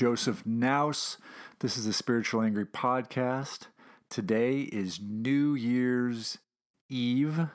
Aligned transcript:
Joseph 0.00 0.46
Naus. 0.46 1.18
This 1.58 1.76
is 1.76 1.84
the 1.84 1.92
Spiritually 1.92 2.46
Angry 2.46 2.64
Podcast. 2.64 3.66
Today 4.08 4.60
is 4.60 4.98
New 4.98 5.54
Year's 5.54 6.38
Eve. 6.88 7.48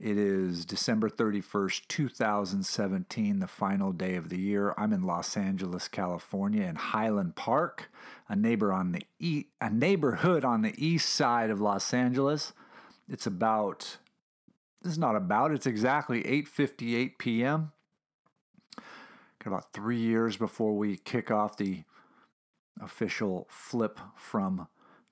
It 0.00 0.16
is 0.16 0.64
December 0.64 1.10
31st, 1.10 1.86
2017, 1.86 3.40
the 3.40 3.46
final 3.46 3.92
day 3.92 4.14
of 4.14 4.30
the 4.30 4.38
year. 4.38 4.72
I'm 4.78 4.94
in 4.94 5.02
Los 5.02 5.36
Angeles, 5.36 5.88
California, 5.88 6.62
in 6.62 6.76
Highland 6.76 7.36
Park, 7.36 7.90
a 8.30 8.34
neighbor 8.34 8.72
on 8.72 8.92
the 8.92 9.02
e- 9.18 9.48
a 9.60 9.68
neighborhood 9.68 10.46
on 10.46 10.62
the 10.62 10.72
east 10.82 11.10
side 11.10 11.50
of 11.50 11.60
Los 11.60 11.92
Angeles. 11.92 12.54
It's 13.10 13.26
about 13.26 13.98
this 14.80 14.92
is 14.92 14.98
not 14.98 15.16
about, 15.16 15.52
it's 15.52 15.66
exactly 15.66 16.22
8:58 16.22 17.18
p.m. 17.18 17.72
Got 19.48 19.54
about 19.54 19.72
3 19.72 19.96
years 19.96 20.36
before 20.36 20.76
we 20.76 20.98
kick 20.98 21.30
off 21.30 21.56
the 21.56 21.84
official 22.82 23.46
flip 23.48 23.98
from 24.14 24.68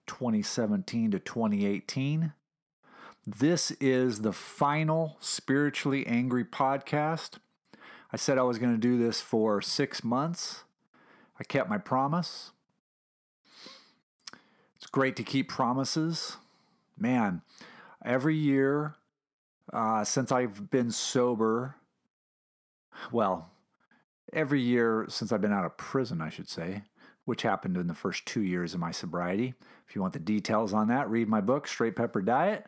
2017 0.06 1.12
to 1.12 1.19
2018. 1.19 2.34
This 3.27 3.70
is 3.81 4.20
the 4.20 4.34
final 4.34 5.17
Spiritually 5.20 6.07
Angry 6.07 6.45
podcast. 6.45 7.39
I 8.12 8.19
said 8.19 8.37
I 8.37 8.42
was 8.42 8.59
going 8.59 8.75
to 8.75 8.79
do 8.79 8.98
this 8.98 9.23
for 9.23 9.62
six 9.62 10.05
months. 10.05 10.64
I 11.41 11.45
kept 11.45 11.70
my 11.70 11.79
promise. 11.79 12.51
It's 14.75 14.87
great 14.87 15.17
to 15.17 15.23
keep 15.23 15.48
promises. 15.48 16.37
Man, 16.98 17.41
every 18.05 18.37
year 18.37 18.97
uh, 19.73 20.05
since 20.05 20.31
I've 20.31 20.69
been 20.70 20.91
sober, 20.91 21.77
well, 23.11 23.51
every 24.33 24.61
year 24.61 25.07
since 25.09 25.33
I've 25.33 25.41
been 25.41 25.53
out 25.53 25.65
of 25.65 25.77
prison, 25.77 26.21
I 26.21 26.29
should 26.29 26.49
say, 26.49 26.83
which 27.25 27.43
happened 27.43 27.77
in 27.77 27.87
the 27.87 27.95
first 27.95 28.27
two 28.27 28.43
years 28.43 28.75
of 28.75 28.81
my 28.81 28.91
sobriety. 28.91 29.55
If 29.89 29.95
you 29.95 30.01
want 30.01 30.13
the 30.13 30.19
details 30.19 30.73
on 30.73 30.89
that, 30.89 31.11
read 31.11 31.29
my 31.29 31.41
book, 31.41 31.67
Straight 31.67 31.97
Pepper 31.97 32.23
Diet. 32.23 32.67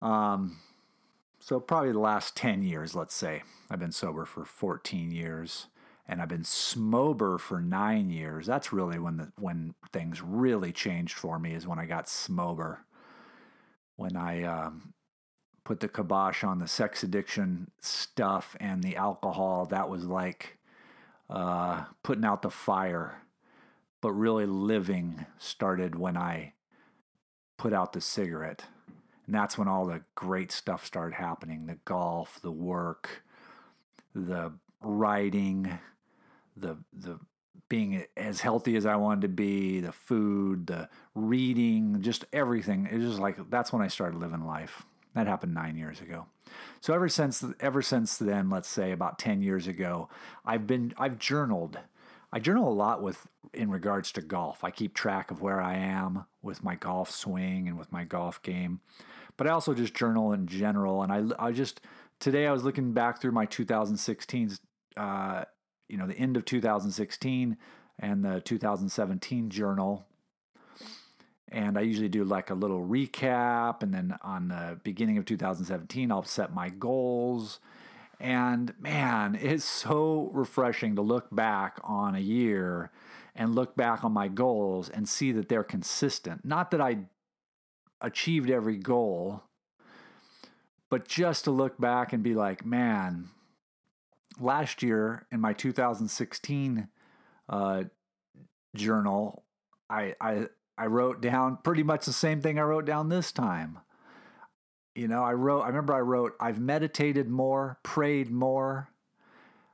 Um, 0.00 0.58
so 1.40 1.60
probably 1.60 1.92
the 1.92 1.98
last 1.98 2.36
10 2.36 2.62
years, 2.62 2.94
let's 2.94 3.14
say. 3.14 3.42
I've 3.70 3.80
been 3.80 3.92
sober 3.92 4.24
for 4.24 4.44
14 4.44 5.10
years 5.10 5.66
and 6.08 6.22
I've 6.22 6.28
been 6.28 6.42
smober 6.42 7.38
for 7.38 7.60
nine 7.60 8.08
years. 8.10 8.46
That's 8.46 8.72
really 8.72 8.98
when 8.98 9.18
the 9.18 9.32
when 9.36 9.74
things 9.92 10.22
really 10.22 10.72
changed 10.72 11.14
for 11.14 11.38
me 11.38 11.52
is 11.52 11.66
when 11.66 11.78
I 11.78 11.84
got 11.84 12.06
smober. 12.06 12.78
When 13.96 14.16
I 14.16 14.44
um, 14.44 14.94
put 15.68 15.80
the 15.80 15.88
kibosh 15.88 16.42
on 16.44 16.60
the 16.60 16.66
sex 16.66 17.02
addiction 17.02 17.70
stuff 17.78 18.56
and 18.58 18.82
the 18.82 18.96
alcohol, 18.96 19.66
that 19.66 19.90
was 19.90 20.02
like 20.02 20.56
uh, 21.28 21.84
putting 22.02 22.24
out 22.24 22.40
the 22.40 22.48
fire. 22.48 23.20
But 24.00 24.12
really 24.12 24.46
living 24.46 25.26
started 25.36 25.94
when 25.94 26.16
I 26.16 26.54
put 27.58 27.74
out 27.74 27.92
the 27.92 28.00
cigarette. 28.00 28.64
And 29.26 29.34
that's 29.34 29.58
when 29.58 29.68
all 29.68 29.84
the 29.84 30.00
great 30.14 30.52
stuff 30.52 30.86
started 30.86 31.14
happening 31.14 31.66
the 31.66 31.78
golf, 31.84 32.40
the 32.40 32.50
work, 32.50 33.22
the 34.14 34.52
writing, 34.80 35.78
the, 36.56 36.78
the 36.98 37.20
being 37.68 38.04
as 38.16 38.40
healthy 38.40 38.74
as 38.76 38.86
I 38.86 38.96
wanted 38.96 39.20
to 39.20 39.28
be, 39.28 39.80
the 39.80 39.92
food, 39.92 40.68
the 40.68 40.88
reading, 41.14 42.00
just 42.00 42.24
everything. 42.32 42.88
It 42.90 42.96
was 42.96 43.04
just 43.10 43.20
like 43.20 43.50
that's 43.50 43.70
when 43.70 43.82
I 43.82 43.88
started 43.88 44.18
living 44.18 44.46
life. 44.46 44.86
That 45.14 45.26
happened 45.26 45.54
nine 45.54 45.76
years 45.76 46.00
ago. 46.00 46.26
So 46.80 46.94
ever 46.94 47.08
since 47.08 47.44
ever 47.60 47.82
since 47.82 48.16
then, 48.16 48.50
let's 48.50 48.68
say 48.68 48.92
about 48.92 49.18
ten 49.18 49.42
years 49.42 49.66
ago, 49.66 50.08
I've 50.44 50.66
been 50.66 50.92
I've 50.98 51.18
journaled. 51.18 51.78
I 52.32 52.40
journal 52.40 52.70
a 52.70 52.74
lot 52.74 53.02
with 53.02 53.26
in 53.54 53.70
regards 53.70 54.12
to 54.12 54.20
golf. 54.20 54.62
I 54.62 54.70
keep 54.70 54.94
track 54.94 55.30
of 55.30 55.40
where 55.40 55.60
I 55.60 55.76
am 55.76 56.26
with 56.42 56.62
my 56.62 56.74
golf 56.74 57.10
swing 57.10 57.68
and 57.68 57.78
with 57.78 57.90
my 57.90 58.04
golf 58.04 58.42
game, 58.42 58.80
but 59.36 59.46
I 59.46 59.50
also 59.50 59.74
just 59.74 59.94
journal 59.94 60.32
in 60.32 60.46
general. 60.46 61.02
And 61.02 61.12
I 61.12 61.46
I 61.46 61.52
just 61.52 61.80
today 62.20 62.46
I 62.46 62.52
was 62.52 62.64
looking 62.64 62.92
back 62.92 63.20
through 63.20 63.32
my 63.32 63.46
2016, 63.46 64.52
uh, 64.96 65.44
you 65.88 65.96
know, 65.96 66.06
the 66.06 66.14
end 66.14 66.36
of 66.36 66.44
2016 66.44 67.56
and 67.98 68.24
the 68.24 68.40
2017 68.40 69.50
journal 69.50 70.06
and 71.50 71.78
I 71.78 71.82
usually 71.82 72.08
do 72.08 72.24
like 72.24 72.50
a 72.50 72.54
little 72.54 72.86
recap. 72.86 73.82
And 73.82 73.92
then 73.92 74.16
on 74.22 74.48
the 74.48 74.78
beginning 74.82 75.18
of 75.18 75.24
2017, 75.24 76.12
I'll 76.12 76.24
set 76.24 76.54
my 76.54 76.68
goals. 76.68 77.60
And 78.20 78.74
man, 78.80 79.38
it's 79.40 79.64
so 79.64 80.30
refreshing 80.32 80.96
to 80.96 81.02
look 81.02 81.28
back 81.34 81.78
on 81.82 82.14
a 82.14 82.20
year 82.20 82.90
and 83.34 83.54
look 83.54 83.76
back 83.76 84.04
on 84.04 84.12
my 84.12 84.28
goals 84.28 84.88
and 84.88 85.08
see 85.08 85.32
that 85.32 85.48
they're 85.48 85.64
consistent. 85.64 86.44
Not 86.44 86.70
that 86.72 86.80
I 86.80 86.98
achieved 88.00 88.50
every 88.50 88.76
goal, 88.76 89.44
but 90.90 91.06
just 91.06 91.44
to 91.44 91.50
look 91.50 91.78
back 91.78 92.12
and 92.12 92.22
be 92.22 92.34
like, 92.34 92.66
man, 92.66 93.28
last 94.40 94.82
year 94.82 95.26
in 95.30 95.40
my 95.40 95.52
2016 95.52 96.88
uh, 97.48 97.84
journal, 98.74 99.44
I, 99.88 100.14
I 100.20 100.48
I 100.78 100.86
wrote 100.86 101.20
down 101.20 101.58
pretty 101.64 101.82
much 101.82 102.06
the 102.06 102.12
same 102.12 102.40
thing 102.40 102.58
I 102.58 102.62
wrote 102.62 102.84
down 102.84 103.08
this 103.08 103.32
time. 103.32 103.80
You 104.94 105.08
know, 105.08 105.24
I 105.24 105.32
wrote, 105.32 105.62
I 105.62 105.68
remember 105.68 105.92
I 105.92 106.00
wrote, 106.00 106.34
I've 106.40 106.60
meditated 106.60 107.28
more, 107.28 107.78
prayed 107.82 108.30
more, 108.30 108.88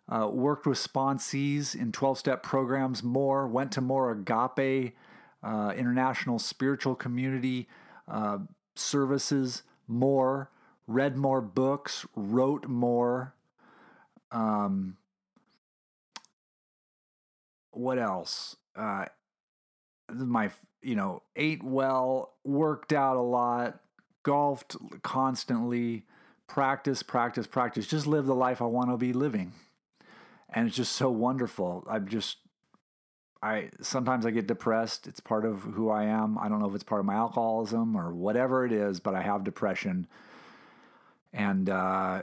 uh, 0.08 0.28
worked 0.28 0.66
with 0.66 0.78
sponsees 0.78 1.74
in 1.74 1.92
12 1.92 2.18
step 2.18 2.42
programs 2.42 3.02
more, 3.02 3.46
went 3.46 3.72
to 3.72 3.80
more 3.80 4.10
agape, 4.10 4.94
uh, 5.42 5.72
international 5.76 6.38
spiritual 6.38 6.94
community 6.94 7.68
uh, 8.08 8.38
services 8.74 9.62
more, 9.86 10.50
read 10.86 11.16
more 11.16 11.42
books, 11.42 12.06
wrote 12.16 12.66
more. 12.66 13.34
Um, 14.32 14.96
what 17.72 17.98
else? 17.98 18.56
My 20.12 20.50
you 20.82 20.94
know 20.94 21.22
ate 21.34 21.62
well 21.62 22.34
worked 22.44 22.92
out 22.92 23.16
a 23.16 23.22
lot 23.22 23.80
golfed 24.22 24.76
constantly 25.02 26.04
practice 26.46 27.02
practice 27.02 27.46
practice 27.46 27.86
just 27.86 28.06
live 28.06 28.26
the 28.26 28.34
life 28.34 28.60
i 28.62 28.64
want 28.66 28.90
to 28.90 28.96
be 28.96 29.12
living. 29.12 29.52
And 30.50 30.68
it's 30.68 30.76
just 30.76 30.92
so 30.92 31.10
wonderful. 31.10 31.84
I'm 31.90 32.06
just 32.06 32.38
i 33.42 33.70
sometimes 33.80 34.26
i 34.26 34.30
get 34.30 34.46
depressed. 34.46 35.06
It's 35.06 35.20
part 35.20 35.44
of 35.44 35.62
who 35.62 35.90
i 35.90 36.04
am. 36.04 36.38
I 36.38 36.48
don't 36.48 36.60
know 36.60 36.68
if 36.68 36.74
it's 36.74 36.84
part 36.84 37.00
of 37.00 37.06
my 37.06 37.14
alcoholism 37.14 37.96
or 37.96 38.12
whatever 38.12 38.64
it 38.64 38.72
is 38.72 39.00
but 39.00 39.14
i 39.14 39.22
have 39.22 39.42
depression. 39.44 40.06
And 41.32 41.68
uh, 41.68 42.22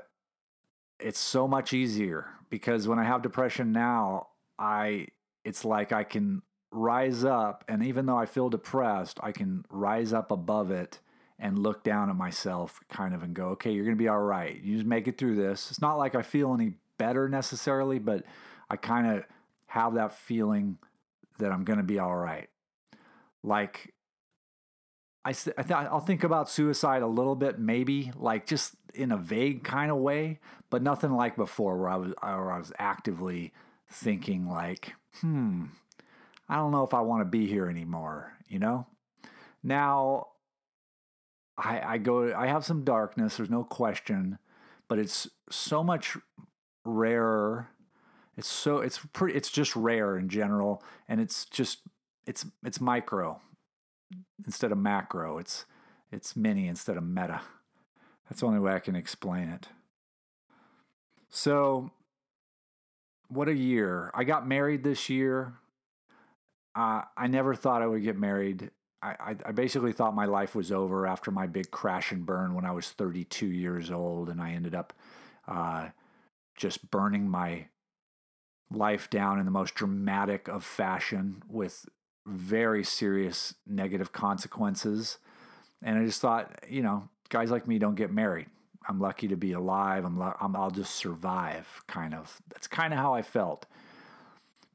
it's 0.98 1.19
so 1.19 1.45
much 1.48 1.74
easier 1.74 2.30
because 2.50 2.88
when 2.88 3.00
i 3.00 3.04
have 3.04 3.22
depression 3.22 3.72
now 3.72 4.27
i 4.60 5.07
it's 5.44 5.66
like 5.66 5.92
i 5.92 6.04
can 6.04 6.44
rise 6.71 7.23
up, 7.23 7.63
and 7.68 7.83
even 7.83 8.06
though 8.06 8.18
I 8.18 8.25
feel 8.25 8.50
depressed, 8.50 9.19
I 9.21 9.31
can 9.31 9.65
rise 9.69 10.13
up 10.13 10.31
above 10.31 10.71
it 10.71 11.00
and 11.38 11.59
look 11.59 11.83
down 11.83 12.09
at 12.09 12.15
myself 12.15 12.79
kind 12.89 13.13
of 13.13 13.23
and 13.23 13.33
go, 13.33 13.50
okay, 13.50 13.71
you're 13.71 13.83
going 13.83 13.97
to 13.97 14.01
be 14.01 14.07
all 14.07 14.19
right. 14.19 14.62
You 14.62 14.75
just 14.75 14.88
make 14.88 15.07
it 15.07 15.18
through 15.18 15.35
this. 15.35 15.71
It's 15.71 15.81
not 15.81 15.97
like 15.97 16.15
I 16.15 16.21
feel 16.21 16.53
any 16.53 16.73
better 16.97 17.27
necessarily, 17.27 18.00
but 18.00 18.23
I 18.69 18.75
kind 18.75 19.07
of 19.07 19.23
have 19.65 19.95
that 19.95 20.13
feeling 20.13 20.77
that 21.39 21.51
I'm 21.51 21.63
going 21.63 21.77
to 21.77 21.83
be 21.83 21.97
all 21.97 22.15
right. 22.15 22.47
Like, 23.44 23.94
I, 25.25 25.31
I 25.31 25.33
th- 25.33 25.71
I'll 25.71 26.00
think 26.00 26.24
about 26.24 26.50
suicide 26.50 27.01
a 27.01 27.07
little 27.07 27.35
bit, 27.35 27.59
maybe 27.59 28.12
like 28.15 28.45
just 28.45 28.75
in 28.94 29.12
a 29.12 29.17
vague 29.17 29.63
kind 29.63 29.91
of 29.91 29.97
way, 29.97 30.39
but 30.69 30.83
nothing 30.83 31.12
like 31.12 31.35
before 31.35 31.77
where 31.77 31.89
I 31.89 31.95
was, 31.95 32.13
where 32.21 32.51
I 32.51 32.57
was 32.59 32.71
actively 32.77 33.51
thinking 33.89 34.47
like, 34.47 34.94
hmm, 35.21 35.65
I 36.51 36.57
don't 36.57 36.71
know 36.71 36.83
if 36.83 36.94
I 36.94 37.00
want 37.00 37.21
to 37.21 37.25
be 37.25 37.48
here 37.48 37.69
anymore, 37.69 38.33
you 38.50 38.59
know? 38.59 38.86
Now, 39.63 40.27
I, 41.57 41.94
I 41.94 41.98
go, 41.98 42.33
I 42.36 42.48
have 42.48 42.65
some 42.65 42.83
darkness, 42.83 43.38
there's 43.38 43.50
no 43.50 43.63
question, 43.63 44.38
but 44.89 45.00
it's 45.00 45.30
so 45.50 45.81
much 45.81 46.18
rarer. 46.83 47.69
It's 48.36 48.50
so, 48.50 48.80
it's 48.80 49.00
pretty, 49.13 49.38
it's 49.38 49.50
just 49.50 49.77
rare 49.77 50.18
in 50.18 50.27
general. 50.27 50.83
And 51.07 51.21
it's 51.21 51.45
just, 51.45 51.83
it's, 52.27 52.45
it's 52.65 52.81
micro 52.81 53.39
instead 54.45 54.74
of 54.74 54.77
macro. 54.77 55.38
It's, 55.38 55.63
it's 56.12 56.36
mini 56.36 56.68
instead 56.68 56.98
of 56.98 57.03
meta. 57.03 57.39
That's 58.30 58.42
the 58.42 58.48
only 58.48 58.59
way 58.59 58.74
I 58.74 58.80
can 58.80 58.98
explain 58.98 59.48
it. 59.48 59.69
So, 61.30 61.92
what 63.30 63.48
a 63.48 63.56
year. 63.56 64.12
I 64.13 64.25
got 64.25 64.45
married 64.45 64.83
this 64.83 65.09
year 65.09 65.53
I 66.75 67.27
never 67.27 67.56
thought 67.56 67.81
I 67.81 67.88
would 67.88 68.03
get 68.03 68.18
married. 68.18 68.71
I, 69.01 69.09
I, 69.09 69.35
I, 69.47 69.51
basically 69.51 69.91
thought 69.94 70.15
my 70.15 70.25
life 70.25 70.56
was 70.56 70.71
over 70.71 71.07
after 71.07 71.31
my 71.31 71.47
big 71.47 71.71
crash 71.71 72.12
and 72.12 72.25
burn 72.25 72.53
when 72.53 72.65
I 72.65 72.71
was 72.71 72.89
32 72.91 73.47
years 73.47 73.91
old, 73.91 74.29
and 74.29 74.39
I 74.39 74.51
ended 74.51 74.75
up 74.75 74.94
uh, 75.47 75.89
just 76.56 76.89
burning 76.91 77.27
my 77.27 77.65
life 78.71 79.09
down 79.09 79.39
in 79.39 79.45
the 79.45 79.51
most 79.51 79.75
dramatic 79.75 80.47
of 80.47 80.63
fashion 80.63 81.44
with 81.50 81.85
very 82.25 82.83
serious 82.83 83.56
negative 83.67 84.12
consequences. 84.12 85.17
And 85.81 86.00
I 86.00 86.06
just 86.06 86.21
thought, 86.21 86.63
you 86.69 86.83
know, 86.83 87.09
guys 87.29 87.51
like 87.51 87.67
me 87.67 87.79
don't 87.79 87.95
get 87.95 88.12
married. 88.12 88.47
I'm 88.88 89.00
lucky 89.00 89.27
to 89.27 89.35
be 89.35 89.51
alive. 89.51 90.06
I'm, 90.06 90.21
I'm 90.21 90.56
I'll 90.56 90.71
just 90.71 90.95
survive, 90.95 91.67
kind 91.88 92.13
of. 92.13 92.41
That's 92.50 92.67
kind 92.67 92.94
of 92.94 93.00
how 93.00 93.13
I 93.13 93.21
felt. 93.21 93.65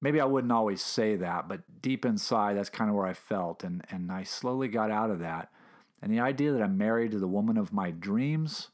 Maybe 0.01 0.21
I 0.21 0.25
wouldn't 0.27 0.53
always 0.53 0.83
say 0.83 1.17
that, 1.17 1.49
but 1.49 1.63
deep 1.81 2.05
inside, 2.05 2.57
that's 2.57 2.69
kind 2.69 2.91
of 2.91 2.97
where 2.97 3.07
I 3.07 3.15
felt. 3.15 3.65
And, 3.65 3.85
and 3.91 4.13
I 4.13 4.25
slowly 4.25 4.69
got 4.69 4.91
out 4.91 5.11
of 5.11 5.21
that. 5.21 5.51
And 6.03 6.13
the 6.13 6.21
idea 6.21 6.53
that 6.53 6.63
I'm 6.63 6.77
married 6.77 7.13
to 7.13 7.19
the 7.19 7.27
woman 7.27 7.57
of 7.57 7.73
my 7.73 7.91
dreams 7.91 8.69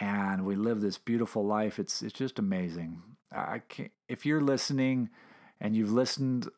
and 0.00 0.44
we 0.44 0.56
live 0.56 0.80
this 0.80 0.98
beautiful 0.98 1.46
life, 1.46 1.78
it's, 1.78 2.02
it's 2.02 2.12
just 2.12 2.38
amazing. 2.38 3.02
I 3.30 3.60
can't, 3.60 3.92
if 4.08 4.26
you're 4.26 4.40
listening 4.40 5.10
and 5.60 5.76
you've 5.76 5.92
listened 5.92 6.48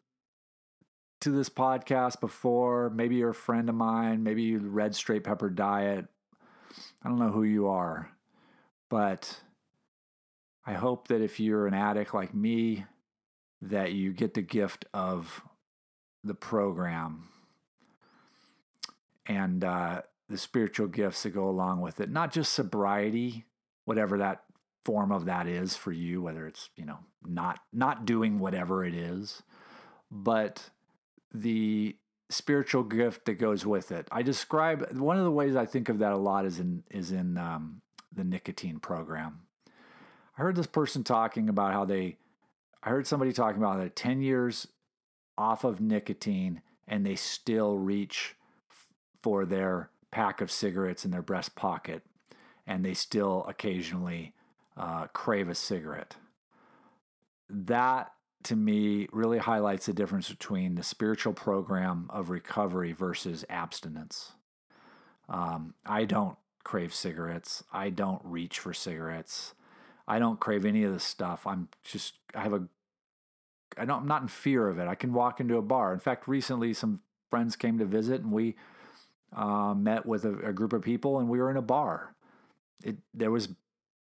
to 1.21 1.31
this 1.31 1.49
podcast 1.49 2.21
before, 2.21 2.91
maybe 2.91 3.17
you're 3.17 3.31
a 3.31 3.35
friend 3.35 3.69
of 3.69 3.75
mine, 3.75 4.23
maybe 4.23 4.43
you 4.43 4.59
read 4.59 4.95
Straight 4.95 5.25
Pepper 5.25 5.51
Diet, 5.51 6.07
I 7.03 7.09
don't 7.09 7.19
know 7.19 7.31
who 7.31 7.45
you 7.45 7.69
are, 7.69 8.11
but 8.89 9.41
I 10.67 10.75
hope 10.75 11.09
that 11.09 11.21
if 11.21 11.39
you're 11.41 11.67
an 11.67 11.75
addict 11.75 12.13
like 12.13 12.35
me, 12.35 12.85
that 13.63 13.93
you 13.93 14.13
get 14.13 14.35
the 14.35 14.43
gift 14.43 14.85
of 14.93 15.43
the 16.23 16.35
program 16.35 17.29
and 19.27 19.65
uh, 19.65 20.03
the 20.29 20.39
spiritual 20.39 20.89
gifts 20.89 21.23
that 21.23 21.31
go 21.31 21.49
along 21.49 21.81
with 21.81 22.01
it. 22.01 22.11
Not 22.11 22.33
just 22.33 22.53
sobriety, 22.53 23.47
whatever 23.85 24.19
that 24.19 24.43
form 24.85 25.11
of 25.11 25.25
that 25.25 25.47
is 25.47 25.77
for 25.77 25.93
you, 25.93 26.23
whether 26.23 26.47
it's 26.47 26.71
you 26.77 26.85
know 26.85 26.99
not 27.27 27.59
not 27.73 28.07
doing 28.07 28.39
whatever 28.39 28.85
it 28.85 28.95
is, 28.95 29.43
but 30.11 30.71
the 31.33 31.97
spiritual 32.29 32.83
gift 32.83 33.25
that 33.27 33.35
goes 33.35 33.65
with 33.65 33.93
it. 33.93 34.09
I 34.11 34.23
describe 34.23 34.93
one 34.93 35.17
of 35.17 35.25
the 35.25 35.31
ways 35.31 35.57
I 35.57 35.67
think 35.67 35.89
of 35.89 35.99
that 35.99 36.13
a 36.13 36.17
lot 36.17 36.45
is 36.45 36.61
in 36.61 36.83
is 36.91 37.13
in 37.13 37.39
um, 37.39 37.83
the 38.15 38.25
nicotine 38.25 38.79
program. 38.79 39.41
I 40.39 40.43
heard 40.43 40.57
this 40.57 40.67
person 40.67 41.05
talking 41.05 41.49
about 41.49 41.73
how 41.73 41.85
they. 41.85 42.19
I 42.87 42.91
heard 42.91 43.09
somebody 43.09 43.33
talking 43.33 43.61
about 43.61 43.79
that 43.79 43.97
ten 43.97 44.23
years 44.23 44.69
off 45.37 45.65
of 45.65 45.81
nicotine 45.81 46.63
and 46.87 47.05
they 47.05 47.17
still 47.17 47.77
reach 47.77 48.37
for 49.25 49.45
their 49.45 49.91
pack 50.13 50.41
of 50.41 50.53
cigarettes 50.53 51.05
in 51.05 51.11
their 51.11 51.21
breast 51.21 51.57
pocket 51.57 52.05
and 52.65 52.85
they 52.85 52.95
still 52.95 53.45
occasionally 53.49 54.35
uh, 54.77 55.09
crave 55.09 55.49
a 55.49 55.55
cigarette. 55.57 56.15
That 57.51 58.13
to 58.45 58.55
me 58.55 59.09
really 59.13 59.39
highlights 59.39 59.87
the 59.87 59.93
difference 59.93 60.29
between 60.29 60.77
the 60.77 60.85
spiritual 60.85 61.33
program 61.33 62.07
of 62.11 62.31
recovery 62.31 62.93
versus 62.93 63.45
abstinence. 63.51 64.35
Um, 65.29 65.75
I 65.85 66.05
don't 66.05 66.37
crave 66.63 66.95
cigarettes. 66.95 67.65
I 67.73 67.91
don't 67.91 68.23
reach 68.25 68.61
for 68.61 68.73
cigarettes. 68.73 69.55
I 70.07 70.21
don't 70.21 70.39
crave 70.39 70.65
any 70.65 70.85
of 70.85 70.93
this 70.93 71.03
stuff. 71.03 71.49
I'm 71.49 71.69
just, 71.83 72.15
I 72.33 72.43
have 72.43 72.53
a, 72.53 72.69
I'm 73.77 74.07
not 74.07 74.23
in 74.23 74.29
fear 74.29 74.69
of 74.69 74.79
it. 74.79 74.89
I 74.89 74.95
can 74.95 75.13
walk 75.13 75.41
into 75.41 75.57
a 75.57 75.63
bar. 75.63 75.93
In 75.93 76.01
fact, 76.01 76.29
recently 76.29 76.73
some 76.73 77.01
friends 77.31 77.57
came 77.57 77.79
to 77.79 77.85
visit 77.85 78.23
and 78.23 78.33
we 78.33 78.57
uh, 79.35 79.75
met 79.75 80.07
with 80.07 80.25
a, 80.25 80.49
a 80.49 80.53
group 80.53 80.73
of 80.73 80.83
people 80.83 81.19
and 81.19 81.29
we 81.29 81.39
were 81.39 81.51
in 81.51 81.57
a 81.57 81.63
bar. 81.63 82.15
It, 82.83 82.97
there 83.13 83.31
was 83.31 83.49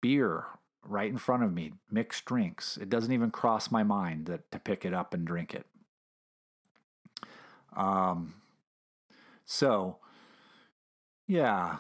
beer 0.02 0.46
right 0.84 1.10
in 1.10 1.18
front 1.18 1.44
of 1.44 1.54
me, 1.54 1.74
mixed 1.90 2.26
drinks. 2.26 2.78
It 2.78 2.90
doesn't 2.90 3.12
even 3.12 3.32
cross 3.32 3.72
my 3.72 3.84
mind 3.84 4.26
that 4.26 4.52
to 4.52 4.60
pick 4.60 4.86
it 4.86 4.94
up 4.94 5.14
and 5.14 5.26
drink 5.26 5.54
it. 5.54 5.66
Um, 7.76 8.36
so, 9.46 9.98
yeah. 11.28 11.78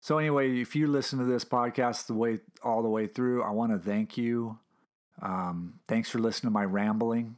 So 0.00 0.18
anyway, 0.18 0.60
if 0.60 0.76
you 0.76 0.86
listen 0.86 1.18
to 1.18 1.24
this 1.24 1.44
podcast 1.44 2.06
the 2.06 2.14
way 2.14 2.40
all 2.62 2.82
the 2.82 2.88
way 2.88 3.06
through, 3.06 3.42
I 3.42 3.50
want 3.50 3.72
to 3.72 3.78
thank 3.78 4.18
you. 4.18 4.58
Um, 5.22 5.74
thanks 5.88 6.10
for 6.10 6.18
listening 6.18 6.50
to 6.50 6.54
my 6.54 6.64
rambling. 6.64 7.36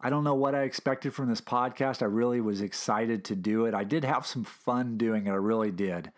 I 0.00 0.10
don't 0.10 0.24
know 0.24 0.34
what 0.34 0.54
I 0.54 0.62
expected 0.62 1.12
from 1.12 1.28
this 1.28 1.40
podcast. 1.40 2.02
I 2.02 2.06
really 2.06 2.40
was 2.40 2.60
excited 2.60 3.24
to 3.24 3.36
do 3.36 3.64
it. 3.66 3.74
I 3.74 3.84
did 3.84 4.04
have 4.04 4.26
some 4.26 4.44
fun 4.44 4.96
doing 4.96 5.26
it. 5.26 5.30
I 5.30 5.34
really 5.34 5.72
did. 5.72 6.12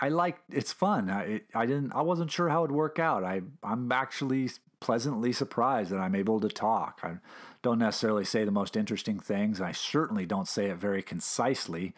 I 0.00 0.08
like 0.08 0.38
it's 0.50 0.72
fun. 0.72 1.10
I 1.10 1.42
I 1.54 1.66
didn't 1.66 1.92
I 1.92 2.02
wasn't 2.02 2.30
sure 2.30 2.48
how 2.48 2.64
it'd 2.64 2.74
work 2.74 2.98
out. 2.98 3.24
I 3.24 3.42
I'm 3.62 3.90
actually 3.92 4.50
pleasantly 4.80 5.32
surprised 5.32 5.90
that 5.90 5.98
I'm 5.98 6.14
able 6.14 6.40
to 6.40 6.48
talk. 6.48 7.00
I 7.02 7.16
don't 7.62 7.80
necessarily 7.80 8.24
say 8.24 8.44
the 8.44 8.50
most 8.50 8.76
interesting 8.76 9.18
things. 9.18 9.60
I 9.60 9.72
certainly 9.72 10.24
don't 10.24 10.48
say 10.48 10.66
it 10.66 10.76
very 10.76 11.02
concisely, 11.02 11.94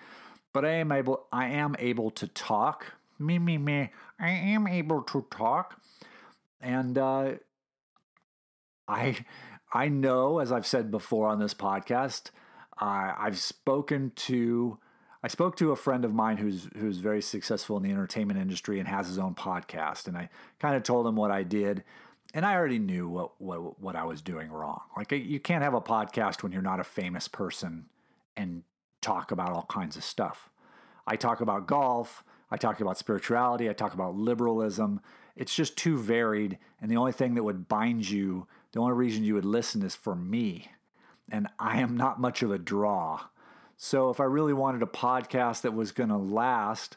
but 0.52 0.64
I 0.64 0.70
am 0.70 0.90
able 0.90 1.26
I 1.30 1.48
am 1.48 1.76
able 1.78 2.10
to 2.12 2.26
talk. 2.26 2.94
Me 3.18 3.38
me 3.38 3.58
me. 3.58 3.90
I 4.18 4.30
am 4.30 4.66
able 4.66 5.02
to 5.02 5.26
talk. 5.30 5.80
And 6.60 6.96
uh 6.96 7.32
I 8.90 9.16
I 9.72 9.88
know 9.88 10.40
as 10.40 10.50
I've 10.52 10.66
said 10.66 10.90
before 10.90 11.28
on 11.28 11.38
this 11.38 11.54
podcast, 11.54 12.30
uh, 12.80 13.14
I've 13.16 13.38
spoken 13.38 14.12
to 14.16 14.78
I 15.22 15.28
spoke 15.28 15.56
to 15.56 15.70
a 15.70 15.76
friend 15.76 16.04
of 16.04 16.14
mine 16.14 16.38
who's 16.38 16.68
who's 16.76 16.98
very 16.98 17.22
successful 17.22 17.76
in 17.76 17.82
the 17.82 17.90
entertainment 17.90 18.40
industry 18.40 18.78
and 18.78 18.88
has 18.88 19.06
his 19.06 19.18
own 19.18 19.34
podcast, 19.34 20.08
and 20.08 20.16
I 20.16 20.30
kind 20.58 20.74
of 20.74 20.82
told 20.82 21.06
him 21.06 21.16
what 21.16 21.30
I 21.30 21.42
did, 21.42 21.84
and 22.34 22.44
I 22.44 22.54
already 22.54 22.78
knew 22.78 23.08
what 23.08 23.40
what 23.40 23.80
what 23.80 23.96
I 23.96 24.04
was 24.04 24.22
doing 24.22 24.50
wrong. 24.50 24.80
Like 24.96 25.12
you 25.12 25.38
can't 25.38 25.62
have 25.62 25.74
a 25.74 25.80
podcast 25.80 26.42
when 26.42 26.52
you're 26.52 26.62
not 26.62 26.80
a 26.80 26.84
famous 26.84 27.28
person 27.28 27.86
and 28.36 28.62
talk 29.00 29.30
about 29.30 29.50
all 29.50 29.66
kinds 29.68 29.96
of 29.96 30.04
stuff. 30.04 30.50
I 31.06 31.16
talk 31.16 31.40
about 31.40 31.66
golf, 31.66 32.24
I 32.50 32.56
talk 32.56 32.80
about 32.80 32.98
spirituality, 32.98 33.68
I 33.68 33.72
talk 33.72 33.94
about 33.94 34.16
liberalism. 34.16 35.00
It's 35.36 35.54
just 35.54 35.76
too 35.76 35.96
varied, 35.96 36.58
and 36.80 36.90
the 36.90 36.96
only 36.96 37.12
thing 37.12 37.34
that 37.34 37.44
would 37.44 37.68
bind 37.68 38.08
you, 38.08 38.46
the 38.72 38.80
only 38.80 38.94
reason 38.94 39.24
you 39.24 39.34
would 39.34 39.44
listen 39.44 39.82
is 39.82 39.94
for 39.94 40.14
me, 40.14 40.70
and 41.30 41.48
I 41.58 41.80
am 41.80 41.96
not 41.96 42.20
much 42.20 42.42
of 42.42 42.50
a 42.50 42.58
draw. 42.58 43.20
So 43.76 44.10
if 44.10 44.20
I 44.20 44.24
really 44.24 44.52
wanted 44.52 44.82
a 44.82 44.86
podcast 44.86 45.62
that 45.62 45.74
was 45.74 45.92
going 45.92 46.10
to 46.10 46.16
last 46.16 46.96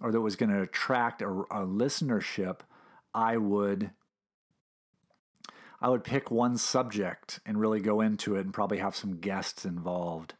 or 0.00 0.12
that 0.12 0.20
was 0.20 0.36
going 0.36 0.50
to 0.50 0.62
attract 0.62 1.22
a, 1.22 1.28
a, 1.28 1.64
listenership, 1.64 2.60
I 3.14 3.36
would 3.36 3.90
I 5.80 5.88
would 5.88 6.02
pick 6.02 6.30
one 6.30 6.56
subject 6.58 7.40
and 7.46 7.60
really 7.60 7.80
go 7.80 8.00
into 8.00 8.36
it 8.36 8.40
and 8.40 8.54
probably 8.54 8.78
have 8.78 8.96
some 8.96 9.18
guests 9.18 9.64
involved. 9.64 10.34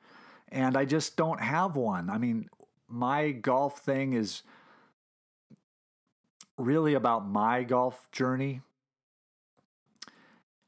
And 0.49 0.77
I 0.77 0.85
just 0.85 1.17
don't 1.17 1.41
have 1.41 1.77
one. 1.77 2.09
I 2.09 2.19
mean, 2.19 2.49
my 2.89 3.31
golf 3.31 3.81
thing 3.81 4.15
is 4.15 4.43
really 6.57 6.95
about 6.95 7.29
my 7.29 7.63
golf 7.63 8.11
journey 8.11 8.63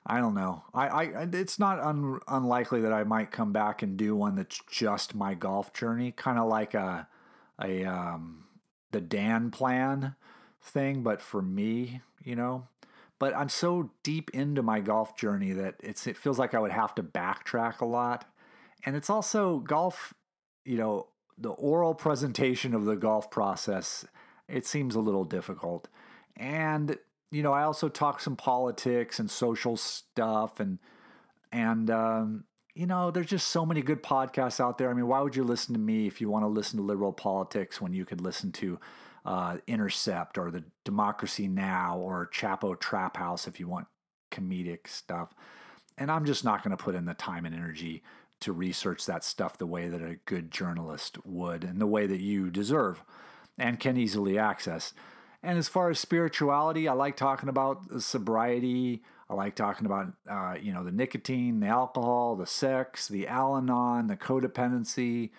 I 0.08 0.20
don't 0.20 0.34
know. 0.34 0.62
I, 0.72 0.86
I 0.88 1.28
it's 1.32 1.58
not 1.58 1.80
un, 1.80 2.20
unlikely 2.28 2.80
that 2.82 2.92
I 2.92 3.02
might 3.02 3.32
come 3.32 3.52
back 3.52 3.82
and 3.82 3.96
do 3.96 4.14
one 4.14 4.36
that's 4.36 4.60
just 4.70 5.14
my 5.14 5.34
golf 5.34 5.72
journey, 5.72 6.12
kind 6.12 6.38
of 6.38 6.48
like 6.48 6.74
a 6.74 7.08
a 7.60 7.84
um, 7.84 8.44
the 8.92 9.00
Dan 9.00 9.50
plan 9.50 10.14
thing, 10.62 11.02
but 11.02 11.20
for 11.20 11.42
me, 11.42 12.02
you 12.22 12.36
know. 12.36 12.68
But 13.18 13.34
I'm 13.34 13.48
so 13.48 13.90
deep 14.02 14.30
into 14.30 14.62
my 14.62 14.80
golf 14.80 15.16
journey 15.16 15.52
that 15.52 15.76
it's 15.82 16.06
it 16.06 16.16
feels 16.16 16.38
like 16.38 16.54
I 16.54 16.60
would 16.60 16.72
have 16.72 16.94
to 16.96 17.02
backtrack 17.02 17.80
a 17.80 17.86
lot, 17.86 18.30
and 18.84 18.94
it's 18.94 19.10
also 19.10 19.58
golf. 19.58 20.14
You 20.64 20.78
know, 20.78 21.08
the 21.36 21.50
oral 21.50 21.94
presentation 21.94 22.74
of 22.74 22.84
the 22.84 22.96
golf 22.96 23.30
process. 23.30 24.04
It 24.48 24.64
seems 24.64 24.94
a 24.94 25.00
little 25.00 25.24
difficult, 25.24 25.88
and 26.36 26.96
you 27.30 27.42
know, 27.42 27.52
I 27.52 27.62
also 27.62 27.88
talk 27.88 28.20
some 28.20 28.36
politics 28.36 29.18
and 29.18 29.30
social 29.30 29.76
stuff, 29.76 30.60
and 30.60 30.78
and 31.52 31.90
um, 31.90 32.44
you 32.74 32.86
know, 32.86 33.10
there's 33.10 33.26
just 33.26 33.48
so 33.48 33.64
many 33.64 33.82
good 33.82 34.02
podcasts 34.02 34.60
out 34.60 34.78
there. 34.78 34.90
I 34.90 34.94
mean, 34.94 35.06
why 35.06 35.20
would 35.20 35.34
you 35.34 35.44
listen 35.44 35.74
to 35.74 35.80
me 35.80 36.06
if 36.06 36.20
you 36.20 36.28
want 36.28 36.44
to 36.44 36.48
listen 36.48 36.78
to 36.78 36.84
liberal 36.84 37.12
politics 37.12 37.80
when 37.80 37.92
you 37.92 38.04
could 38.04 38.20
listen 38.20 38.52
to 38.52 38.78
uh, 39.24 39.56
Intercept 39.66 40.38
or 40.38 40.50
the 40.50 40.64
Democracy 40.84 41.48
Now 41.48 41.98
or 41.98 42.30
Chapo 42.32 42.78
Trap 42.78 43.16
House 43.16 43.48
if 43.48 43.58
you 43.58 43.66
want 43.66 43.86
comedic 44.30 44.86
stuff? 44.86 45.34
And 45.98 46.10
I'm 46.10 46.26
just 46.26 46.44
not 46.44 46.62
going 46.62 46.76
to 46.76 46.82
put 46.82 46.94
in 46.94 47.06
the 47.06 47.14
time 47.14 47.46
and 47.46 47.54
energy 47.54 48.02
to 48.40 48.52
research 48.52 49.06
that 49.06 49.24
stuff 49.24 49.56
the 49.56 49.66
way 49.66 49.88
that 49.88 50.02
a 50.02 50.18
good 50.26 50.50
journalist 50.50 51.24
would 51.24 51.64
and 51.64 51.80
the 51.80 51.86
way 51.86 52.06
that 52.06 52.20
you 52.20 52.50
deserve 52.50 53.02
and 53.58 53.80
can 53.80 53.96
easily 53.96 54.38
access. 54.38 54.92
And 55.46 55.58
as 55.58 55.68
far 55.68 55.90
as 55.90 56.00
spirituality, 56.00 56.88
I 56.88 56.92
like 56.94 57.16
talking 57.16 57.48
about 57.48 58.02
sobriety. 58.02 59.04
I 59.30 59.34
like 59.34 59.54
talking 59.54 59.86
about, 59.86 60.12
uh, 60.28 60.56
you 60.60 60.72
know, 60.72 60.82
the 60.82 60.90
nicotine, 60.90 61.60
the 61.60 61.68
alcohol, 61.68 62.34
the 62.34 62.46
sex, 62.46 63.06
the 63.06 63.28
Al 63.28 63.56
Anon, 63.56 64.08
the 64.08 64.16
codependency, 64.16 65.30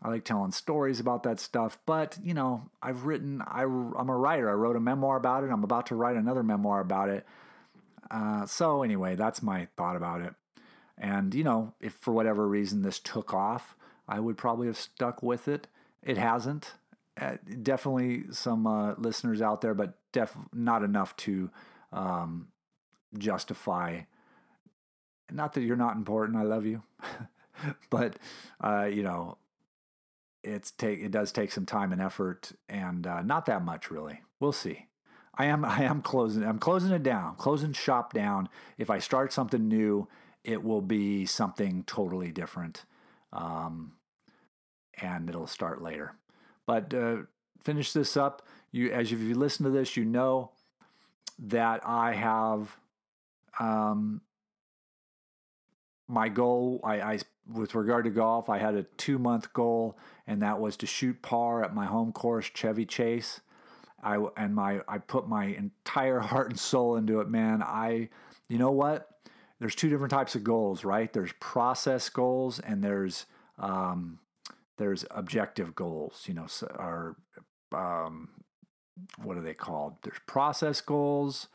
I 0.00 0.10
like 0.10 0.24
telling 0.24 0.52
stories 0.52 1.00
about 1.00 1.24
that 1.24 1.40
stuff. 1.40 1.76
But, 1.86 2.18
you 2.22 2.34
know, 2.34 2.70
I've 2.80 3.02
written, 3.02 3.42
I, 3.44 3.64
I'm 3.64 4.08
a 4.08 4.16
writer. 4.16 4.48
I 4.48 4.52
wrote 4.52 4.76
a 4.76 4.80
memoir 4.80 5.16
about 5.16 5.42
it. 5.42 5.50
I'm 5.50 5.64
about 5.64 5.86
to 5.86 5.96
write 5.96 6.14
another 6.14 6.44
memoir 6.44 6.78
about 6.78 7.08
it. 7.08 7.26
Uh, 8.12 8.46
so, 8.46 8.84
anyway, 8.84 9.16
that's 9.16 9.42
my 9.42 9.66
thought 9.76 9.96
about 9.96 10.20
it. 10.20 10.34
And, 10.96 11.34
you 11.34 11.42
know, 11.42 11.74
if 11.80 11.94
for 11.94 12.12
whatever 12.12 12.46
reason 12.46 12.82
this 12.82 13.00
took 13.00 13.34
off, 13.34 13.74
I 14.08 14.20
would 14.20 14.36
probably 14.36 14.68
have 14.68 14.78
stuck 14.78 15.20
with 15.20 15.48
it. 15.48 15.66
It 16.04 16.16
hasn't. 16.16 16.74
Uh, 17.20 17.36
definitely 17.62 18.24
some 18.30 18.66
uh, 18.66 18.94
listeners 18.96 19.42
out 19.42 19.60
there, 19.60 19.74
but 19.74 19.94
def- 20.12 20.36
not 20.52 20.84
enough 20.84 21.16
to 21.16 21.50
um, 21.92 22.48
justify. 23.16 24.00
Not 25.30 25.54
that 25.54 25.62
you're 25.62 25.76
not 25.76 25.96
important. 25.96 26.38
I 26.38 26.42
love 26.42 26.64
you, 26.64 26.82
but 27.90 28.18
uh, 28.62 28.84
you 28.84 29.02
know, 29.02 29.38
it's 30.44 30.70
take 30.70 31.00
it 31.00 31.10
does 31.10 31.32
take 31.32 31.50
some 31.50 31.66
time 31.66 31.92
and 31.92 32.00
effort, 32.00 32.52
and 32.68 33.06
uh, 33.06 33.22
not 33.22 33.46
that 33.46 33.64
much 33.64 33.90
really. 33.90 34.20
We'll 34.40 34.52
see. 34.52 34.86
I 35.34 35.46
am 35.46 35.64
I 35.64 35.82
am 35.82 36.02
closing 36.02 36.44
I'm 36.44 36.58
closing 36.58 36.92
it 36.92 37.02
down, 37.02 37.34
closing 37.36 37.72
shop 37.72 38.12
down. 38.12 38.48
If 38.76 38.90
I 38.90 38.98
start 38.98 39.32
something 39.32 39.66
new, 39.66 40.08
it 40.44 40.62
will 40.62 40.82
be 40.82 41.26
something 41.26 41.82
totally 41.84 42.30
different, 42.30 42.84
um, 43.32 43.92
and 45.00 45.28
it'll 45.28 45.46
start 45.48 45.82
later. 45.82 46.14
But 46.68 46.92
uh, 46.92 47.16
finish 47.64 47.94
this 47.94 48.14
up. 48.14 48.46
You 48.72 48.90
as 48.90 49.10
if 49.10 49.20
you 49.20 49.34
listen 49.34 49.64
to 49.64 49.70
this, 49.70 49.96
you 49.96 50.04
know 50.04 50.50
that 51.38 51.80
I 51.82 52.12
have 52.12 52.76
um, 53.58 54.20
my 56.06 56.28
goal. 56.28 56.82
I, 56.84 57.00
I 57.00 57.18
with 57.50 57.74
regard 57.74 58.04
to 58.04 58.10
golf, 58.10 58.50
I 58.50 58.58
had 58.58 58.74
a 58.74 58.82
two 58.82 59.18
month 59.18 59.50
goal, 59.54 59.98
and 60.26 60.42
that 60.42 60.60
was 60.60 60.76
to 60.76 60.86
shoot 60.86 61.22
par 61.22 61.64
at 61.64 61.74
my 61.74 61.86
home 61.86 62.12
course, 62.12 62.50
Chevy 62.52 62.84
Chase. 62.84 63.40
I 64.02 64.22
and 64.36 64.54
my 64.54 64.80
I 64.86 64.98
put 64.98 65.26
my 65.26 65.46
entire 65.46 66.20
heart 66.32 66.50
and 66.50 66.60
soul 66.60 66.96
into 66.96 67.20
it, 67.20 67.30
man. 67.30 67.62
I, 67.62 68.10
you 68.46 68.58
know 68.58 68.72
what? 68.72 69.08
There's 69.58 69.74
two 69.74 69.88
different 69.88 70.10
types 70.10 70.34
of 70.34 70.44
goals, 70.44 70.84
right? 70.84 71.10
There's 71.10 71.32
process 71.40 72.10
goals 72.10 72.60
and 72.60 72.84
there's 72.84 73.24
um, 73.58 74.18
there's 74.78 75.04
objective 75.10 75.74
goals. 75.74 76.24
You 76.26 76.34
know, 76.34 76.46
or 76.78 77.16
um, 77.72 78.30
what 79.22 79.36
are 79.36 79.42
they 79.42 79.54
called? 79.54 79.96
There's 80.02 80.20
process 80.26 80.80
goals, 80.80 81.48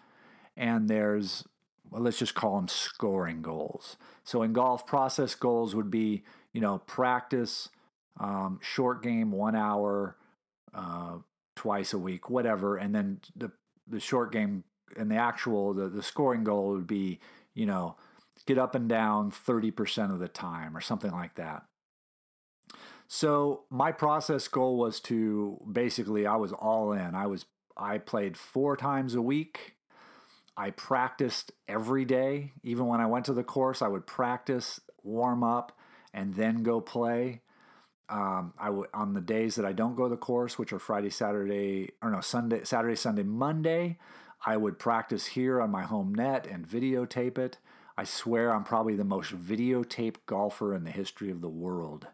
and 0.56 0.90
there's 0.90 1.46
well, 1.90 2.02
let's 2.02 2.20
just 2.20 2.36
call 2.36 2.56
them 2.56 2.68
scoring 2.68 3.42
goals. 3.42 3.98
So 4.24 4.44
in 4.44 4.54
golf, 4.54 4.86
process 4.86 5.36
goals 5.36 5.76
would 5.76 5.92
be 5.92 6.24
you 6.54 6.62
know 6.62 6.80
practice, 6.80 7.70
um, 8.20 8.60
short 8.62 9.02
game, 9.02 9.32
one 9.32 9.56
hour, 9.56 10.18
uh, 10.74 11.18
twice 11.56 11.94
a 11.94 12.00
week, 12.00 12.30
whatever, 12.30 12.78
and 12.78 12.94
then 12.94 13.20
the 13.36 13.52
the 13.88 14.00
short 14.00 14.32
game 14.32 14.64
and 14.96 15.10
the 15.10 15.16
actual 15.16 15.74
the, 15.74 15.90
the 15.90 16.04
scoring 16.04 16.44
goal 16.44 16.70
would 16.70 16.88
be 16.88 17.20
you 17.54 17.66
know 17.66 17.96
get 18.46 18.58
up 18.58 18.76
and 18.76 18.90
down 18.90 19.32
30% 19.32 20.12
of 20.12 20.20
the 20.20 20.28
time 20.28 20.76
or 20.76 20.82
something 20.82 21.12
like 21.12 21.36
that. 21.36 21.64
So 23.08 23.64
my 23.70 23.92
process 23.92 24.48
goal 24.48 24.78
was 24.78 25.00
to 25.02 25.60
basically 25.72 26.26
I 26.26 26.36
was 26.36 26.52
all 26.52 26.94
in. 26.94 27.16
I 27.16 27.28
was 27.28 27.46
I 27.76 27.98
played 27.98 28.38
4 28.38 28.78
times 28.78 29.16
a 29.16 29.22
week. 29.22 29.76
I 30.56 30.70
practiced 30.70 31.52
every 31.68 32.06
day. 32.06 32.54
Even 32.64 32.86
when 32.86 33.02
I 33.02 33.08
went 33.08 33.26
to 33.26 33.34
the 33.34 33.44
course, 33.44 33.82
I 33.82 33.88
would 33.88 34.06
practice, 34.06 34.80
warm 35.02 35.44
up, 35.44 35.78
and 36.14 36.36
then 36.36 36.62
go 36.62 36.80
play. 36.80 37.42
Um, 38.10 38.54
I 38.60 38.66
w- 38.66 38.86
on 38.94 39.14
the 39.14 39.22
days 39.22 39.56
that 39.56 39.66
I 39.66 39.74
don't 39.74 39.96
go 39.96 40.04
to 40.04 40.10
the 40.10 40.18
course, 40.18 40.60
which 40.60 40.72
are 40.72 40.80
Friday, 40.80 41.10
Saturday, 41.10 41.94
or 42.02 42.12
no 42.12 42.22
Sunday, 42.22 42.64
Saturday, 42.64 42.96
Sunday, 42.96 43.24
Monday, 43.24 43.98
I 44.46 44.58
would 44.58 44.78
practice 44.78 45.28
here 45.28 45.62
on 45.62 45.72
my 45.72 45.84
home 45.84 46.14
net 46.14 46.46
and 46.46 46.68
videotape 46.68 47.38
it. 47.38 47.58
I 47.98 48.04
swear 48.04 48.54
I'm 48.54 48.64
probably 48.64 48.96
the 48.96 49.04
most 49.04 49.32
videotaped 49.34 50.26
golfer 50.26 50.76
in 50.76 50.84
the 50.84 50.92
history 50.92 51.32
of 51.32 51.42
the 51.42 51.50
world 51.50 52.08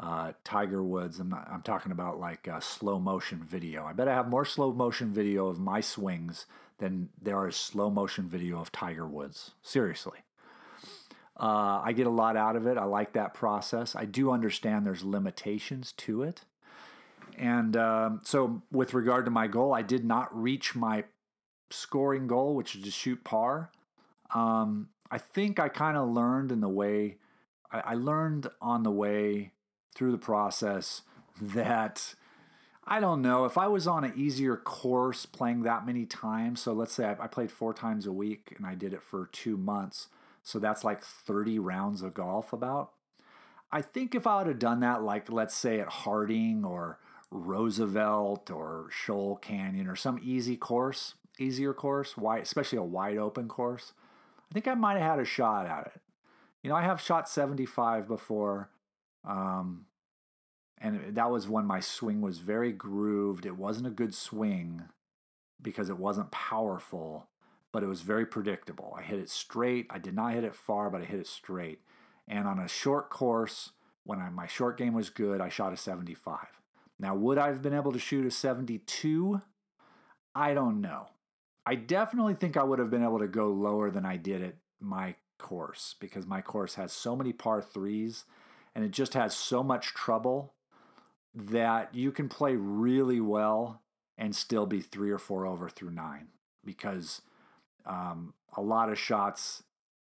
uh, 0.00 0.32
Tiger 0.44 0.82
Woods. 0.82 1.20
I'm 1.20 1.28
not, 1.28 1.46
I'm 1.52 1.62
talking 1.62 1.92
about 1.92 2.18
like 2.18 2.48
slow 2.60 2.98
motion 2.98 3.42
video. 3.42 3.84
I 3.84 3.92
bet 3.92 4.08
I 4.08 4.14
have 4.14 4.28
more 4.28 4.46
slow 4.46 4.72
motion 4.72 5.12
video 5.12 5.46
of 5.46 5.60
my 5.60 5.80
swings 5.80 6.46
than 6.78 7.10
there 7.20 7.46
is 7.46 7.56
slow 7.56 7.90
motion 7.90 8.28
video 8.28 8.60
of 8.60 8.72
Tiger 8.72 9.06
Woods. 9.06 9.52
Seriously. 9.62 10.20
Uh, 11.38 11.80
I 11.84 11.92
get 11.92 12.06
a 12.06 12.10
lot 12.10 12.36
out 12.36 12.56
of 12.56 12.66
it. 12.66 12.78
I 12.78 12.84
like 12.84 13.12
that 13.12 13.34
process. 13.34 13.94
I 13.94 14.06
do 14.06 14.30
understand 14.30 14.86
there's 14.86 15.04
limitations 15.04 15.92
to 15.92 16.22
it. 16.22 16.42
And 17.38 17.76
um, 17.76 18.20
so, 18.24 18.62
with 18.70 18.92
regard 18.92 19.24
to 19.26 19.30
my 19.30 19.46
goal, 19.46 19.72
I 19.72 19.82
did 19.82 20.04
not 20.04 20.28
reach 20.38 20.74
my 20.74 21.04
scoring 21.70 22.26
goal, 22.26 22.54
which 22.54 22.74
is 22.74 22.82
to 22.82 22.90
shoot 22.90 23.24
par. 23.24 23.70
Um, 24.34 24.88
I 25.10 25.18
think 25.18 25.58
I 25.58 25.68
kind 25.68 25.96
of 25.96 26.08
learned 26.08 26.52
in 26.52 26.60
the 26.60 26.68
way, 26.68 27.16
I, 27.70 27.80
I 27.80 27.94
learned 27.94 28.48
on 28.60 28.82
the 28.82 28.90
way 28.90 29.52
through 30.00 30.12
the 30.12 30.16
process 30.16 31.02
that 31.38 32.14
I 32.86 33.00
don't 33.00 33.20
know 33.20 33.44
if 33.44 33.58
I 33.58 33.68
was 33.68 33.86
on 33.86 34.02
an 34.02 34.14
easier 34.16 34.56
course 34.56 35.26
playing 35.26 35.64
that 35.64 35.84
many 35.84 36.06
times. 36.06 36.62
So 36.62 36.72
let's 36.72 36.94
say 36.94 37.04
I, 37.04 37.24
I, 37.24 37.26
played 37.26 37.52
four 37.52 37.74
times 37.74 38.06
a 38.06 38.12
week 38.12 38.54
and 38.56 38.66
I 38.66 38.74
did 38.74 38.94
it 38.94 39.02
for 39.02 39.28
two 39.30 39.58
months. 39.58 40.08
So 40.42 40.58
that's 40.58 40.84
like 40.84 41.04
30 41.04 41.58
rounds 41.58 42.00
of 42.00 42.14
golf 42.14 42.54
about. 42.54 42.92
I 43.70 43.82
think 43.82 44.14
if 44.14 44.26
I 44.26 44.38
would 44.38 44.46
have 44.46 44.58
done 44.58 44.80
that, 44.80 45.02
like 45.02 45.30
let's 45.30 45.54
say 45.54 45.80
at 45.80 45.88
Harding 45.88 46.64
or 46.64 46.98
Roosevelt 47.30 48.50
or 48.50 48.88
Scholl 48.90 49.38
Canyon 49.38 49.86
or 49.86 49.96
some 49.96 50.18
easy 50.22 50.56
course, 50.56 51.12
easier 51.38 51.74
course, 51.74 52.16
wide, 52.16 52.40
especially 52.40 52.78
a 52.78 52.82
wide 52.82 53.18
open 53.18 53.48
course, 53.48 53.92
I 54.50 54.54
think 54.54 54.66
I 54.66 54.72
might 54.72 54.96
have 54.96 55.10
had 55.10 55.18
a 55.18 55.26
shot 55.26 55.66
at 55.66 55.92
it. 55.94 56.00
You 56.62 56.70
know, 56.70 56.76
I 56.76 56.84
have 56.84 57.02
shot 57.02 57.28
75 57.28 58.08
before. 58.08 58.70
Um, 59.26 59.84
and 60.80 61.14
that 61.14 61.30
was 61.30 61.48
when 61.48 61.66
my 61.66 61.80
swing 61.80 62.20
was 62.20 62.38
very 62.38 62.72
grooved. 62.72 63.44
It 63.44 63.56
wasn't 63.56 63.86
a 63.86 63.90
good 63.90 64.14
swing 64.14 64.84
because 65.60 65.90
it 65.90 65.98
wasn't 65.98 66.30
powerful, 66.30 67.28
but 67.70 67.82
it 67.82 67.86
was 67.86 68.00
very 68.00 68.24
predictable. 68.24 68.94
I 68.96 69.02
hit 69.02 69.18
it 69.18 69.28
straight. 69.28 69.86
I 69.90 69.98
did 69.98 70.14
not 70.14 70.32
hit 70.32 70.44
it 70.44 70.54
far, 70.54 70.88
but 70.88 71.02
I 71.02 71.04
hit 71.04 71.20
it 71.20 71.26
straight. 71.26 71.80
And 72.26 72.48
on 72.48 72.58
a 72.58 72.68
short 72.68 73.10
course, 73.10 73.72
when 74.04 74.20
I, 74.20 74.30
my 74.30 74.46
short 74.46 74.78
game 74.78 74.94
was 74.94 75.10
good, 75.10 75.40
I 75.40 75.50
shot 75.50 75.72
a 75.72 75.76
75. 75.76 76.38
Now, 76.98 77.14
would 77.14 77.38
I 77.38 77.48
have 77.48 77.62
been 77.62 77.74
able 77.74 77.92
to 77.92 77.98
shoot 77.98 78.26
a 78.26 78.30
72? 78.30 79.42
I 80.34 80.54
don't 80.54 80.80
know. 80.80 81.08
I 81.66 81.74
definitely 81.74 82.34
think 82.34 82.56
I 82.56 82.62
would 82.62 82.78
have 82.78 82.90
been 82.90 83.04
able 83.04 83.18
to 83.18 83.28
go 83.28 83.48
lower 83.48 83.90
than 83.90 84.06
I 84.06 84.16
did 84.16 84.42
at 84.42 84.54
my 84.80 85.16
course 85.38 85.94
because 86.00 86.26
my 86.26 86.40
course 86.40 86.74
has 86.76 86.92
so 86.92 87.14
many 87.14 87.32
par 87.32 87.60
threes 87.60 88.24
and 88.74 88.84
it 88.84 88.92
just 88.92 89.14
has 89.14 89.34
so 89.34 89.62
much 89.62 89.94
trouble 89.94 90.54
that 91.34 91.94
you 91.94 92.10
can 92.12 92.28
play 92.28 92.56
really 92.56 93.20
well 93.20 93.82
and 94.18 94.34
still 94.34 94.66
be 94.66 94.80
three 94.80 95.10
or 95.10 95.18
four 95.18 95.46
over 95.46 95.68
through 95.68 95.90
nine 95.90 96.28
because 96.64 97.22
um, 97.86 98.34
a 98.56 98.60
lot 98.60 98.90
of 98.90 98.98
shots 98.98 99.62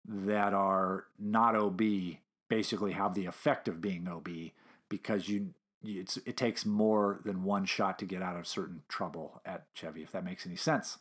that 0.06 0.54
are 0.54 1.06
not 1.18 1.56
OB 1.56 1.82
basically 2.48 2.92
have 2.92 3.14
the 3.14 3.26
effect 3.26 3.66
of 3.66 3.80
being 3.80 4.06
OB 4.06 4.28
because 4.88 5.28
you 5.28 5.54
it's 5.84 6.16
it 6.18 6.36
takes 6.36 6.64
more 6.64 7.20
than 7.24 7.44
one 7.44 7.64
shot 7.64 7.98
to 7.98 8.04
get 8.04 8.22
out 8.22 8.36
of 8.36 8.46
certain 8.46 8.82
trouble 8.88 9.40
at 9.44 9.66
Chevy 9.74 10.02
if 10.02 10.12
that 10.12 10.24
makes 10.24 10.46
any 10.46 10.56
sense. 10.56 10.98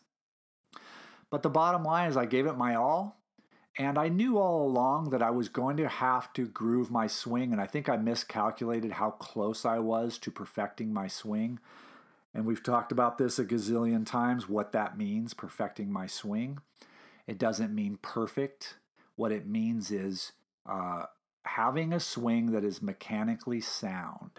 But 1.29 1.43
the 1.43 1.49
bottom 1.49 1.83
line 1.83 2.09
is 2.09 2.17
I 2.17 2.25
gave 2.25 2.45
it 2.45 2.57
my 2.57 2.75
all 2.75 3.17
and 3.77 3.97
I 3.97 4.07
knew 4.07 4.37
all 4.37 4.65
along 4.65 5.09
that 5.09 5.21
I 5.21 5.31
was 5.31 5.49
going 5.49 5.77
to 5.77 5.87
have 5.87 6.31
to 6.33 6.47
groove 6.47 6.89
my 6.89 7.07
swing, 7.07 7.51
and 7.51 7.61
I 7.61 7.67
think 7.67 7.89
I 7.89 7.97
miscalculated 7.97 8.93
how 8.93 9.11
close 9.11 9.65
I 9.65 9.79
was 9.79 10.17
to 10.19 10.31
perfecting 10.31 10.93
my 10.93 11.07
swing. 11.07 11.59
And 12.33 12.45
we've 12.45 12.63
talked 12.63 12.91
about 12.91 13.17
this 13.17 13.39
a 13.39 13.45
gazillion 13.45 14.05
times 14.05 14.47
what 14.47 14.71
that 14.73 14.97
means, 14.97 15.33
perfecting 15.33 15.91
my 15.91 16.07
swing. 16.07 16.59
It 17.27 17.37
doesn't 17.37 17.73
mean 17.73 17.97
perfect. 18.01 18.75
What 19.15 19.31
it 19.31 19.47
means 19.47 19.91
is 19.91 20.33
uh, 20.65 21.05
having 21.43 21.93
a 21.93 21.99
swing 21.99 22.51
that 22.51 22.63
is 22.63 22.81
mechanically 22.81 23.61
sound. 23.61 24.31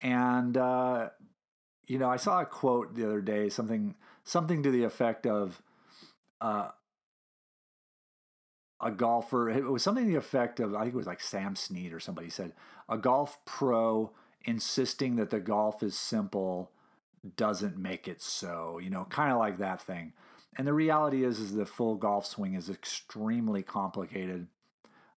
And, 0.00 0.56
uh, 0.56 1.10
you 1.86 1.98
know, 1.98 2.08
I 2.08 2.16
saw 2.16 2.40
a 2.40 2.46
quote 2.46 2.94
the 2.94 3.06
other 3.06 3.20
day, 3.20 3.48
something, 3.48 3.94
something 4.24 4.62
to 4.62 4.70
the 4.70 4.84
effect 4.84 5.26
of, 5.26 5.62
uh, 6.40 6.70
a 8.80 8.90
golfer. 8.90 9.50
It 9.50 9.64
was 9.64 9.82
something 9.82 10.04
to 10.04 10.10
the 10.10 10.18
effect 10.18 10.60
of 10.60 10.74
I 10.74 10.82
think 10.82 10.94
it 10.94 10.98
was 10.98 11.06
like 11.06 11.20
Sam 11.20 11.56
Snead 11.56 11.92
or 11.92 12.00
somebody 12.00 12.30
said 12.30 12.52
a 12.88 12.98
golf 12.98 13.38
pro 13.44 14.12
insisting 14.44 15.16
that 15.16 15.30
the 15.30 15.40
golf 15.40 15.82
is 15.82 15.96
simple 15.96 16.70
doesn't 17.36 17.76
make 17.76 18.06
it 18.06 18.22
so. 18.22 18.78
You 18.78 18.90
know, 18.90 19.06
kind 19.10 19.32
of 19.32 19.38
like 19.38 19.58
that 19.58 19.82
thing. 19.82 20.12
And 20.56 20.66
the 20.66 20.72
reality 20.72 21.24
is, 21.24 21.38
is 21.38 21.54
the 21.54 21.66
full 21.66 21.96
golf 21.96 22.26
swing 22.26 22.54
is 22.54 22.68
extremely 22.68 23.62
complicated. 23.62 24.48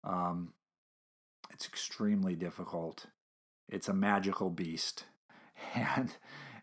Um, 0.03 0.53
it's 1.51 1.67
extremely 1.67 2.35
difficult. 2.35 3.07
It's 3.67 3.87
a 3.87 3.93
magical 3.93 4.49
beast, 4.49 5.05
and 5.75 6.15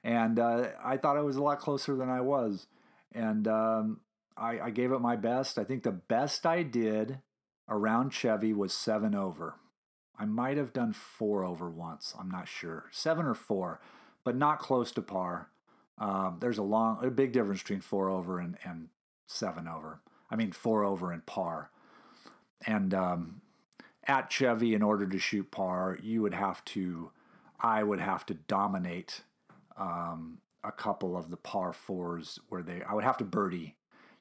and 0.05 0.39
uh, 0.39 0.69
I 0.85 0.97
thought 0.97 1.17
I 1.17 1.23
was 1.23 1.37
a 1.37 1.43
lot 1.43 1.59
closer 1.59 1.97
than 1.97 2.09
I 2.09 2.21
was, 2.21 2.67
and 3.13 3.49
um, 3.49 4.01
I, 4.39 4.61
I 4.67 4.71
gave 4.71 4.93
it 4.93 5.01
my 5.01 5.17
best. 5.17 5.59
I 5.59 5.65
think 5.65 5.83
the 5.83 5.93
best 5.93 6.47
I 6.47 6.63
did 6.63 7.19
around 7.69 8.13
Chevy 8.13 8.53
was 8.53 8.73
seven 8.73 9.15
over. 9.15 9.57
I 10.19 10.25
might 10.25 10.57
have 10.57 10.73
done 10.73 10.93
four 10.93 11.45
over 11.45 11.71
once. 11.71 12.15
I'm 12.19 12.31
not 12.31 12.49
sure, 12.49 12.87
seven 12.91 13.27
or 13.27 13.35
four, 13.35 13.81
but 14.25 14.37
not 14.37 14.59
close 14.59 14.91
to 14.93 15.03
par. 15.03 15.51
Um, 15.99 16.39
there's 16.41 16.59
a 16.59 16.63
long, 16.63 17.05
a 17.05 17.11
big 17.11 17.33
difference 17.33 17.63
between 17.63 17.81
four 17.81 18.09
over 18.09 18.39
and, 18.39 18.57
and 18.65 18.89
seven 19.27 19.69
over. 19.69 20.01
I 20.31 20.37
mean, 20.37 20.53
four 20.53 20.85
over 20.85 21.13
and 21.13 21.25
par. 21.25 21.71
And 22.67 22.93
um, 22.95 23.41
at 24.07 24.33
Chevy, 24.33 24.75
in 24.75 24.83
order 24.83 25.07
to 25.07 25.19
shoot 25.19 25.51
par, 25.51 25.99
you 26.03 26.23
would 26.23 26.35
have 26.35 26.65
to, 26.67 27.11
I 27.61 27.83
would 27.83 28.01
have 28.01 28.27
to 28.27 28.35
dominate 28.35 29.23
um, 29.77 30.39
a 30.65 30.73
couple 30.73 31.17
of 31.17 31.31
the 31.31 31.37
par 31.37 31.73
fours 31.73 32.41
where 32.49 32.63
they, 32.63 32.83
I 32.83 32.95
would 32.95 33.05
have 33.05 33.19
to 33.19 33.25
birdie. 33.25 33.77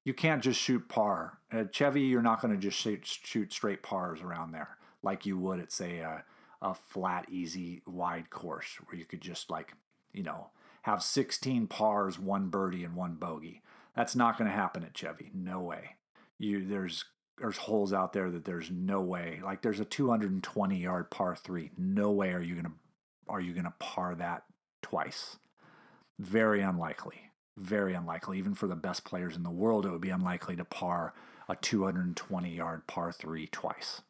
You 0.08 0.14
can't 0.14 0.42
just 0.42 0.62
shoot 0.62 0.88
par. 0.88 1.40
At 1.52 1.74
Chevy, 1.74 2.04
you're 2.04 2.22
not 2.22 2.40
going 2.40 2.54
to 2.54 2.58
just 2.58 2.80
shoot, 2.80 3.06
shoot 3.06 3.52
straight 3.52 3.84
pars 3.84 4.22
around 4.22 4.54
there 4.54 4.78
like 5.04 5.26
you 5.26 5.38
would 5.38 5.60
at, 5.60 5.70
say, 5.70 6.00
a, 6.00 6.24
a 6.62 6.74
flat, 6.74 7.26
easy, 7.30 7.82
wide 7.86 8.30
course 8.30 8.78
where 8.86 8.98
you 8.98 9.04
could 9.04 9.20
just 9.20 9.50
like, 9.50 9.74
you 10.14 10.24
know, 10.24 10.52
have 10.84 11.04
16 11.04 11.68
pars, 11.68 12.18
one 12.18 12.48
birdie, 12.48 12.86
and 12.86 12.96
one 12.96 13.16
bogey. 13.16 13.62
That's 13.98 14.16
not 14.16 14.38
going 14.38 14.50
to 14.50 14.56
happen 14.56 14.86
at 14.86 14.94
Chevy. 14.94 15.30
No 15.34 15.60
way. 15.60 15.98
You 16.38 16.66
there's 16.66 17.04
there's 17.38 17.58
holes 17.58 17.92
out 17.92 18.14
there 18.14 18.32
that 18.32 18.46
there's 18.46 18.72
no 18.72 19.02
way. 19.02 19.42
Like 19.44 19.62
there's 19.62 19.82
a 19.82 19.86
220 19.86 20.78
yard 20.78 21.12
par 21.12 21.36
three. 21.36 21.72
No 21.78 22.12
way 22.12 22.32
are 22.32 22.42
you 22.42 22.56
gonna 22.56 22.76
are 23.28 23.42
you 23.42 23.54
gonna 23.54 23.74
par 23.78 24.16
that 24.16 24.44
twice. 24.82 25.36
Very 26.18 26.62
unlikely. 26.62 27.27
Very 27.58 27.96
unlikely. 27.96 28.38
Even 28.38 28.54
for 28.54 28.68
the 28.68 28.76
best 28.76 29.04
players 29.04 29.36
in 29.36 29.44
the 29.44 29.50
world, 29.50 29.86
it 29.86 29.90
would 29.90 30.02
be 30.02 30.12
unlikely 30.12 30.56
to 30.56 30.64
par 30.64 31.14
a 31.50 31.56
220 31.56 32.50
yard 32.50 32.86
par 32.88 33.12
three 33.12 33.48
twice. 33.48 34.02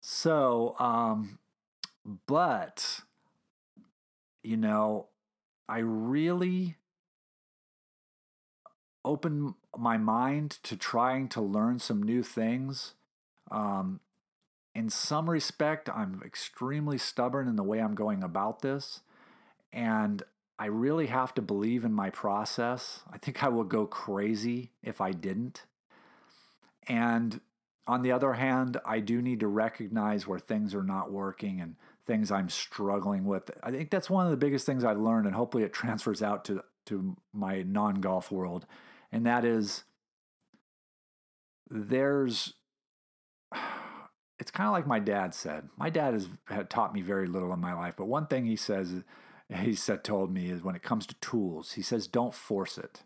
So, 0.00 0.74
um, 0.78 1.38
but 2.26 3.00
you 4.42 4.56
know, 4.56 5.06
I 5.68 5.78
really 5.78 6.76
opened 9.04 9.54
my 9.76 9.96
mind 9.96 10.58
to 10.62 10.76
trying 10.76 11.28
to 11.28 11.40
learn 11.40 11.78
some 11.78 12.02
new 12.02 12.22
things. 12.22 12.94
Um, 13.50 14.00
in 14.74 14.90
some 14.90 15.30
respect, 15.30 15.88
I'm 15.88 16.22
extremely 16.24 16.98
stubborn 16.98 17.46
in 17.46 17.56
the 17.56 17.62
way 17.62 17.78
I'm 17.78 17.94
going 17.94 18.22
about 18.22 18.62
this. 18.62 19.00
And 19.72 20.22
I 20.58 20.66
really 20.66 21.06
have 21.06 21.34
to 21.34 21.42
believe 21.42 21.84
in 21.84 21.92
my 21.92 22.10
process. 22.10 23.00
I 23.12 23.18
think 23.18 23.42
I 23.42 23.48
would 23.48 23.68
go 23.68 23.86
crazy 23.86 24.70
if 24.82 25.00
I 25.00 25.12
didn't. 25.12 25.64
And 26.86 27.40
on 27.86 28.02
the 28.02 28.12
other 28.12 28.34
hand, 28.34 28.78
I 28.84 29.00
do 29.00 29.20
need 29.20 29.40
to 29.40 29.48
recognize 29.48 30.26
where 30.26 30.38
things 30.38 30.74
are 30.74 30.82
not 30.82 31.10
working 31.10 31.60
and 31.60 31.76
things 32.06 32.30
I'm 32.30 32.48
struggling 32.48 33.24
with. 33.24 33.50
I 33.62 33.70
think 33.70 33.90
that's 33.90 34.08
one 34.08 34.26
of 34.26 34.30
the 34.30 34.36
biggest 34.36 34.64
things 34.64 34.84
I've 34.84 34.98
learned, 34.98 35.26
and 35.26 35.34
hopefully 35.34 35.64
it 35.64 35.72
transfers 35.74 36.22
out 36.22 36.44
to, 36.46 36.62
to 36.86 37.16
my 37.32 37.62
non 37.62 37.96
golf 37.96 38.30
world 38.30 38.66
and 39.14 39.26
that 39.26 39.44
is 39.44 39.84
there's 41.70 42.54
it's 44.38 44.50
kind 44.50 44.66
of 44.66 44.72
like 44.72 44.86
my 44.86 44.98
dad 44.98 45.32
said. 45.32 45.68
My 45.78 45.88
dad 45.88 46.14
has 46.14 46.28
taught 46.68 46.92
me 46.92 47.00
very 47.00 47.28
little 47.28 47.52
in 47.52 47.60
my 47.60 47.72
life, 47.72 47.94
but 47.96 48.06
one 48.06 48.26
thing 48.26 48.44
he 48.44 48.56
says 48.56 48.92
he 49.54 49.74
said 49.74 50.04
told 50.04 50.32
me 50.32 50.50
is 50.50 50.62
when 50.62 50.74
it 50.74 50.82
comes 50.82 51.06
to 51.06 51.14
tools, 51.16 51.72
he 51.72 51.82
says 51.82 52.06
don't 52.06 52.34
force 52.34 52.78
it. 52.78 53.02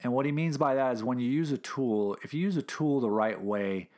And 0.00 0.12
what 0.12 0.26
he 0.26 0.32
means 0.32 0.58
by 0.58 0.74
that 0.74 0.94
is 0.94 1.02
when 1.02 1.18
you 1.18 1.28
use 1.28 1.50
a 1.50 1.58
tool, 1.58 2.16
if 2.22 2.32
you 2.32 2.40
use 2.40 2.56
a 2.56 2.62
tool 2.62 3.00
the 3.00 3.10
right 3.10 3.40
way, 3.40 3.88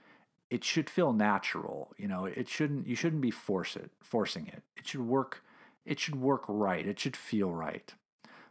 it 0.48 0.64
should 0.64 0.88
feel 0.88 1.12
natural. 1.12 1.92
You 1.98 2.08
know, 2.08 2.24
it 2.24 2.48
shouldn't 2.48 2.86
you 2.86 2.96
shouldn't 2.96 3.22
be 3.22 3.30
force 3.30 3.76
it, 3.76 3.90
forcing 4.00 4.46
it. 4.46 4.62
It 4.76 4.86
should 4.88 5.02
work 5.02 5.42
it 5.84 5.98
should 5.98 6.16
work 6.16 6.44
right. 6.48 6.86
It 6.86 6.98
should 6.98 7.16
feel 7.16 7.52
right. 7.52 7.94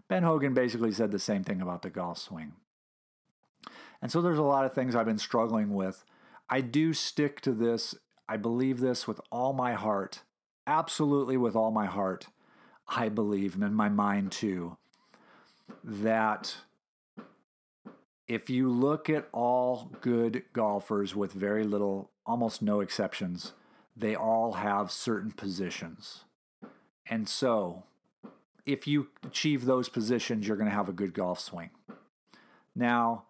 Ben 0.07 0.23
Hogan 0.23 0.53
basically 0.53 0.91
said 0.91 1.11
the 1.11 1.19
same 1.19 1.43
thing 1.43 1.61
about 1.61 1.81
the 1.81 1.89
golf 1.89 2.17
swing. 2.17 2.53
And 4.01 4.11
so 4.11 4.21
there's 4.21 4.39
a 4.39 4.43
lot 4.43 4.65
of 4.65 4.73
things 4.73 4.95
I've 4.95 5.05
been 5.05 5.19
struggling 5.19 5.73
with. 5.73 6.03
I 6.49 6.61
do 6.61 6.93
stick 6.93 7.41
to 7.41 7.51
this. 7.51 7.95
I 8.27 8.37
believe 8.37 8.79
this 8.79 9.07
with 9.07 9.21
all 9.31 9.53
my 9.53 9.73
heart, 9.73 10.23
absolutely 10.65 11.37
with 11.37 11.55
all 11.55 11.71
my 11.71 11.85
heart. 11.85 12.27
I 12.89 13.09
believe, 13.09 13.55
and 13.55 13.63
in 13.63 13.73
my 13.73 13.89
mind 13.89 14.31
too, 14.31 14.77
that 15.83 16.55
if 18.27 18.49
you 18.49 18.69
look 18.69 19.09
at 19.09 19.27
all 19.31 19.91
good 20.01 20.43
golfers 20.53 21.15
with 21.15 21.31
very 21.31 21.63
little, 21.63 22.11
almost 22.25 22.61
no 22.61 22.79
exceptions, 22.79 23.53
they 23.95 24.15
all 24.15 24.53
have 24.53 24.91
certain 24.91 25.31
positions. 25.31 26.23
And 27.07 27.27
so 27.27 27.83
if 28.65 28.87
you 28.87 29.07
achieve 29.23 29.65
those 29.65 29.89
positions, 29.89 30.47
you're 30.47 30.57
going 30.57 30.69
to 30.69 30.75
have 30.75 30.89
a 30.89 30.93
good 30.93 31.13
golf 31.13 31.39
swing. 31.39 31.71
Now, 32.75 33.23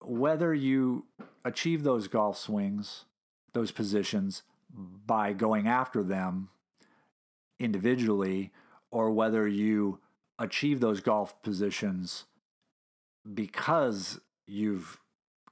whether 0.00 0.54
you 0.54 1.04
achieve 1.44 1.82
those 1.82 2.08
golf 2.08 2.38
swings, 2.38 3.04
those 3.52 3.70
positions, 3.70 4.42
by 4.72 5.32
going 5.32 5.68
after 5.68 6.02
them 6.02 6.48
individually, 7.60 8.50
or 8.90 9.10
whether 9.10 9.46
you 9.46 10.00
achieve 10.38 10.80
those 10.80 11.00
golf 11.00 11.40
positions 11.42 12.24
because 13.32 14.20
you've 14.46 14.98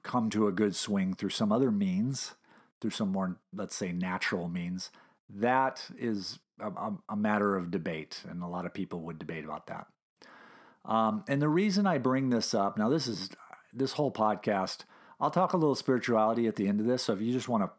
come 0.03 0.29
to 0.31 0.47
a 0.47 0.51
good 0.51 0.75
swing 0.75 1.13
through 1.13 1.29
some 1.29 1.51
other 1.51 1.71
means, 1.71 2.35
through 2.81 2.89
some 2.89 3.11
more, 3.11 3.37
let's 3.53 3.75
say, 3.75 3.91
natural 3.91 4.49
means, 4.49 4.91
that 5.29 5.85
is 5.97 6.39
a, 6.59 6.91
a, 7.07 7.15
matter 7.15 7.55
of 7.55 7.69
debate, 7.69 8.23
and 8.27 8.41
a 8.41 8.47
lot 8.47 8.65
of 8.65 8.73
people 8.73 9.01
would 9.01 9.19
debate 9.19 9.43
about 9.43 9.67
that. 9.67 9.87
Um, 10.85 11.23
and 11.27 11.41
the 11.41 11.49
reason 11.49 11.85
I 11.85 11.99
bring 11.99 12.29
this 12.29 12.53
up 12.53 12.77
now, 12.77 12.89
this 12.89 13.07
is 13.07 13.29
this 13.73 13.93
whole 13.93 14.11
podcast. 14.11 14.79
I'll 15.19 15.29
talk 15.29 15.53
a 15.53 15.57
little 15.57 15.75
spirituality 15.75 16.47
at 16.47 16.55
the 16.55 16.67
end 16.67 16.79
of 16.79 16.87
this. 16.87 17.03
So 17.03 17.13
if 17.13 17.21
you 17.21 17.31
just 17.31 17.49
want 17.49 17.63
to 17.63 17.69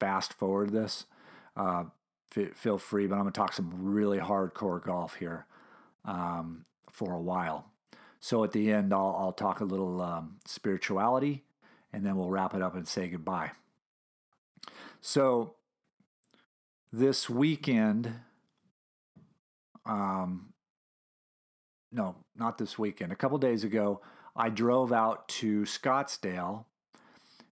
fast 0.00 0.34
forward 0.34 0.70
this, 0.70 1.06
uh, 1.56 1.84
f- 2.36 2.54
feel 2.54 2.78
free. 2.78 3.06
But 3.06 3.16
I'm 3.16 3.22
going 3.22 3.32
to 3.32 3.38
talk 3.38 3.52
some 3.52 3.70
really 3.74 4.18
hardcore 4.18 4.82
golf 4.82 5.16
here 5.16 5.46
um, 6.04 6.64
for 6.90 7.14
a 7.14 7.20
while. 7.20 7.70
So 8.20 8.42
at 8.44 8.52
the 8.52 8.72
end, 8.72 8.92
I'll, 8.92 9.16
I'll 9.18 9.32
talk 9.32 9.60
a 9.60 9.64
little 9.64 10.00
um, 10.00 10.38
spirituality, 10.44 11.44
and 11.92 12.04
then 12.04 12.16
we'll 12.16 12.30
wrap 12.30 12.54
it 12.54 12.62
up 12.62 12.74
and 12.74 12.86
say 12.86 13.08
goodbye. 13.08 13.52
So 15.00 15.54
this 16.92 17.30
weekend, 17.30 18.12
um, 19.86 20.52
no, 21.92 22.16
not 22.36 22.58
this 22.58 22.78
weekend. 22.78 23.12
A 23.12 23.16
couple 23.16 23.38
days 23.38 23.64
ago, 23.64 24.00
I 24.34 24.50
drove 24.50 24.92
out 24.92 25.28
to 25.28 25.62
Scottsdale, 25.62 26.64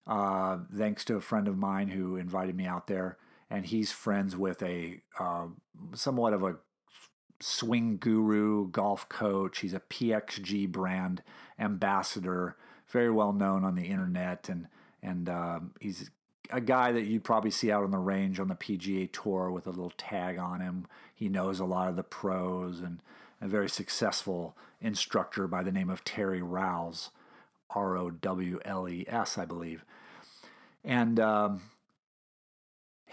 uh, 0.06 0.58
thanks 0.74 1.04
to 1.06 1.16
a 1.16 1.20
friend 1.20 1.48
of 1.48 1.56
mine 1.56 1.88
who 1.88 2.16
invited 2.16 2.56
me 2.56 2.66
out 2.66 2.86
there, 2.86 3.18
and 3.50 3.66
he's 3.66 3.92
friends 3.92 4.36
with 4.36 4.62
a 4.62 5.00
uh, 5.18 5.46
somewhat 5.94 6.32
of 6.32 6.42
a 6.42 6.56
swing 7.40 7.98
guru, 7.98 8.68
golf 8.68 9.08
coach. 9.08 9.58
He's 9.58 9.74
a 9.74 9.80
PXG 9.80 10.70
brand 10.70 11.22
ambassador, 11.58 12.56
very 12.88 13.10
well 13.10 13.32
known 13.32 13.64
on 13.64 13.74
the 13.74 13.86
internet, 13.86 14.48
and 14.48 14.68
and 15.02 15.28
um, 15.28 15.72
he's 15.80 16.10
a 16.50 16.60
guy 16.60 16.92
that 16.92 17.02
you'd 17.02 17.24
probably 17.24 17.50
see 17.50 17.70
out 17.70 17.84
on 17.84 17.90
the 17.90 17.98
range 17.98 18.38
on 18.38 18.48
the 18.48 18.54
PGA 18.54 19.10
Tour 19.10 19.50
with 19.50 19.66
a 19.66 19.70
little 19.70 19.92
tag 19.96 20.38
on 20.38 20.60
him. 20.60 20.86
He 21.14 21.28
knows 21.28 21.60
a 21.60 21.64
lot 21.64 21.88
of 21.88 21.96
the 21.96 22.02
pros 22.02 22.80
and 22.80 23.00
a 23.40 23.48
very 23.48 23.68
successful 23.68 24.56
instructor 24.80 25.46
by 25.46 25.62
the 25.62 25.72
name 25.72 25.90
of 25.90 26.04
Terry 26.04 26.42
Rowles, 26.42 27.10
R 27.70 27.96
O 27.96 28.10
W 28.10 28.60
L 28.64 28.88
E 28.88 29.04
S, 29.08 29.38
I 29.38 29.44
believe. 29.44 29.84
And 30.84 31.18
um, 31.18 31.62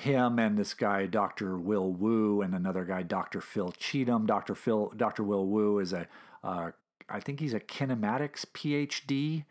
him 0.04 0.40
and 0.40 0.58
this 0.58 0.74
guy, 0.74 1.06
Dr. 1.06 1.58
Will 1.58 1.92
Wu, 1.92 2.42
and 2.42 2.54
another 2.54 2.86
guy, 2.86 3.04
Dr. 3.04 3.42
Phil 3.42 3.72
Cheetham. 3.72 4.26
Dr. 4.26 4.56
Phil, 4.56 4.94
Dr. 4.96 5.24
Will 5.24 5.48
Wu 5.48 5.80
is 5.80 5.94
a, 5.94 6.08
uh, 6.44 6.72
I 7.10 7.20
think 7.20 7.40
he's 7.40 7.54
a 7.54 7.60
kinematics 7.60 8.46
PhD. 8.54 9.46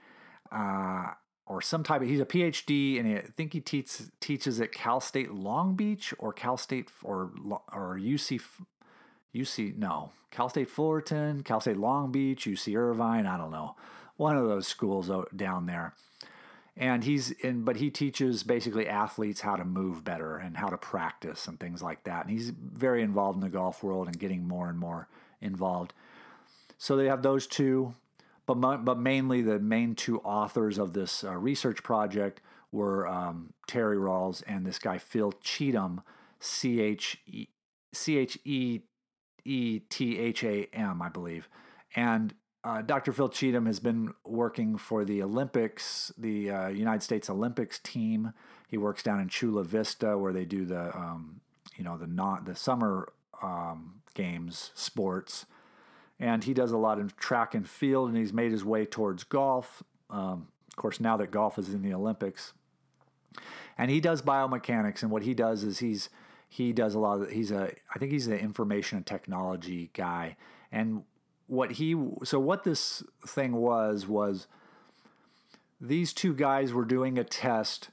Uh, 0.50 1.14
or 1.46 1.60
some 1.60 1.82
type 1.82 2.02
of 2.02 2.08
he's 2.08 2.20
a 2.20 2.24
PhD 2.24 3.00
and 3.00 3.18
I 3.18 3.22
think 3.36 3.52
he 3.52 3.60
teaches 3.60 4.10
teaches 4.20 4.60
at 4.60 4.72
Cal 4.72 5.00
State 5.00 5.32
Long 5.32 5.74
Beach 5.74 6.14
or 6.18 6.32
Cal 6.32 6.56
State 6.56 6.88
or 7.02 7.30
or 7.72 7.98
UC 7.98 8.40
UC 9.34 9.76
no 9.76 10.12
Cal 10.30 10.48
State 10.48 10.70
Fullerton, 10.70 11.42
Cal 11.42 11.60
State 11.60 11.76
Long 11.76 12.10
Beach, 12.10 12.46
UC 12.46 12.76
Irvine, 12.76 13.26
I 13.26 13.36
don't 13.36 13.50
know, 13.50 13.76
one 14.16 14.36
of 14.36 14.48
those 14.48 14.66
schools 14.66 15.10
down 15.36 15.66
there. 15.66 15.94
And 16.76 17.04
he's 17.04 17.30
in 17.30 17.64
but 17.64 17.76
he 17.76 17.90
teaches 17.90 18.42
basically 18.42 18.88
athletes 18.88 19.42
how 19.42 19.56
to 19.56 19.64
move 19.64 20.04
better 20.04 20.36
and 20.36 20.56
how 20.56 20.68
to 20.68 20.78
practice 20.78 21.46
and 21.46 21.60
things 21.60 21.82
like 21.82 22.04
that. 22.04 22.26
And 22.26 22.30
he's 22.30 22.50
very 22.50 23.02
involved 23.02 23.36
in 23.36 23.42
the 23.42 23.50
golf 23.50 23.82
world 23.82 24.06
and 24.06 24.18
getting 24.18 24.48
more 24.48 24.68
and 24.68 24.78
more 24.78 25.08
involved. 25.40 25.92
So 26.78 26.96
they 26.96 27.06
have 27.06 27.22
those 27.22 27.46
two 27.46 27.94
but 28.46 28.84
but 28.84 28.98
mainly 28.98 29.42
the 29.42 29.58
main 29.58 29.94
two 29.94 30.18
authors 30.20 30.78
of 30.78 30.92
this 30.92 31.24
uh, 31.24 31.36
research 31.36 31.82
project 31.82 32.40
were 32.70 33.06
um, 33.06 33.52
Terry 33.66 33.98
Rowles 33.98 34.42
and 34.42 34.66
this 34.66 34.78
guy 34.78 34.98
Phil 34.98 35.32
Cheetham 35.44 36.02
C 36.40 36.80
H 36.80 37.18
E 37.26 37.46
C 37.92 38.18
H 38.18 38.38
E 38.44 38.80
E 39.44 39.80
T 39.80 40.18
H 40.18 40.44
A 40.44 40.68
M 40.72 41.00
I 41.02 41.08
believe. 41.08 41.48
And 41.94 42.34
uh, 42.64 42.82
Dr. 42.82 43.12
Phil 43.12 43.28
Cheetham 43.28 43.66
has 43.66 43.80
been 43.80 44.14
working 44.24 44.76
for 44.76 45.04
the 45.04 45.22
Olympics, 45.22 46.12
the 46.16 46.50
uh, 46.50 46.68
United 46.68 47.02
States 47.02 47.28
Olympics 47.28 47.80
team. 47.80 48.32
He 48.68 48.78
works 48.78 49.02
down 49.02 49.20
in 49.20 49.28
Chula 49.28 49.64
Vista 49.64 50.16
where 50.16 50.32
they 50.32 50.44
do 50.44 50.64
the, 50.64 50.96
um, 50.96 51.40
you 51.76 51.82
know, 51.82 51.98
the 51.98 52.06
not 52.06 52.44
the 52.44 52.54
summer 52.54 53.12
um, 53.42 54.02
games 54.14 54.70
sports, 54.74 55.46
and 56.20 56.44
he 56.44 56.54
does 56.54 56.70
a 56.70 56.78
lot 56.78 57.00
of 57.00 57.16
track 57.16 57.54
and 57.54 57.68
field. 57.68 58.08
And 58.08 58.16
he's 58.16 58.32
made 58.32 58.52
his 58.52 58.64
way 58.64 58.86
towards 58.86 59.24
golf. 59.24 59.82
Um, 60.08 60.48
of 60.68 60.76
course, 60.76 61.00
now 61.00 61.16
that 61.16 61.32
golf 61.32 61.58
is 61.58 61.74
in 61.74 61.82
the 61.82 61.92
Olympics, 61.92 62.52
and 63.76 63.90
he 63.90 64.00
does 64.00 64.22
biomechanics. 64.22 65.02
And 65.02 65.10
what 65.10 65.22
he 65.22 65.34
does 65.34 65.64
is 65.64 65.80
he's 65.80 66.08
he 66.48 66.72
does 66.72 66.94
a 66.94 67.00
lot 67.00 67.20
of 67.20 67.30
he's 67.30 67.50
a 67.50 67.72
I 67.92 67.98
think 67.98 68.12
he's 68.12 68.28
an 68.28 68.38
information 68.38 68.98
and 68.98 69.06
technology 69.06 69.90
guy. 69.94 70.36
And 70.70 71.02
what 71.52 71.72
he 71.72 71.94
so 72.24 72.40
what 72.40 72.64
this 72.64 73.02
thing 73.26 73.52
was 73.52 74.06
was 74.06 74.46
these 75.78 76.14
two 76.14 76.32
guys 76.32 76.72
were 76.72 76.84
doing 76.86 77.18
a 77.18 77.24
test 77.24 77.90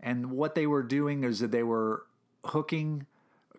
and 0.00 0.32
what 0.32 0.56
they 0.56 0.66
were 0.66 0.82
doing 0.82 1.22
is 1.22 1.38
that 1.38 1.52
they 1.52 1.62
were 1.62 2.02
hooking 2.46 3.06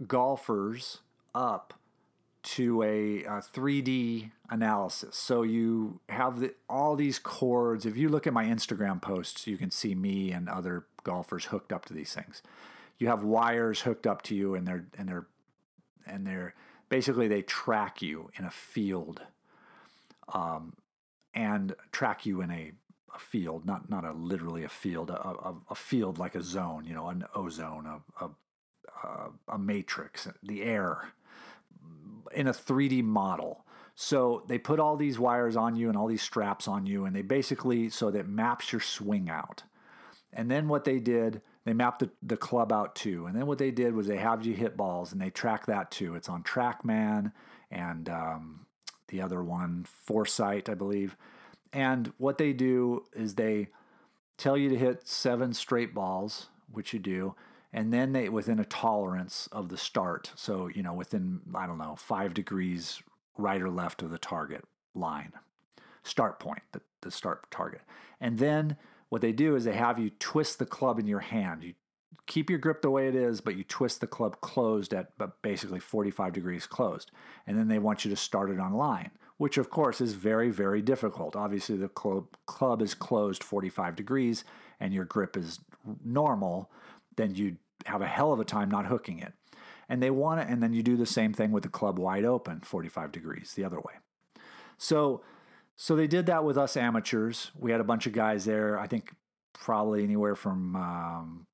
golfers 0.05 0.99
up 1.33 1.73
to 2.43 2.81
a, 2.83 3.23
a 3.23 3.41
3D 3.41 4.31
analysis. 4.49 5.15
So 5.15 5.43
you 5.43 5.99
have 6.09 6.39
the, 6.39 6.53
all 6.69 6.95
these 6.95 7.19
cords. 7.19 7.85
If 7.85 7.97
you 7.97 8.09
look 8.09 8.27
at 8.27 8.33
my 8.33 8.45
Instagram 8.45 9.01
posts, 9.01 9.47
you 9.47 9.57
can 9.57 9.71
see 9.71 9.95
me 9.95 10.31
and 10.31 10.47
other 10.47 10.85
golfers 11.03 11.45
hooked 11.45 11.73
up 11.73 11.85
to 11.85 11.93
these 11.93 12.13
things. 12.13 12.41
You 12.99 13.07
have 13.07 13.23
wires 13.23 13.81
hooked 13.81 14.07
up 14.07 14.21
to 14.23 14.35
you, 14.35 14.55
and 14.55 14.67
they're 14.67 14.85
and 14.97 15.07
they're 15.07 15.27
and 16.05 16.25
they're 16.25 16.55
basically 16.89 17.27
they 17.27 17.41
track 17.41 18.01
you 18.01 18.31
in 18.37 18.45
a 18.45 18.49
field 18.49 19.21
um, 20.33 20.73
and 21.33 21.75
track 21.91 22.25
you 22.25 22.41
in 22.41 22.51
a, 22.51 22.71
a, 23.15 23.19
field, 23.19 23.65
not 23.65 23.89
not 23.89 24.03
a 24.03 24.11
literally 24.11 24.63
a 24.63 24.69
field, 24.69 25.09
a, 25.09 25.19
a, 25.19 25.55
a, 25.69 25.75
field 25.75 26.17
like 26.17 26.35
a 26.35 26.41
zone, 26.41 26.85
you 26.85 26.93
know, 26.93 27.07
an 27.09 27.25
ozone, 27.35 27.85
a, 27.85 28.25
a, 28.25 29.29
a 29.47 29.57
matrix, 29.57 30.27
the 30.43 30.63
air 30.63 31.09
in 32.33 32.47
a 32.47 32.53
3D 32.53 33.03
model. 33.03 33.65
So 33.95 34.43
they 34.47 34.59
put 34.59 34.79
all 34.79 34.95
these 34.95 35.17
wires 35.17 35.55
on 35.55 35.75
you 35.75 35.89
and 35.89 35.97
all 35.97 36.07
these 36.07 36.21
straps 36.21 36.67
on 36.67 36.85
you, 36.85 37.05
and 37.05 37.15
they 37.15 37.23
basically 37.23 37.89
so 37.89 38.11
that 38.11 38.27
maps 38.27 38.71
your 38.71 38.81
swing 38.81 39.29
out. 39.29 39.63
And 40.33 40.51
then 40.51 40.67
what 40.67 40.83
they 40.83 40.99
did, 40.99 41.41
they 41.65 41.73
mapped 41.73 41.99
the, 41.99 42.11
the 42.21 42.37
club 42.37 42.71
out 42.71 42.95
too. 42.95 43.25
And 43.25 43.35
then 43.35 43.47
what 43.47 43.57
they 43.57 43.71
did 43.71 43.95
was 43.95 44.05
they 44.05 44.17
have 44.17 44.45
you 44.45 44.53
hit 44.53 44.77
balls 44.77 45.11
and 45.11 45.19
they 45.19 45.31
track 45.31 45.65
that 45.65 45.89
too. 45.89 46.15
It's 46.15 46.29
on 46.29 46.43
TrackMan 46.43 47.31
and 47.71 48.07
um, 48.07 48.66
the 49.07 49.21
other 49.21 49.43
one, 49.43 49.85
Foresight, 49.85 50.69
I 50.69 50.73
believe. 50.73 51.15
And 51.73 52.13
what 52.17 52.37
they 52.37 52.53
do 52.53 53.03
is 53.13 53.35
they 53.35 53.69
tell 54.37 54.57
you 54.57 54.69
to 54.69 54.77
hit 54.77 55.07
seven 55.07 55.53
straight 55.53 55.93
balls, 55.93 56.47
which 56.71 56.93
you 56.93 56.99
do, 56.99 57.35
and 57.73 57.93
then 57.93 58.13
they 58.13 58.29
within 58.29 58.59
a 58.59 58.65
tolerance 58.65 59.47
of 59.51 59.69
the 59.69 59.77
start. 59.77 60.31
So, 60.35 60.67
you 60.67 60.83
know, 60.83 60.93
within, 60.93 61.41
I 61.53 61.67
don't 61.67 61.77
know, 61.77 61.95
five 61.95 62.33
degrees 62.33 63.01
right 63.37 63.61
or 63.61 63.69
left 63.69 64.01
of 64.01 64.09
the 64.09 64.17
target 64.17 64.63
line, 64.95 65.33
start 66.03 66.39
point, 66.39 66.63
the, 66.71 66.81
the 67.01 67.11
start 67.11 67.49
target. 67.51 67.81
And 68.19 68.39
then 68.39 68.77
what 69.09 69.21
they 69.21 69.31
do 69.31 69.55
is 69.55 69.63
they 69.65 69.75
have 69.75 69.99
you 69.99 70.09
twist 70.09 70.59
the 70.59 70.65
club 70.65 70.99
in 70.99 71.07
your 71.07 71.19
hand. 71.19 71.63
You 71.63 71.73
keep 72.25 72.49
your 72.49 72.59
grip 72.59 72.81
the 72.81 72.91
way 72.91 73.07
it 73.07 73.15
is, 73.15 73.41
but 73.41 73.55
you 73.55 73.63
twist 73.63 74.01
the 74.01 74.07
club 74.07 74.41
closed 74.41 74.93
at 74.93 75.17
but 75.17 75.41
basically 75.41 75.79
45 75.79 76.33
degrees 76.33 76.67
closed. 76.67 77.11
And 77.45 77.57
then 77.57 77.67
they 77.67 77.79
want 77.79 78.05
you 78.05 78.11
to 78.11 78.17
start 78.17 78.51
it 78.51 78.59
on 78.59 78.73
line, 78.73 79.11
which 79.37 79.57
of 79.57 79.69
course 79.69 80.01
is 80.01 80.13
very, 80.13 80.49
very 80.49 80.81
difficult. 80.81 81.35
Obviously, 81.35 81.77
the 81.77 81.87
club, 81.87 82.27
club 82.45 82.81
is 82.81 82.93
closed 82.93 83.43
45 83.43 83.95
degrees 83.95 84.43
and 84.79 84.93
your 84.93 85.05
grip 85.05 85.37
is 85.37 85.59
normal, 86.03 86.69
then 87.15 87.33
you 87.33 87.57
have 87.85 88.01
a 88.01 88.07
hell 88.07 88.31
of 88.31 88.39
a 88.39 88.45
time 88.45 88.69
not 88.69 88.85
hooking 88.85 89.19
it. 89.19 89.33
And 89.89 90.03
they 90.03 90.11
want 90.11 90.41
it, 90.41 90.49
and 90.49 90.61
then 90.61 90.73
you 90.73 90.83
do 90.83 90.97
the 90.97 91.05
same 91.05 91.33
thing 91.33 91.51
with 91.51 91.63
the 91.63 91.69
club 91.69 91.97
wide 91.97 92.25
open, 92.25 92.59
45 92.59 93.11
degrees 93.11 93.53
the 93.55 93.63
other 93.63 93.77
way. 93.77 93.93
So, 94.77 95.21
so 95.77 95.95
they 95.95 96.07
did 96.07 96.25
that 96.25 96.43
with 96.43 96.57
us 96.57 96.75
amateurs. 96.75 97.51
We 97.57 97.71
had 97.71 97.79
a 97.79 97.85
bunch 97.85 98.05
of 98.05 98.11
guys 98.11 98.43
there. 98.43 98.77
I 98.77 98.87
think 98.87 99.15
probably 99.53 100.03
anywhere 100.03 100.35
from 100.35 100.75
um, 100.75 101.46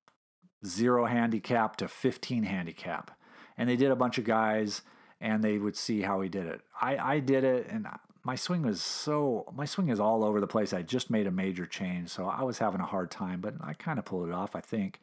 zero 0.66 1.06
handicap 1.06 1.76
to 1.78 1.88
15 1.88 2.44
handicap. 2.44 3.12
And 3.58 3.70
they 3.70 3.76
did 3.76 3.92
a 3.92 3.96
bunch 3.96 4.18
of 4.18 4.24
guys 4.24 4.82
and 5.22 5.44
they 5.44 5.58
would 5.58 5.76
see 5.76 6.02
how 6.02 6.22
he 6.22 6.30
did 6.30 6.46
it. 6.46 6.62
I, 6.82 6.98
I 6.98 7.20
did 7.20 7.44
it 7.44 7.68
and 7.70 7.88
my 8.24 8.36
swing 8.36 8.62
was 8.62 8.82
so, 8.82 9.46
my 9.56 9.66
swing 9.66 9.90
is 9.90 10.00
all 10.00 10.24
over 10.24 10.40
the 10.40 10.48
place. 10.48 10.74
I 10.74 10.82
just 10.82 11.10
made 11.10 11.28
a 11.28 11.32
major 11.32 11.66
change. 11.66 12.10
So 12.10 12.26
I 12.26 12.44
was 12.44 12.60
having 12.60 12.80
a 12.80 12.86
hard 12.86 13.12
time, 13.12 13.42
but 13.42 13.56
I 13.62 13.74
kind 13.74 14.00
of 14.00 14.06
pulled 14.06 14.30
it 14.30 14.34
off, 14.34 14.56
I 14.56 14.62
think. 14.62 15.00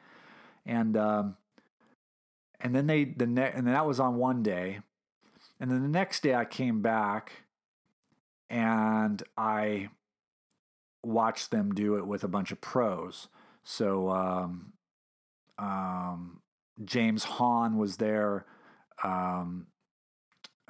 And, 0.65 0.97
um, 0.97 1.37
and 2.61 2.75
then 2.75 2.87
they, 2.87 3.05
the 3.05 3.27
ne- 3.27 3.53
and 3.53 3.67
that 3.67 3.87
was 3.87 4.01
on 4.01 4.17
one 4.17 4.43
day. 4.43 4.81
And 5.59 5.71
then 5.71 5.83
the 5.83 5.89
next 5.89 6.23
day 6.23 6.35
I 6.35 6.47
came 6.47 6.81
back 6.81 7.33
and 8.49 9.23
I 9.37 9.91
watched 11.03 11.51
them 11.51 11.75
do 11.75 11.97
it 11.97 12.07
with 12.07 12.25
a 12.25 12.29
bunch 12.29 12.51
of 12.53 12.61
pros. 12.61 13.29
So, 13.63 14.11
um, 14.11 14.73
um, 15.61 16.41
James 16.85 17.25
Hahn 17.25 17.77
was 17.77 17.99
there. 17.99 18.47
Um, 19.05 19.67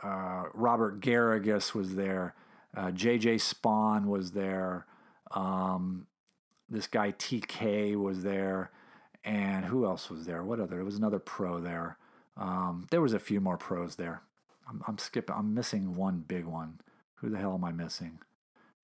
uh, 0.02 0.44
Robert 0.52 1.00
Garrigus 1.00 1.74
was 1.74 1.94
there. 1.94 2.34
Uh, 2.76 2.90
JJ 2.90 3.36
Spaun 3.36 4.06
was 4.06 4.32
there. 4.32 4.86
Um, 5.30 6.06
this 6.68 6.86
guy 6.86 7.12
TK 7.12 7.96
was 7.96 8.22
there. 8.22 8.70
And 9.24 9.66
who 9.66 9.84
else 9.84 10.10
was 10.10 10.24
there? 10.26 10.42
What 10.42 10.60
other? 10.60 10.76
There 10.76 10.84
was 10.84 10.96
another 10.96 11.18
pro 11.18 11.60
there. 11.60 11.98
Um, 12.36 12.86
there 12.90 13.02
was 13.02 13.12
a 13.12 13.18
few 13.18 13.40
more 13.40 13.58
pros 13.58 13.96
there. 13.96 14.22
I'm, 14.68 14.82
I'm 14.86 14.98
skipping. 14.98 15.36
I'm 15.36 15.52
missing 15.52 15.94
one 15.94 16.24
big 16.26 16.46
one. 16.46 16.80
Who 17.16 17.28
the 17.28 17.38
hell 17.38 17.54
am 17.54 17.64
I 17.64 17.72
missing? 17.72 18.18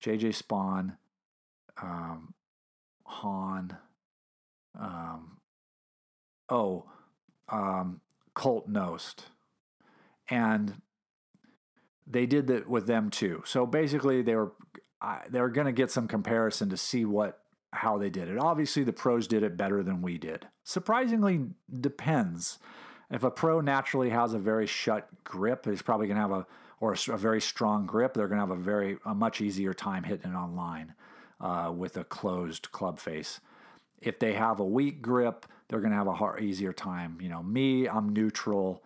JJ 0.03 0.43
Spaun, 0.43 0.97
um, 1.81 2.35
Hahn, 3.03 3.77
um, 4.79 5.36
oh, 6.49 6.85
um, 7.49 8.01
Colt 8.33 8.71
Knost. 8.71 9.25
And 10.29 10.81
they 12.05 12.25
did 12.25 12.47
that 12.47 12.67
with 12.67 12.87
them 12.87 13.09
too. 13.09 13.43
So 13.45 13.65
basically, 13.65 14.21
they 14.21 14.35
were 14.35 14.53
they 15.29 15.41
were 15.41 15.49
going 15.49 15.67
to 15.67 15.73
get 15.73 15.91
some 15.91 16.07
comparison 16.07 16.69
to 16.69 16.77
see 16.77 17.05
what 17.05 17.39
how 17.73 17.97
they 17.97 18.09
did 18.09 18.27
it. 18.27 18.37
Obviously, 18.37 18.83
the 18.83 18.93
pros 18.93 19.27
did 19.27 19.43
it 19.43 19.57
better 19.57 19.83
than 19.83 20.01
we 20.01 20.17
did. 20.17 20.47
Surprisingly, 20.63 21.45
depends. 21.79 22.59
If 23.09 23.23
a 23.23 23.31
pro 23.31 23.61
naturally 23.61 24.09
has 24.09 24.33
a 24.33 24.39
very 24.39 24.67
shut 24.67 25.07
grip, 25.23 25.65
he's 25.65 25.81
probably 25.81 26.07
going 26.07 26.15
to 26.15 26.21
have 26.21 26.31
a 26.31 26.47
or 26.79 26.93
a, 26.93 27.11
a, 27.13 27.17
very 27.17 27.41
strong 27.41 27.85
grip. 27.85 28.13
They're 28.13 28.27
going 28.27 28.39
to 28.39 28.45
have 28.45 28.57
a 28.57 28.61
very 28.61 28.97
a 29.05 29.15
much 29.15 29.41
easier 29.41 29.73
time 29.73 30.03
hitting 30.03 30.31
it 30.31 30.35
online 30.35 30.93
uh, 31.39 31.71
with 31.75 31.97
a 31.97 32.03
closed 32.03 32.71
club 32.71 32.99
face. 32.99 33.39
If 34.01 34.19
they 34.19 34.33
have 34.33 34.59
a 34.59 34.65
weak 34.65 35.01
grip, 35.01 35.45
they're 35.67 35.79
going 35.79 35.91
to 35.91 35.97
have 35.97 36.07
a 36.07 36.13
hard, 36.13 36.41
easier 36.41 36.73
time. 36.73 37.17
You 37.21 37.29
know, 37.29 37.43
me, 37.43 37.87
I'm 37.87 38.09
neutral. 38.09 38.83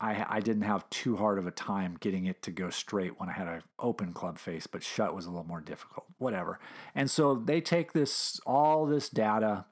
I, 0.00 0.26
I 0.28 0.40
didn't 0.40 0.62
have 0.62 0.88
too 0.90 1.16
hard 1.16 1.38
of 1.38 1.46
a 1.46 1.52
time 1.52 1.96
getting 2.00 2.26
it 2.26 2.42
to 2.42 2.50
go 2.50 2.70
straight 2.70 3.20
when 3.20 3.28
I 3.28 3.32
had 3.32 3.46
an 3.46 3.62
open 3.78 4.12
club 4.12 4.38
face, 4.38 4.66
but 4.66 4.82
shut 4.82 5.14
was 5.14 5.26
a 5.26 5.30
little 5.30 5.46
more 5.46 5.60
difficult. 5.60 6.06
Whatever. 6.18 6.58
And 6.94 7.10
so 7.10 7.34
they 7.34 7.60
take 7.60 7.92
this 7.92 8.40
all 8.44 8.84
this 8.84 9.08
data, 9.08 9.66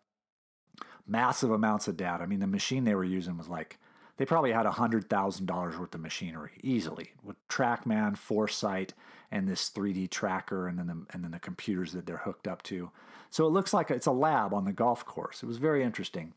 massive 1.07 1.51
amounts 1.51 1.89
of 1.89 1.97
data. 1.97 2.23
I 2.23 2.27
mean, 2.27 2.41
the 2.41 2.47
machine 2.47 2.85
they 2.85 2.95
were 2.95 3.05
using 3.05 3.37
was 3.37 3.49
like 3.49 3.79
they 4.17 4.27
probably 4.27 4.53
had 4.53 4.67
$100,000 4.67 5.79
worth 5.79 5.95
of 5.95 6.01
machinery 6.01 6.53
easily 6.63 7.13
with 7.25 7.37
TrackMan, 7.49 8.17
Foresight, 8.17 8.93
and 9.31 9.49
this 9.49 9.71
3D 9.71 10.11
tracker, 10.11 10.67
and 10.67 10.79
then 10.79 10.87
the, 10.87 11.07
and 11.11 11.23
then 11.23 11.31
the 11.31 11.39
computers 11.39 11.93
that 11.93 12.07
they're 12.07 12.19
hooked 12.19 12.49
up 12.49 12.63
to. 12.65 12.91
So 13.31 13.47
it 13.47 13.51
looks 13.51 13.73
like 13.73 13.91
it's 13.91 14.07
a 14.07 14.13
lab 14.13 14.53
on 14.53 14.65
the 14.65 14.73
golf 14.73 15.05
course. 15.05 15.43
It 15.43 15.47
was 15.47 15.59
very 15.59 15.85
interesting. 15.85 16.35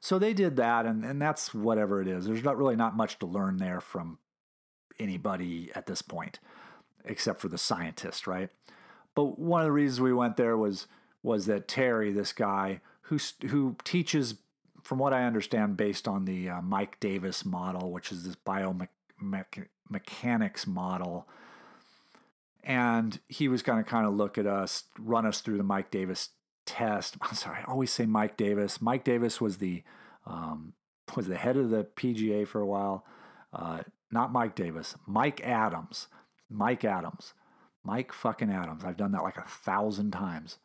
So 0.00 0.18
they 0.18 0.32
did 0.32 0.56
that, 0.56 0.86
and, 0.86 1.04
and 1.04 1.20
that's 1.20 1.52
whatever 1.52 2.00
it 2.00 2.08
is. 2.08 2.26
There's 2.26 2.44
not 2.44 2.56
really 2.56 2.76
not 2.76 2.96
much 2.96 3.18
to 3.18 3.26
learn 3.26 3.58
there 3.58 3.80
from 3.80 4.18
anybody 4.98 5.70
at 5.74 5.86
this 5.86 6.02
point, 6.02 6.38
except 7.04 7.40
for 7.40 7.48
the 7.48 7.58
scientist, 7.58 8.26
right? 8.26 8.50
But 9.14 9.38
one 9.38 9.60
of 9.60 9.66
the 9.66 9.72
reasons 9.72 10.00
we 10.00 10.12
went 10.12 10.36
there 10.36 10.56
was 10.56 10.86
was 11.22 11.46
that 11.46 11.68
Terry, 11.68 12.12
this 12.12 12.32
guy 12.32 12.80
who 13.02 13.18
who 13.48 13.76
teaches, 13.84 14.36
from 14.82 14.98
what 14.98 15.12
I 15.12 15.24
understand, 15.24 15.76
based 15.76 16.08
on 16.08 16.24
the 16.24 16.48
uh, 16.48 16.62
Mike 16.62 16.98
Davis 17.00 17.44
model, 17.44 17.90
which 17.90 18.10
is 18.10 18.24
this 18.24 18.36
biomechanics 18.36 20.66
model. 20.66 21.28
And 22.62 23.18
he 23.28 23.48
was 23.48 23.62
going 23.62 23.82
to 23.82 23.88
kind 23.88 24.06
of 24.06 24.14
look 24.14 24.36
at 24.38 24.46
us, 24.46 24.84
run 24.98 25.26
us 25.26 25.40
through 25.40 25.56
the 25.56 25.62
Mike 25.62 25.90
Davis 25.90 26.30
test. 26.66 27.16
I'm 27.22 27.34
sorry, 27.34 27.58
I 27.60 27.70
always 27.70 27.90
say 27.90 28.06
Mike 28.06 28.36
Davis. 28.36 28.80
Mike 28.80 29.04
Davis 29.04 29.40
was 29.40 29.58
the 29.58 29.82
um, 30.26 30.74
was 31.16 31.26
the 31.26 31.36
head 31.36 31.56
of 31.56 31.70
the 31.70 31.84
PGA 31.84 32.46
for 32.46 32.60
a 32.60 32.66
while. 32.66 33.04
Uh, 33.52 33.80
not 34.12 34.32
Mike 34.32 34.54
Davis, 34.54 34.96
Mike 35.06 35.40
Adams. 35.44 36.08
Mike 36.48 36.84
Adams. 36.84 37.32
Mike 37.82 38.12
fucking 38.12 38.50
Adams. 38.50 38.84
I've 38.84 38.96
done 38.96 39.12
that 39.12 39.22
like 39.22 39.38
a 39.38 39.48
thousand 39.48 40.10
times. 40.10 40.58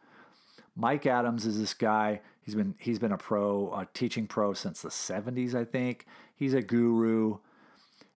Mike 0.75 1.05
Adams 1.05 1.45
is 1.45 1.60
this 1.60 1.73
guy. 1.73 2.21
He's 2.41 2.55
been 2.55 2.75
he's 2.77 2.99
been 2.99 3.12
a 3.12 3.17
pro, 3.17 3.73
a 3.73 3.88
teaching 3.93 4.27
pro 4.27 4.53
since 4.53 4.81
the 4.81 4.89
70s, 4.89 5.55
I 5.55 5.63
think. 5.63 6.05
He's 6.36 6.53
a 6.53 6.62
guru, 6.62 7.38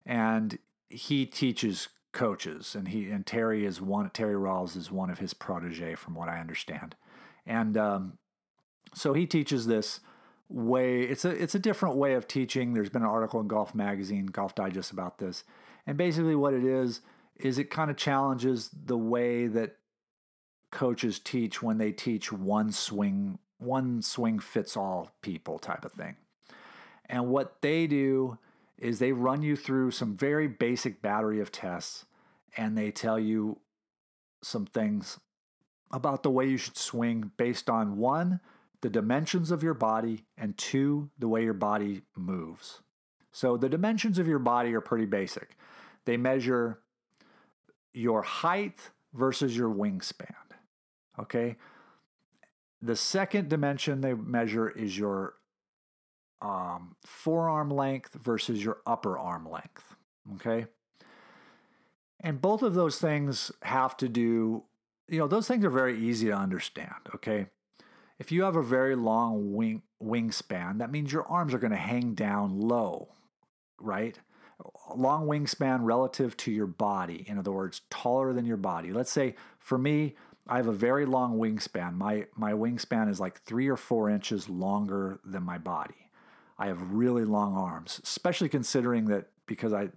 and 0.06 0.60
he 0.89 1.26
teaches 1.26 1.88
coaches. 2.12 2.76
And 2.76 2.89
he 2.89 3.10
and 3.10 3.26
Terry 3.26 3.65
is 3.65 3.82
one. 3.82 4.10
Terry 4.12 4.36
Rowles 4.36 4.76
is 4.76 4.91
one 4.91 5.10
of 5.10 5.19
his 5.19 5.34
protege, 5.34 5.95
from 5.95 6.15
what 6.15 6.30
I 6.30 6.39
understand. 6.39 6.95
And 7.45 7.78
um, 7.78 8.17
so 8.93 9.13
he 9.13 9.26
teaches 9.26 9.67
this 9.67 10.00
way. 10.50 11.02
It's 11.02 11.26
a 11.26 11.30
it's 11.30 11.56
a 11.56 11.60
different 11.60 11.95
way 11.95 12.13
of 12.13 12.28
teaching. 12.28 12.74
There's 12.74 12.89
been 12.89 13.04
an 13.04 13.08
article 13.08 13.39
in 13.39 13.48
Golf 13.48 13.74
Magazine, 13.76 14.28
Golf 14.28 14.56
Digest 14.56 14.91
about 14.91 15.19
this, 15.19 15.43
and 15.86 15.98
basically 15.98 16.36
what 16.36 16.54
it 16.54 16.63
is 16.63 17.02
is 17.38 17.58
it 17.58 17.69
kind 17.69 17.89
of 17.89 17.95
challenges 17.95 18.69
the 18.86 18.98
way 18.98 19.48
that 19.48 19.78
coaches 20.72 21.19
teach 21.19 21.63
when 21.63 21.78
they 21.78 21.91
teach 21.91 22.32
one 22.32 22.72
swing 22.72 23.39
one 23.58 24.02
swing 24.02 24.39
fits 24.39 24.78
all 24.78 25.12
people 25.22 25.60
type 25.60 25.86
of 25.86 25.91
thing. 25.91 26.15
And 27.08 27.28
what 27.28 27.62
they 27.62 27.88
do 27.88 28.38
is 28.80 29.00
they 29.00 29.12
run 29.12 29.42
you 29.42 29.56
through 29.56 29.92
some 29.92 30.15
very 30.15 30.48
basic 30.48 31.02
battery 31.02 31.39
of 31.39 31.52
tests 31.52 32.06
and 32.58 32.78
they 32.78 32.92
tell 32.92 33.20
you 33.20 33.60
some 34.42 34.65
things 34.65 35.20
about 35.92 36.24
the 36.24 36.30
way 36.30 36.48
you 36.48 36.58
should 36.58 36.78
swing 36.78 37.32
based 37.38 37.70
on 37.70 37.98
one, 37.98 38.39
the 38.82 38.89
dimensions 38.89 39.52
of 39.52 39.63
your 39.63 39.74
body, 39.74 40.26
and 40.38 40.58
two, 40.58 41.10
the 41.20 41.28
way 41.28 41.44
your 41.44 41.54
body 41.54 42.04
moves. 42.15 42.82
So 43.32 43.58
the 43.58 43.70
dimensions 43.70 44.18
of 44.18 44.28
your 44.28 44.39
body 44.39 44.74
are 44.74 44.82
pretty 44.82 45.06
basic. 45.06 45.56
They 46.06 46.18
measure 46.18 46.80
your 47.94 48.22
height 48.22 48.92
versus 49.13 49.56
your 49.56 49.70
wingspan. 49.70 50.34
Okay. 51.20 51.58
The 52.82 52.96
second 52.96 53.50
dimension 53.50 54.02
they 54.02 54.13
measure 54.13 54.70
is 54.70 54.98
your 54.98 55.34
um, 56.41 56.95
forearm 57.06 57.69
length 57.69 58.13
versus 58.13 58.63
your 58.63 58.80
upper 58.86 59.17
arm 59.17 59.49
length. 59.49 59.95
Okay. 60.36 60.67
And 62.21 62.41
both 62.41 62.62
of 62.62 62.73
those 62.73 62.99
things 62.99 63.52
have 63.63 63.95
to 63.97 64.10
do, 64.10 64.63
you 65.08 65.19
know, 65.19 65.28
those 65.28 65.47
things 65.47 65.63
are 65.65 65.69
very 65.69 65.97
easy 65.97 66.28
to 66.28 66.34
understand. 66.34 67.10
Okay. 67.15 67.47
If 68.19 68.32
you 68.32 68.43
have 68.43 68.58
a 68.58 68.63
very 68.63 68.95
long 68.95 69.54
wing 69.54 69.84
wingspan, 70.04 70.80
that 70.80 70.91
means 70.91 71.12
your 71.12 71.28
arms 71.28 71.54
are 71.54 71.60
going 71.60 71.71
to 71.71 71.78
hang 71.78 72.13
down 72.13 72.60
low, 72.60 73.10
right? 73.80 74.17
long 74.95 75.28
wingspan 75.28 75.80
relative 75.84 76.36
to 76.38 76.52
your 76.52 76.67
body. 76.67 77.23
In 77.28 77.38
other 77.38 77.52
words, 77.52 77.82
taller 77.89 78.34
than 78.34 78.45
your 78.45 78.58
body. 78.58 78.91
Let's 78.91 79.12
say 79.12 79.36
for 79.58 79.78
me, 79.78 80.15
I 80.47 80.58
have 80.58 80.67
a 80.67 80.73
very 80.73 81.06
long 81.06 81.38
wingspan. 81.38 81.95
My 81.95 82.25
my 82.36 82.54
wingspan 82.54 83.10
is 83.10 83.19
like 83.19 83.41
three 83.41 83.67
or 83.67 83.78
four 83.78 84.10
inches 84.10 84.49
longer 84.49 85.19
than 85.23 85.43
my 85.43 85.58
body. 85.58 86.09
I 86.60 86.67
have 86.67 86.91
really 86.91 87.24
long 87.24 87.56
arms, 87.56 88.02
especially 88.04 88.50
considering 88.50 89.06
that 89.06 89.30
because 89.48 89.74
I 89.74 89.89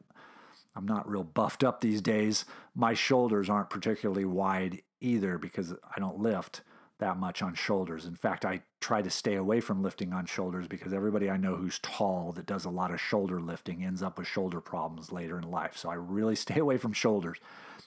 I'm 0.74 0.86
not 0.86 1.10
real 1.10 1.24
buffed 1.24 1.64
up 1.64 1.80
these 1.80 2.00
days. 2.00 2.46
My 2.74 2.94
shoulders 2.94 3.50
aren't 3.50 3.68
particularly 3.68 4.24
wide 4.24 4.80
either 5.00 5.36
because 5.36 5.74
I 5.94 6.00
don't 6.00 6.20
lift 6.20 6.62
that 6.98 7.18
much 7.18 7.42
on 7.42 7.54
shoulders. 7.54 8.06
In 8.06 8.14
fact, 8.14 8.44
I 8.44 8.62
try 8.80 9.02
to 9.02 9.10
stay 9.10 9.34
away 9.34 9.60
from 9.60 9.82
lifting 9.82 10.12
on 10.12 10.24
shoulders 10.24 10.68
because 10.68 10.92
everybody 10.92 11.28
I 11.28 11.36
know 11.36 11.56
who's 11.56 11.80
tall 11.80 12.32
that 12.32 12.46
does 12.46 12.64
a 12.64 12.70
lot 12.70 12.92
of 12.92 13.00
shoulder 13.00 13.40
lifting 13.40 13.84
ends 13.84 14.02
up 14.02 14.18
with 14.18 14.28
shoulder 14.28 14.60
problems 14.60 15.12
later 15.12 15.36
in 15.36 15.50
life. 15.50 15.76
So 15.76 15.90
I 15.90 15.94
really 15.94 16.36
stay 16.46 16.60
away 16.60 16.78
from 16.78 16.92
shoulders. 16.92 17.38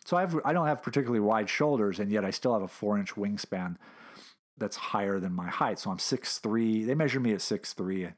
So 0.03 0.17
I 0.17 0.21
have 0.21 0.39
I 0.45 0.53
don't 0.53 0.67
have 0.67 0.83
particularly 0.83 1.21
wide 1.21 1.49
shoulders, 1.49 1.99
and 1.99 2.11
yet 2.11 2.25
I 2.25 2.29
still 2.29 2.53
have 2.53 2.61
a 2.61 2.67
four 2.67 2.99
inch 2.99 3.15
wingspan 3.15 3.77
that's 4.57 4.75
higher 4.75 5.19
than 5.19 5.33
my 5.33 5.47
height. 5.47 5.79
So 5.79 5.89
I'm 5.89 5.99
six 5.99 6.37
three. 6.37 6.83
They 6.83 6.93
measure 6.93 7.19
me 7.19 7.33
at 7.33 7.41
six 7.41 7.73
three. 7.73 8.09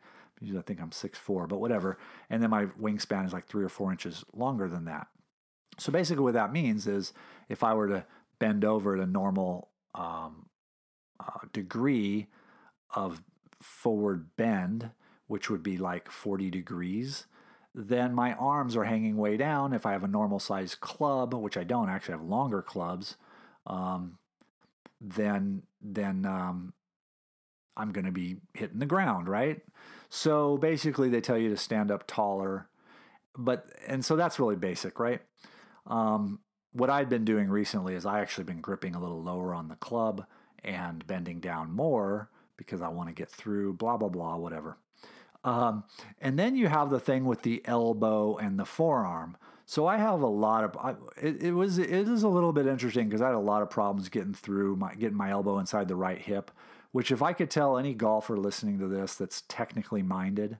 I 0.41 0.61
think 0.61 0.81
I'm 0.81 0.91
six 0.91 1.17
four, 1.17 1.47
but 1.47 1.59
whatever. 1.59 1.97
And 2.29 2.41
then 2.41 2.49
my 2.49 2.65
wingspan 2.65 3.25
is 3.25 3.33
like 3.33 3.47
three 3.47 3.63
or 3.63 3.69
four 3.69 3.91
inches 3.91 4.23
longer 4.33 4.67
than 4.67 4.85
that. 4.85 5.07
So 5.79 5.91
basically, 5.91 6.23
what 6.23 6.33
that 6.33 6.53
means 6.53 6.87
is 6.87 7.13
if 7.49 7.63
I 7.63 7.73
were 7.73 7.87
to 7.87 8.05
bend 8.39 8.65
over 8.65 8.95
at 8.95 9.01
a 9.01 9.05
normal 9.05 9.69
um, 9.95 10.47
uh, 11.19 11.47
degree 11.53 12.27
of 12.95 13.21
forward 13.61 14.35
bend, 14.37 14.91
which 15.27 15.49
would 15.49 15.63
be 15.63 15.77
like 15.77 16.11
40 16.11 16.49
degrees, 16.49 17.25
then 17.73 18.13
my 18.13 18.33
arms 18.33 18.75
are 18.75 18.85
hanging 18.85 19.17
way 19.17 19.37
down. 19.37 19.73
If 19.73 19.85
I 19.85 19.91
have 19.91 20.03
a 20.03 20.07
normal 20.07 20.39
size 20.39 20.75
club, 20.75 21.33
which 21.33 21.57
I 21.57 21.63
don't 21.63 21.89
actually 21.89 22.13
have 22.13 22.23
longer 22.23 22.61
clubs, 22.61 23.17
um, 23.65 24.17
then 24.99 25.63
then 25.81 26.25
um, 26.25 26.73
I'm 27.77 27.91
going 27.91 28.05
to 28.05 28.11
be 28.11 28.37
hitting 28.53 28.79
the 28.79 28.85
ground, 28.85 29.29
right? 29.29 29.61
So 30.09 30.57
basically, 30.57 31.09
they 31.09 31.21
tell 31.21 31.37
you 31.37 31.49
to 31.49 31.57
stand 31.57 31.91
up 31.91 32.05
taller, 32.07 32.67
but 33.37 33.67
and 33.87 34.03
so 34.03 34.15
that's 34.15 34.39
really 34.39 34.55
basic, 34.55 34.99
right? 34.99 35.21
Um, 35.85 36.39
what 36.73 36.89
I'd 36.89 37.09
been 37.09 37.25
doing 37.25 37.49
recently 37.49 37.95
is 37.95 38.05
I 38.05 38.19
actually 38.19 38.43
been 38.43 38.61
gripping 38.61 38.95
a 38.95 38.99
little 38.99 39.21
lower 39.21 39.53
on 39.53 39.67
the 39.67 39.75
club 39.75 40.25
and 40.63 41.05
bending 41.07 41.39
down 41.39 41.71
more 41.71 42.29
because 42.57 42.81
I 42.81 42.89
want 42.89 43.09
to 43.09 43.15
get 43.15 43.29
through, 43.29 43.73
blah, 43.73 43.97
blah, 43.97 44.09
blah, 44.09 44.35
whatever. 44.35 44.77
Um, 45.43 45.85
and 46.19 46.37
then 46.37 46.55
you 46.55 46.67
have 46.67 46.89
the 46.89 46.99
thing 46.99 47.25
with 47.25 47.43
the 47.43 47.61
elbow 47.65 48.37
and 48.37 48.59
the 48.59 48.65
forearm. 48.65 49.37
So 49.65 49.85
I 49.85 49.97
have 49.97 50.21
a 50.21 50.27
lot 50.27 50.63
of 50.63 50.77
I, 50.77 50.95
it, 51.21 51.43
it 51.43 51.51
was 51.51 51.77
it 51.77 51.89
is 51.89 52.23
a 52.23 52.27
little 52.27 52.53
bit 52.53 52.67
interesting 52.67 53.07
because 53.07 53.21
I 53.21 53.27
had 53.27 53.35
a 53.35 53.39
lot 53.39 53.61
of 53.61 53.69
problems 53.69 54.09
getting 54.09 54.33
through 54.33 54.77
my 54.77 54.95
getting 54.95 55.17
my 55.17 55.29
elbow 55.29 55.59
inside 55.59 55.87
the 55.87 55.95
right 55.95 56.17
hip, 56.17 56.51
which 56.91 57.11
if 57.11 57.21
I 57.21 57.33
could 57.33 57.49
tell 57.49 57.77
any 57.77 57.93
golfer 57.93 58.37
listening 58.37 58.79
to 58.79 58.87
this 58.87 59.15
that's 59.15 59.43
technically 59.47 60.01
minded, 60.01 60.57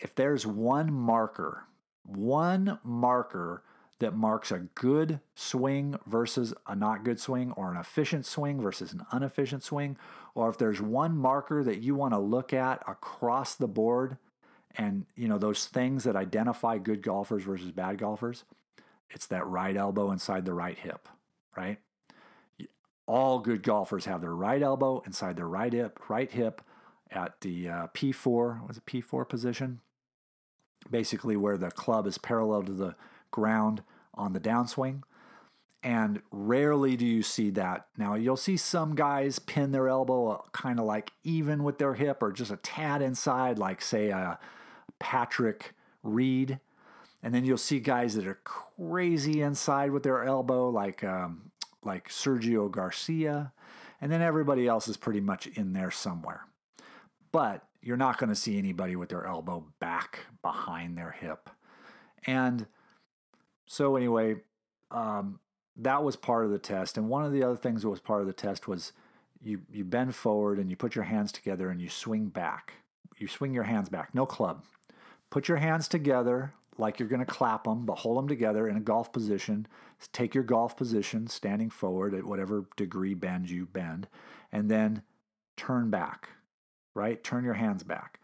if 0.00 0.14
there's 0.14 0.46
one 0.46 0.92
marker, 0.92 1.64
one 2.04 2.78
marker 2.82 3.62
that 4.00 4.16
marks 4.16 4.50
a 4.50 4.58
good 4.74 5.20
swing 5.34 5.94
versus 6.06 6.54
a 6.66 6.74
not 6.74 7.04
good 7.04 7.20
swing, 7.20 7.52
or 7.52 7.70
an 7.70 7.76
efficient 7.76 8.24
swing 8.24 8.60
versus 8.60 8.92
an 8.92 9.04
inefficient 9.12 9.62
swing, 9.62 9.96
or 10.34 10.48
if 10.48 10.56
there's 10.56 10.80
one 10.80 11.16
marker 11.16 11.62
that 11.62 11.82
you 11.82 11.94
want 11.94 12.14
to 12.14 12.18
look 12.18 12.52
at 12.52 12.82
across 12.88 13.54
the 13.54 13.68
board 13.68 14.16
and 14.76 15.04
you 15.16 15.28
know 15.28 15.38
those 15.38 15.66
things 15.66 16.04
that 16.04 16.16
identify 16.16 16.78
good 16.78 17.02
golfers 17.02 17.42
versus 17.42 17.72
bad 17.72 17.98
golfers, 17.98 18.44
it's 19.10 19.26
that 19.26 19.46
right 19.46 19.76
elbow 19.76 20.10
inside 20.10 20.44
the 20.44 20.54
right 20.54 20.78
hip, 20.78 21.08
right? 21.56 21.78
All 23.10 23.40
good 23.40 23.64
golfers 23.64 24.04
have 24.04 24.20
their 24.20 24.36
right 24.36 24.62
elbow 24.62 25.02
inside 25.04 25.34
their 25.34 25.48
right 25.48 25.72
hip, 25.72 25.98
right 26.08 26.30
hip 26.30 26.62
at 27.10 27.40
the 27.40 27.68
uh, 27.68 27.86
P4, 27.88 28.68
was 28.68 28.76
it 28.76 28.86
P4 28.86 29.28
position? 29.28 29.80
Basically, 30.88 31.36
where 31.36 31.58
the 31.58 31.72
club 31.72 32.06
is 32.06 32.18
parallel 32.18 32.62
to 32.62 32.72
the 32.72 32.94
ground 33.32 33.82
on 34.14 34.32
the 34.32 34.38
downswing. 34.38 35.02
And 35.82 36.22
rarely 36.30 36.96
do 36.96 37.04
you 37.04 37.24
see 37.24 37.50
that. 37.50 37.88
Now, 37.98 38.14
you'll 38.14 38.36
see 38.36 38.56
some 38.56 38.94
guys 38.94 39.40
pin 39.40 39.72
their 39.72 39.88
elbow 39.88 40.44
kind 40.52 40.78
of 40.78 40.84
like 40.84 41.10
even 41.24 41.64
with 41.64 41.78
their 41.78 41.94
hip 41.94 42.22
or 42.22 42.30
just 42.30 42.52
a 42.52 42.58
tad 42.58 43.02
inside, 43.02 43.58
like, 43.58 43.82
say, 43.82 44.10
a 44.10 44.38
Patrick 45.00 45.74
Reed. 46.04 46.60
And 47.24 47.34
then 47.34 47.44
you'll 47.44 47.58
see 47.58 47.80
guys 47.80 48.14
that 48.14 48.28
are 48.28 48.38
crazy 48.44 49.42
inside 49.42 49.90
with 49.90 50.04
their 50.04 50.22
elbow, 50.22 50.70
like, 50.70 51.02
um, 51.02 51.49
like 51.84 52.08
Sergio 52.08 52.70
Garcia. 52.70 53.52
And 54.00 54.10
then 54.10 54.22
everybody 54.22 54.66
else 54.66 54.88
is 54.88 54.96
pretty 54.96 55.20
much 55.20 55.46
in 55.46 55.72
there 55.72 55.90
somewhere. 55.90 56.46
But 57.32 57.64
you're 57.82 57.96
not 57.96 58.18
going 58.18 58.30
to 58.30 58.36
see 58.36 58.58
anybody 58.58 58.96
with 58.96 59.08
their 59.08 59.26
elbow 59.26 59.64
back 59.78 60.20
behind 60.42 60.96
their 60.96 61.12
hip. 61.12 61.50
And 62.26 62.66
so 63.66 63.96
anyway, 63.96 64.36
um, 64.90 65.38
that 65.76 66.02
was 66.02 66.16
part 66.16 66.44
of 66.44 66.50
the 66.50 66.58
test. 66.58 66.96
And 66.96 67.08
one 67.08 67.24
of 67.24 67.32
the 67.32 67.42
other 67.42 67.56
things 67.56 67.82
that 67.82 67.88
was 67.88 68.00
part 68.00 68.20
of 68.20 68.26
the 68.26 68.32
test 68.32 68.68
was 68.68 68.92
you 69.42 69.62
you 69.72 69.84
bend 69.84 70.14
forward 70.14 70.58
and 70.58 70.68
you 70.68 70.76
put 70.76 70.94
your 70.94 71.04
hands 71.04 71.32
together 71.32 71.70
and 71.70 71.80
you 71.80 71.88
swing 71.88 72.26
back. 72.26 72.74
You 73.16 73.28
swing 73.28 73.54
your 73.54 73.64
hands 73.64 73.88
back, 73.88 74.14
no 74.14 74.26
club. 74.26 74.64
Put 75.30 75.48
your 75.48 75.58
hands 75.58 75.88
together 75.88 76.52
like 76.80 76.98
you're 76.98 77.08
going 77.08 77.24
to 77.24 77.26
clap 77.26 77.64
them, 77.64 77.86
but 77.86 77.98
hold 77.98 78.18
them 78.18 78.28
together 78.28 78.68
in 78.68 78.76
a 78.76 78.80
golf 78.80 79.12
position. 79.12 79.66
Take 80.12 80.34
your 80.34 80.44
golf 80.44 80.76
position, 80.76 81.26
standing 81.28 81.70
forward 81.70 82.14
at 82.14 82.24
whatever 82.24 82.66
degree 82.76 83.14
bend 83.14 83.50
you 83.50 83.66
bend, 83.66 84.08
and 84.50 84.70
then 84.70 85.02
turn 85.56 85.90
back, 85.90 86.30
right? 86.94 87.22
Turn 87.22 87.44
your 87.44 87.54
hands 87.54 87.82
back. 87.82 88.18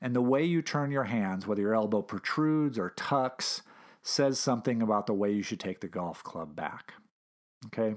And 0.00 0.14
the 0.14 0.20
way 0.20 0.44
you 0.44 0.60
turn 0.60 0.90
your 0.90 1.04
hands, 1.04 1.46
whether 1.46 1.62
your 1.62 1.74
elbow 1.74 2.02
protrudes 2.02 2.78
or 2.78 2.90
tucks, 2.90 3.62
says 4.02 4.38
something 4.38 4.82
about 4.82 5.06
the 5.06 5.14
way 5.14 5.32
you 5.32 5.42
should 5.42 5.60
take 5.60 5.80
the 5.80 5.88
golf 5.88 6.22
club 6.22 6.54
back. 6.54 6.92
Okay? 7.66 7.94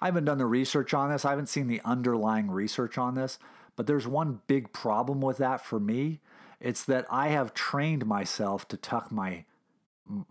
I 0.00 0.06
haven't 0.06 0.26
done 0.26 0.38
the 0.38 0.46
research 0.46 0.92
on 0.92 1.10
this, 1.10 1.24
I 1.24 1.30
haven't 1.30 1.48
seen 1.48 1.66
the 1.66 1.80
underlying 1.84 2.50
research 2.50 2.98
on 2.98 3.14
this, 3.14 3.38
but 3.76 3.86
there's 3.86 4.06
one 4.06 4.40
big 4.46 4.72
problem 4.72 5.20
with 5.20 5.38
that 5.38 5.64
for 5.64 5.80
me. 5.80 6.20
It's 6.60 6.84
that 6.84 7.06
I 7.10 7.28
have 7.28 7.54
trained 7.54 8.06
myself 8.06 8.66
to 8.68 8.76
tuck 8.76 9.12
my 9.12 9.44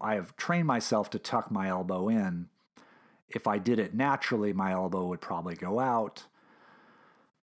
I 0.02 0.16
have 0.16 0.36
trained 0.36 0.66
myself 0.66 1.10
to 1.12 1.20
tuck 1.20 1.52
my 1.52 1.68
elbow 1.70 2.10
in. 2.10 2.50
If 3.30 3.46
I 3.46 3.60
did 3.60 3.78
it 3.78 3.94
naturally, 3.94 4.52
my 4.52 4.72
elbow 4.72 5.06
would 5.06 5.22
probably 5.22 5.54
go 5.54 5.80
out. 5.80 6.26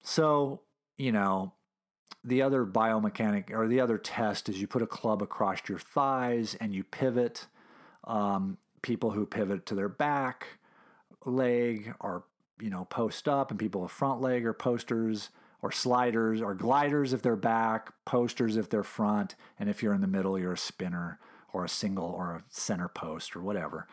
So, 0.02 0.62
you 0.98 1.12
know, 1.12 1.54
the 2.24 2.42
other 2.42 2.66
biomechanic 2.66 3.52
or 3.52 3.68
the 3.68 3.80
other 3.80 3.98
test 3.98 4.50
is 4.50 4.60
you 4.60 4.68
put 4.68 4.82
a 4.82 4.88
club 4.88 5.22
across 5.22 5.60
your 5.70 5.78
thighs 5.78 6.56
and 6.60 6.74
you 6.74 6.84
pivot. 6.84 7.46
Um, 8.06 8.58
people 8.82 9.12
who 9.12 9.26
pivot 9.26 9.66
to 9.68 9.76
their 9.76 9.90
back 9.90 10.48
leg 11.26 11.94
are, 12.02 12.24
you 12.60 12.70
know, 12.70 12.86
post 12.86 13.28
up, 13.28 13.52
and 13.52 13.60
people 13.60 13.82
with 13.82 13.92
front 13.92 14.22
leg 14.22 14.46
are 14.46 14.54
posters 14.54 15.30
or 15.62 15.72
sliders 15.72 16.41
or 16.41 16.54
gliders 16.54 17.13
if 17.13 17.22
they're 17.22 17.36
back, 17.36 17.91
posters 18.06 18.58
if 18.58 18.70
they're 18.70 18.84
front, 18.84 19.36
and 19.60 19.70
if 19.70 19.82
you're 19.82 19.93
in 19.93 20.02
the 20.02 20.08
middle, 20.08 20.38
you're 20.38 20.54
a 20.54 20.58
spinner 20.58 21.20
or 21.54 21.65
a 21.65 21.70
single 21.70 22.06
or 22.06 22.36
a 22.36 22.43
center 22.50 22.88
post 22.88 23.36
or 23.36 23.41
whatever. 23.41 23.88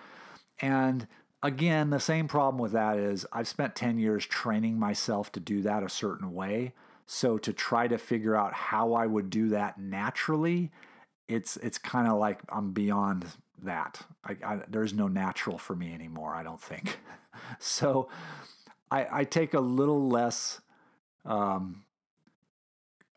And 0.61 1.07
again, 1.43 1.91
the 1.91 2.01
same 2.01 2.29
problem 2.29 2.59
with 2.59 2.73
that 2.73 2.99
is 2.99 3.27
I've 3.33 3.49
spent 3.49 3.77
10 3.77 3.99
years 3.99 4.27
training 4.27 4.79
myself 4.79 5.33
to 5.33 5.41
do 5.41 5.63
that 5.63 5.83
a 5.83 5.89
certain 5.89 6.33
way. 6.33 6.75
So 7.07 7.39
to 7.39 7.53
try 7.53 7.87
to 7.89 7.99
figure 7.99 8.35
out 8.35 8.55
how 8.55 8.95
I 8.95 9.07
would 9.07 9.31
do 9.31 9.51
that 9.51 9.79
naturally, 9.79 10.71
it's 11.29 11.57
it's 11.59 11.79
kind 11.79 12.09
of 12.09 12.19
like 12.19 12.41
I'm 12.49 12.73
beyond 12.73 13.27
that. 13.63 14.01
I, 14.25 14.37
I, 14.45 14.61
there's 14.69 14.95
no 14.95 15.09
natural 15.09 15.59
for 15.59 15.75
me 15.75 15.93
anymore. 15.93 16.35
I 16.35 16.43
don't 16.43 16.61
think. 16.61 16.99
so 17.59 18.09
I, 18.91 19.07
I 19.21 19.25
take 19.25 19.55
a 19.55 19.61
little 19.61 20.09
less. 20.09 20.61
Um, 21.25 21.85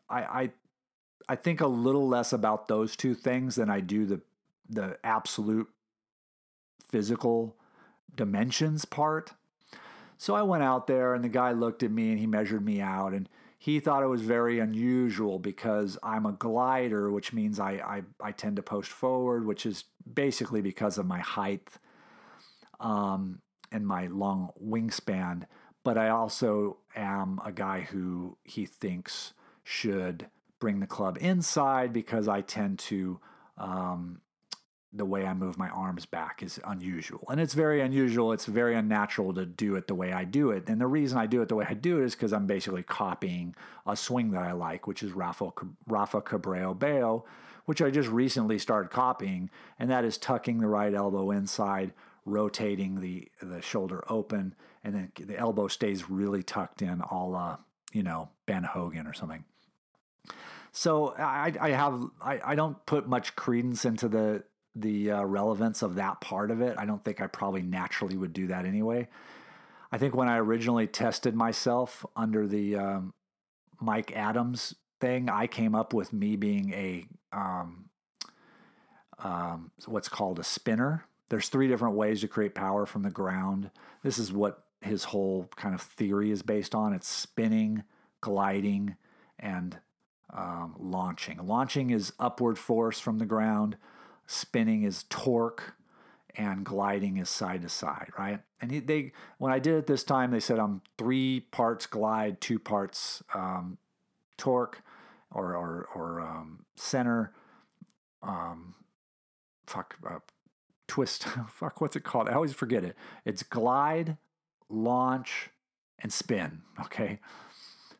I, 0.08 0.22
I 0.22 0.50
I 1.28 1.36
think 1.36 1.60
a 1.60 1.66
little 1.66 2.08
less 2.08 2.32
about 2.32 2.68
those 2.68 2.96
two 2.96 3.14
things 3.14 3.56
than 3.56 3.68
I 3.68 3.80
do 3.80 4.06
the 4.06 4.20
the 4.68 4.98
absolute 5.04 5.68
physical 6.88 7.56
dimensions 8.14 8.84
part. 8.84 9.32
So 10.16 10.34
I 10.34 10.42
went 10.42 10.64
out 10.64 10.86
there 10.86 11.14
and 11.14 11.22
the 11.22 11.28
guy 11.28 11.52
looked 11.52 11.82
at 11.82 11.90
me 11.90 12.10
and 12.10 12.18
he 12.18 12.26
measured 12.26 12.64
me 12.64 12.80
out 12.80 13.12
and 13.12 13.28
he 13.58 13.80
thought 13.80 14.02
it 14.02 14.08
was 14.08 14.22
very 14.22 14.58
unusual 14.60 15.38
because 15.38 15.98
I'm 16.02 16.26
a 16.26 16.32
glider, 16.32 17.10
which 17.10 17.32
means 17.32 17.58
I, 17.58 17.72
I, 17.72 18.02
I 18.20 18.32
tend 18.32 18.56
to 18.56 18.62
post 18.62 18.90
forward, 18.90 19.46
which 19.46 19.66
is 19.66 19.84
basically 20.12 20.60
because 20.60 20.96
of 20.96 21.06
my 21.06 21.18
height 21.18 21.68
um, 22.78 23.40
and 23.72 23.86
my 23.86 24.06
long 24.06 24.50
wingspan. 24.64 25.44
But 25.84 25.96
I 25.96 26.08
also 26.08 26.78
am 26.96 27.40
a 27.44 27.52
guy 27.52 27.80
who 27.80 28.36
he 28.44 28.66
thinks 28.66 29.32
should 29.62 30.28
bring 30.58 30.80
the 30.80 30.86
club 30.86 31.18
inside 31.20 31.92
because 31.92 32.28
I 32.28 32.40
tend 32.40 32.78
to 32.80 33.20
um, 33.56 34.20
the 34.92 35.04
way 35.04 35.26
I 35.26 35.34
move 35.34 35.58
my 35.58 35.68
arms 35.68 36.06
back 36.06 36.42
is 36.42 36.58
unusual. 36.66 37.24
And 37.28 37.40
it's 37.40 37.54
very 37.54 37.80
unusual. 37.80 38.32
It's 38.32 38.46
very 38.46 38.74
unnatural 38.74 39.34
to 39.34 39.44
do 39.44 39.76
it 39.76 39.86
the 39.86 39.94
way 39.94 40.12
I 40.12 40.24
do 40.24 40.50
it. 40.50 40.68
And 40.68 40.80
the 40.80 40.86
reason 40.86 41.18
I 41.18 41.26
do 41.26 41.42
it 41.42 41.48
the 41.48 41.56
way 41.56 41.66
I 41.68 41.74
do 41.74 42.00
it 42.00 42.04
is 42.04 42.14
because 42.14 42.32
I'm 42.32 42.46
basically 42.46 42.82
copying 42.82 43.54
a 43.86 43.96
swing 43.96 44.30
that 44.30 44.42
I 44.42 44.52
like, 44.52 44.86
which 44.86 45.02
is 45.02 45.12
Rafa, 45.12 45.50
Rafa 45.86 46.22
Cabrera 46.22 46.74
Bello, 46.74 47.26
which 47.66 47.82
I 47.82 47.90
just 47.90 48.08
recently 48.08 48.58
started 48.58 48.90
copying. 48.90 49.50
And 49.78 49.90
that 49.90 50.04
is 50.04 50.16
tucking 50.16 50.58
the 50.58 50.68
right 50.68 50.94
elbow 50.94 51.30
inside, 51.32 51.92
rotating 52.28 53.00
the, 53.00 53.28
the 53.42 53.62
shoulder 53.62 54.04
open, 54.08 54.54
and 54.84 54.94
then 54.94 55.12
the 55.26 55.36
elbow 55.36 55.68
stays 55.68 56.10
really 56.10 56.42
tucked 56.42 56.82
in, 56.82 57.00
a 57.00 57.26
la, 57.26 57.58
you 57.92 58.02
know, 58.02 58.30
Ben 58.46 58.64
Hogan 58.64 59.06
or 59.06 59.14
something. 59.14 59.44
So 60.72 61.14
I, 61.18 61.52
I 61.60 61.70
have 61.70 62.04
I, 62.20 62.40
I 62.44 62.54
don't 62.54 62.84
put 62.86 63.08
much 63.08 63.34
credence 63.34 63.84
into 63.84 64.08
the 64.08 64.44
the 64.76 65.10
uh, 65.10 65.24
relevance 65.24 65.82
of 65.82 65.96
that 65.96 66.20
part 66.20 66.50
of 66.50 66.60
it. 66.60 66.76
I 66.78 66.86
don't 66.86 67.04
think 67.04 67.20
I 67.20 67.26
probably 67.26 67.62
naturally 67.62 68.16
would 68.16 68.32
do 68.32 68.46
that 68.48 68.64
anyway. 68.64 69.08
I 69.90 69.98
think 69.98 70.14
when 70.14 70.28
I 70.28 70.38
originally 70.38 70.86
tested 70.86 71.34
myself 71.34 72.04
under 72.14 72.46
the 72.46 72.76
um, 72.76 73.14
Mike 73.80 74.12
Adams 74.14 74.74
thing, 75.00 75.28
I 75.28 75.46
came 75.46 75.74
up 75.74 75.94
with 75.94 76.12
me 76.12 76.36
being 76.36 76.72
a 76.74 77.06
um, 77.32 77.86
um, 79.18 79.70
what's 79.86 80.08
called 80.08 80.38
a 80.38 80.44
spinner. 80.44 81.04
There's 81.28 81.48
three 81.48 81.68
different 81.68 81.96
ways 81.96 82.20
to 82.20 82.28
create 82.28 82.54
power 82.54 82.86
from 82.86 83.02
the 83.02 83.10
ground. 83.10 83.70
This 84.02 84.18
is 84.18 84.32
what 84.32 84.64
his 84.80 85.04
whole 85.04 85.48
kind 85.56 85.74
of 85.74 85.82
theory 85.82 86.30
is 86.30 86.42
based 86.42 86.74
on. 86.74 86.92
It's 86.92 87.08
spinning, 87.08 87.82
gliding, 88.20 88.96
and 89.38 89.78
um, 90.32 90.74
launching. 90.78 91.38
Launching 91.46 91.90
is 91.90 92.12
upward 92.18 92.58
force 92.58 93.00
from 93.00 93.18
the 93.18 93.26
ground 93.26 93.76
spinning 94.28 94.82
is 94.82 95.04
torque 95.08 95.74
and 96.36 96.64
gliding 96.64 97.16
is 97.16 97.28
side 97.28 97.62
to 97.62 97.68
side, 97.68 98.10
right? 98.16 98.40
And 98.60 98.86
they, 98.86 99.12
when 99.38 99.50
I 99.50 99.58
did 99.58 99.74
it 99.74 99.86
this 99.88 100.04
time, 100.04 100.30
they 100.30 100.38
said 100.38 100.60
I'm 100.60 100.82
three 100.96 101.40
parts 101.40 101.86
glide, 101.86 102.40
two 102.40 102.60
parts 102.60 103.24
um, 103.34 103.78
torque, 104.36 104.82
or 105.32 105.56
or, 105.56 105.88
or 105.94 106.20
um, 106.20 106.64
center. 106.76 107.32
Um, 108.22 108.74
fuck, 109.66 109.96
uh, 110.08 110.18
twist. 110.88 111.24
fuck, 111.48 111.80
what's 111.80 111.96
it 111.96 112.04
called? 112.04 112.28
I 112.28 112.32
always 112.32 112.52
forget 112.52 112.84
it. 112.84 112.96
It's 113.24 113.42
glide, 113.42 114.16
launch, 114.68 115.50
and 115.98 116.12
spin. 116.12 116.62
Okay, 116.80 117.18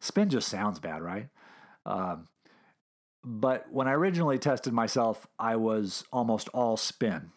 spin 0.00 0.30
just 0.30 0.48
sounds 0.48 0.78
bad, 0.78 1.02
right? 1.02 1.28
Um, 1.84 2.28
but 3.24 3.66
when 3.70 3.88
I 3.88 3.92
originally 3.92 4.38
tested 4.38 4.72
myself, 4.72 5.26
I 5.38 5.56
was 5.56 6.04
almost 6.12 6.48
all 6.54 6.76
spin. 6.76 7.32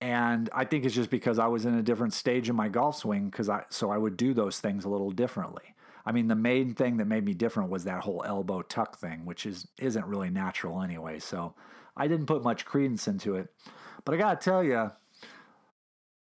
And 0.00 0.50
I 0.52 0.64
think 0.64 0.84
it's 0.84 0.94
just 0.94 1.10
because 1.10 1.38
I 1.38 1.46
was 1.46 1.64
in 1.64 1.74
a 1.74 1.82
different 1.82 2.12
stage 2.12 2.50
in 2.50 2.56
my 2.56 2.68
golf 2.68 2.96
swing 2.96 3.30
because 3.30 3.48
I 3.48 3.64
so 3.70 3.90
I 3.90 3.96
would 3.96 4.16
do 4.16 4.34
those 4.34 4.60
things 4.60 4.84
a 4.84 4.88
little 4.88 5.10
differently. 5.10 5.74
I 6.04 6.12
mean, 6.12 6.28
the 6.28 6.34
main 6.34 6.74
thing 6.74 6.98
that 6.98 7.06
made 7.06 7.24
me 7.24 7.32
different 7.32 7.70
was 7.70 7.84
that 7.84 8.02
whole 8.02 8.22
elbow 8.26 8.62
tuck 8.62 8.98
thing, 8.98 9.24
which 9.24 9.46
is 9.46 9.66
isn't 9.78 10.04
really 10.04 10.28
natural 10.28 10.82
anyway. 10.82 11.20
So 11.20 11.54
I 11.96 12.08
didn't 12.08 12.26
put 12.26 12.42
much 12.42 12.64
credence 12.64 13.08
into 13.08 13.36
it. 13.36 13.48
But 14.04 14.14
I 14.14 14.18
got 14.18 14.40
to 14.40 14.44
tell 14.44 14.62
you, 14.62 14.90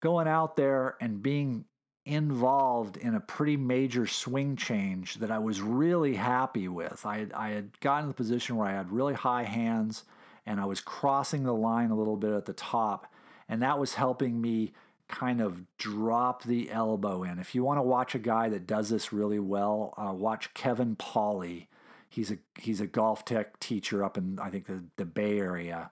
going 0.02 0.28
out 0.28 0.56
there 0.56 0.96
and 1.02 1.22
being 1.22 1.66
involved 2.06 2.96
in 2.96 3.16
a 3.16 3.20
pretty 3.20 3.58
major 3.58 4.08
swing 4.08 4.56
change 4.56 5.16
that 5.16 5.30
I 5.30 5.40
was 5.40 5.62
really 5.62 6.16
happy 6.16 6.68
with. 6.70 7.06
I 7.06 7.28
I 7.36 7.50
had 7.50 7.78
gotten 7.82 8.06
to 8.06 8.08
the 8.08 8.14
position 8.14 8.56
where 8.56 8.68
I 8.68 8.74
had 8.74 8.92
really 8.92 9.14
high 9.14 9.44
hands 9.44 10.06
and 10.46 10.62
I 10.62 10.66
was 10.66 10.80
crossing 10.80 11.44
the 11.44 11.54
line 11.54 11.92
a 11.92 11.96
little 11.96 12.16
bit 12.16 12.32
at 12.32 12.46
the 12.46 12.54
top, 12.54 13.12
and 13.50 13.62
that 13.62 13.78
was 13.78 13.96
helping 13.96 14.40
me 14.40 14.72
kind 15.10 15.42
of 15.42 15.64
drop 15.78 16.44
the 16.44 16.72
elbow 16.72 17.24
in. 17.24 17.40
If 17.40 17.54
you 17.54 17.64
want 17.64 17.78
to 17.78 17.84
watch 17.84 18.16
a 18.16 18.20
guy 18.20 18.50
that 18.50 18.68
does 18.68 18.90
this 18.90 19.12
really 19.12 19.40
well, 19.40 19.94
uh, 19.98 20.14
watch 20.14 20.54
Kevin 20.54 20.96
Pauly. 20.96 21.68
He's 22.10 22.32
a 22.32 22.38
he's 22.58 22.80
a 22.80 22.88
golf 22.88 23.26
tech 23.26 23.60
teacher 23.60 24.04
up 24.04 24.18
in 24.18 24.40
I 24.40 24.50
think 24.50 24.68
the, 24.68 24.86
the 24.96 25.06
Bay 25.06 25.38
Area. 25.38 25.92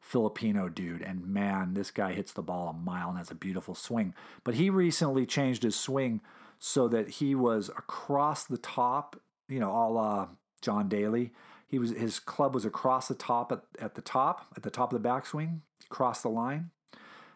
Filipino 0.00 0.68
dude, 0.68 1.02
and 1.02 1.26
man, 1.26 1.74
this 1.74 1.90
guy 1.90 2.12
hits 2.12 2.32
the 2.32 2.42
ball 2.42 2.68
a 2.68 2.72
mile 2.72 3.10
and 3.10 3.18
has 3.18 3.30
a 3.30 3.34
beautiful 3.34 3.74
swing. 3.74 4.14
But 4.44 4.54
he 4.54 4.70
recently 4.70 5.26
changed 5.26 5.62
his 5.62 5.76
swing 5.76 6.20
so 6.58 6.88
that 6.88 7.08
he 7.08 7.34
was 7.34 7.68
across 7.68 8.44
the 8.44 8.58
top, 8.58 9.20
you 9.48 9.60
know, 9.60 9.70
a 9.70 9.88
la 9.88 10.28
John 10.62 10.88
Daly. 10.88 11.32
He 11.66 11.78
was 11.78 11.90
his 11.90 12.18
club 12.18 12.54
was 12.54 12.64
across 12.64 13.08
the 13.08 13.14
top 13.14 13.52
at, 13.52 13.62
at 13.78 13.94
the 13.94 14.02
top, 14.02 14.46
at 14.56 14.62
the 14.62 14.70
top 14.70 14.92
of 14.92 15.00
the 15.00 15.08
backswing, 15.08 15.60
across 15.90 16.22
the 16.22 16.28
line, 16.28 16.70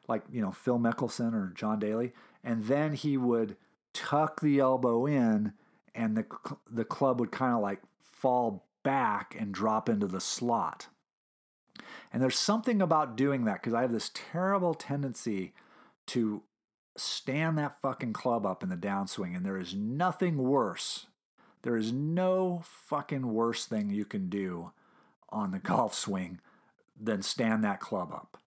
like 0.08 0.22
you 0.30 0.42
know 0.42 0.50
Phil 0.50 0.78
Mickelson 0.78 1.34
or 1.34 1.52
John 1.54 1.78
Daly, 1.78 2.12
and 2.42 2.64
then 2.64 2.94
he 2.94 3.16
would 3.16 3.56
tuck 3.92 4.40
the 4.40 4.58
elbow 4.58 5.06
in, 5.06 5.52
and 5.94 6.16
the 6.16 6.26
the 6.68 6.84
club 6.84 7.20
would 7.20 7.30
kind 7.30 7.54
of 7.54 7.60
like 7.60 7.80
fall 8.00 8.66
back 8.82 9.36
and 9.38 9.52
drop 9.54 9.88
into 9.88 10.06
the 10.06 10.20
slot. 10.20 10.88
And 12.14 12.22
there's 12.22 12.38
something 12.38 12.80
about 12.80 13.16
doing 13.16 13.44
that 13.44 13.60
because 13.60 13.74
I 13.74 13.82
have 13.82 13.90
this 13.90 14.12
terrible 14.14 14.72
tendency 14.72 15.52
to 16.06 16.44
stand 16.96 17.58
that 17.58 17.80
fucking 17.82 18.12
club 18.12 18.46
up 18.46 18.62
in 18.62 18.68
the 18.68 18.76
downswing. 18.76 19.34
And 19.36 19.44
there 19.44 19.58
is 19.58 19.74
nothing 19.74 20.38
worse. 20.38 21.06
There 21.62 21.76
is 21.76 21.92
no 21.92 22.62
fucking 22.64 23.34
worse 23.34 23.66
thing 23.66 23.90
you 23.90 24.04
can 24.04 24.28
do 24.28 24.70
on 25.28 25.50
the 25.50 25.58
golf 25.58 25.92
swing 25.92 26.38
than 26.96 27.20
stand 27.20 27.64
that 27.64 27.80
club 27.80 28.12
up. 28.12 28.38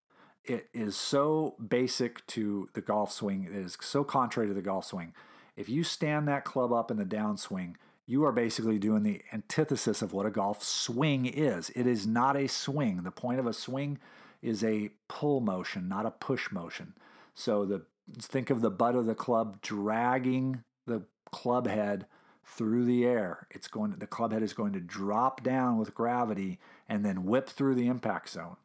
It 0.45 0.69
is 0.73 0.95
so 0.95 1.55
basic 1.67 2.25
to 2.27 2.69
the 2.71 2.79
golf 2.79 3.11
swing. 3.11 3.43
It 3.43 3.53
is 3.53 3.77
so 3.81 4.05
contrary 4.05 4.47
to 4.47 4.53
the 4.53 4.61
golf 4.61 4.85
swing. 4.85 5.13
If 5.57 5.67
you 5.67 5.83
stand 5.83 6.25
that 6.29 6.45
club 6.45 6.71
up 6.71 6.89
in 6.89 6.95
the 6.95 7.03
downswing, 7.03 7.75
you 8.07 8.23
are 8.23 8.31
basically 8.31 8.79
doing 8.79 9.03
the 9.03 9.21
antithesis 9.33 10.01
of 10.01 10.13
what 10.13 10.25
a 10.25 10.31
golf 10.31 10.63
swing 10.63 11.25
is. 11.25 11.69
It 11.71 11.85
is 11.85 12.07
not 12.07 12.37
a 12.37 12.47
swing. 12.47 13.03
The 13.03 13.11
point 13.11 13.39
of 13.39 13.45
a 13.45 13.53
swing 13.53 13.99
is 14.41 14.63
a 14.63 14.91
pull 15.09 15.41
motion, 15.41 15.89
not 15.89 16.05
a 16.05 16.11
push 16.11 16.51
motion. 16.51 16.93
So 17.35 17.65
the 17.65 17.83
think 18.17 18.49
of 18.49 18.61
the 18.61 18.71
butt 18.71 18.95
of 18.95 19.05
the 19.05 19.15
club 19.15 19.61
dragging 19.61 20.63
the 20.85 21.03
club 21.31 21.67
head 21.67 22.05
through 22.45 22.85
the 22.85 23.05
air. 23.05 23.47
It's 23.51 23.67
going 23.67 23.91
to, 23.91 23.99
the 23.99 24.07
club 24.07 24.31
head 24.31 24.41
is 24.41 24.53
going 24.53 24.71
to 24.73 24.79
drop 24.79 25.43
down 25.43 25.77
with 25.77 25.93
gravity 25.93 26.59
and 26.87 27.03
then 27.03 27.25
whip 27.25 27.49
through 27.49 27.75
the 27.75 27.87
impact 27.87 28.29
zone. 28.29 28.55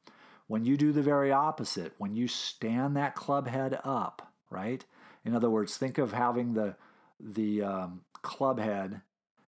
When 0.46 0.64
you 0.64 0.76
do 0.76 0.92
the 0.92 1.02
very 1.02 1.32
opposite, 1.32 1.94
when 1.98 2.14
you 2.14 2.28
stand 2.28 2.96
that 2.96 3.16
club 3.16 3.48
head 3.48 3.80
up, 3.82 4.30
right? 4.50 4.84
In 5.24 5.34
other 5.34 5.50
words, 5.50 5.76
think 5.76 5.98
of 5.98 6.12
having 6.12 6.54
the 6.54 6.76
the 7.18 7.62
um, 7.62 8.02
club 8.22 8.60
head. 8.60 9.00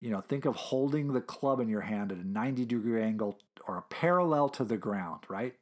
You 0.04 0.10
know, 0.10 0.20
think 0.20 0.44
of 0.44 0.54
holding 0.54 1.14
the 1.14 1.22
club 1.22 1.60
in 1.60 1.68
your 1.70 1.80
hand 1.80 2.12
at 2.12 2.18
a 2.18 2.28
90 2.28 2.66
degree 2.66 3.02
angle 3.02 3.38
or 3.66 3.78
a 3.78 3.82
parallel 3.82 4.50
to 4.50 4.62
the 4.62 4.76
ground, 4.76 5.22
right? 5.28 5.54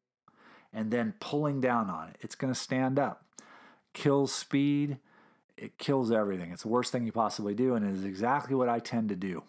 And 0.73 0.91
then 0.91 1.15
pulling 1.21 1.61
down 1.61 1.89
on 1.89 2.09
it. 2.09 2.17
It's 2.23 2.35
going 2.35 2.53
to 2.53 2.59
stand 2.59 2.99
up. 2.99 3.25
Kills 3.93 4.35
speed. 4.35 4.99
It 5.57 5.79
kills 5.79 6.11
everything. 6.11 6.51
It's 6.51 6.63
the 6.63 6.69
worst 6.71 6.91
thing 6.91 7.07
you 7.07 7.13
possibly 7.13 7.55
do, 7.55 7.77
and 7.77 7.87
it 7.87 7.95
is 7.95 8.05
exactly 8.05 8.57
what 8.57 8.69
I 8.69 8.81
tend 8.81 9.11
to 9.11 9.15
do. 9.15 9.45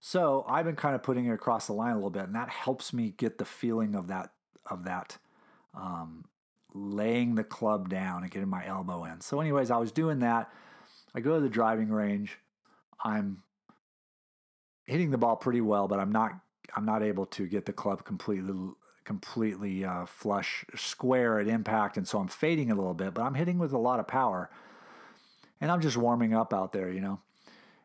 So 0.00 0.44
I've 0.48 0.64
been 0.64 0.74
kind 0.74 0.96
of 0.96 1.04
putting 1.04 1.26
it 1.26 1.32
across 1.32 1.68
the 1.68 1.72
line 1.72 1.92
a 1.92 1.94
little 1.94 2.10
bit, 2.10 2.24
and 2.24 2.34
that 2.34 2.48
helps 2.48 2.92
me 2.92 3.14
get 3.16 3.38
the 3.38 3.44
feeling 3.44 3.94
of 3.94 4.08
that 4.08 4.32
of 4.68 4.82
that 4.86 5.18
um, 5.72 6.24
laying 6.74 7.36
the 7.36 7.44
club 7.44 7.90
down 7.90 8.24
and 8.24 8.30
getting 8.32 8.48
my 8.48 8.66
elbow 8.66 9.04
in. 9.04 9.20
So, 9.20 9.40
anyways, 9.40 9.70
I 9.70 9.76
was 9.76 9.92
doing 9.92 10.18
that. 10.18 10.50
I 11.14 11.20
go 11.20 11.36
to 11.36 11.40
the 11.40 11.48
driving 11.48 11.90
range. 11.90 12.38
I'm 13.04 13.42
hitting 14.86 15.10
the 15.10 15.18
ball 15.18 15.36
pretty 15.36 15.60
well, 15.60 15.88
but 15.88 15.98
I'm 15.98 16.12
not 16.12 16.32
I'm 16.74 16.84
not 16.84 17.02
able 17.02 17.26
to 17.26 17.46
get 17.46 17.66
the 17.66 17.72
club 17.72 18.04
completely 18.04 18.72
completely 19.04 19.84
uh, 19.84 20.04
flush 20.04 20.64
square 20.74 21.38
at 21.38 21.46
impact, 21.46 21.96
and 21.96 22.06
so 22.06 22.18
I'm 22.18 22.28
fading 22.28 22.70
a 22.70 22.74
little 22.74 22.94
bit. 22.94 23.14
But 23.14 23.22
I'm 23.22 23.34
hitting 23.34 23.58
with 23.58 23.72
a 23.72 23.78
lot 23.78 24.00
of 24.00 24.08
power, 24.08 24.50
and 25.60 25.70
I'm 25.70 25.80
just 25.80 25.96
warming 25.96 26.34
up 26.34 26.52
out 26.52 26.72
there, 26.72 26.90
you 26.90 27.00
know. 27.00 27.20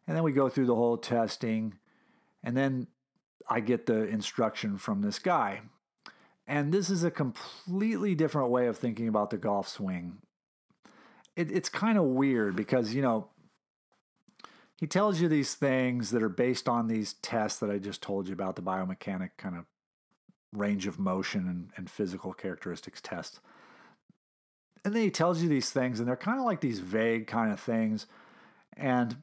And 0.08 0.18
then 0.18 0.24
we 0.24 0.32
go 0.32 0.50
through 0.50 0.66
the 0.66 0.76
whole 0.76 0.98
testing, 0.98 1.76
and 2.44 2.58
then 2.58 2.88
I 3.48 3.60
get 3.60 3.86
the 3.86 4.08
instruction 4.08 4.78
from 4.78 5.02
this 5.02 5.20
guy. 5.20 5.62
And 6.48 6.74
this 6.74 6.90
is 6.90 7.04
a 7.04 7.12
completely 7.12 8.16
different 8.16 8.50
way 8.50 8.68
of 8.68 8.78
thinking 8.78 9.08
about 9.08 9.30
the 9.30 9.38
golf 9.38 9.70
swing. 9.70 10.18
It, 11.36 11.52
it's 11.52 11.70
kind 11.70 11.98
of 11.98 12.04
weird 12.04 12.56
because, 12.56 12.94
you 12.94 13.02
know, 13.02 13.28
he 14.82 14.88
tells 14.88 15.22
you 15.22 15.28
these 15.28 15.54
things 15.54 16.10
that 16.10 16.24
are 16.24 16.28
based 16.28 16.68
on 16.68 16.88
these 16.88 17.14
tests 17.14 17.60
that 17.60 17.70
I 17.70 17.78
just 17.78 18.02
told 18.02 18.28
you 18.28 18.34
about 18.34 18.56
the 18.56 18.64
biomechanic 18.64 19.30
kind 19.38 19.56
of 19.56 19.66
range 20.52 20.88
of 20.88 20.98
motion 20.98 21.48
and, 21.48 21.70
and 21.78 21.88
physical 21.88 22.34
characteristics 22.34 23.00
test. 23.00 23.42
And 24.84 24.96
then 24.96 25.04
he 25.04 25.12
tells 25.12 25.44
you 25.44 25.48
these 25.48 25.70
things, 25.70 26.00
and 26.00 26.10
they're 26.10 26.16
kind 26.16 26.40
of 26.40 26.46
like 26.46 26.62
these 26.62 26.80
vague 26.80 27.28
kind 27.28 27.52
of 27.52 27.60
things. 27.60 28.08
And 28.76 29.18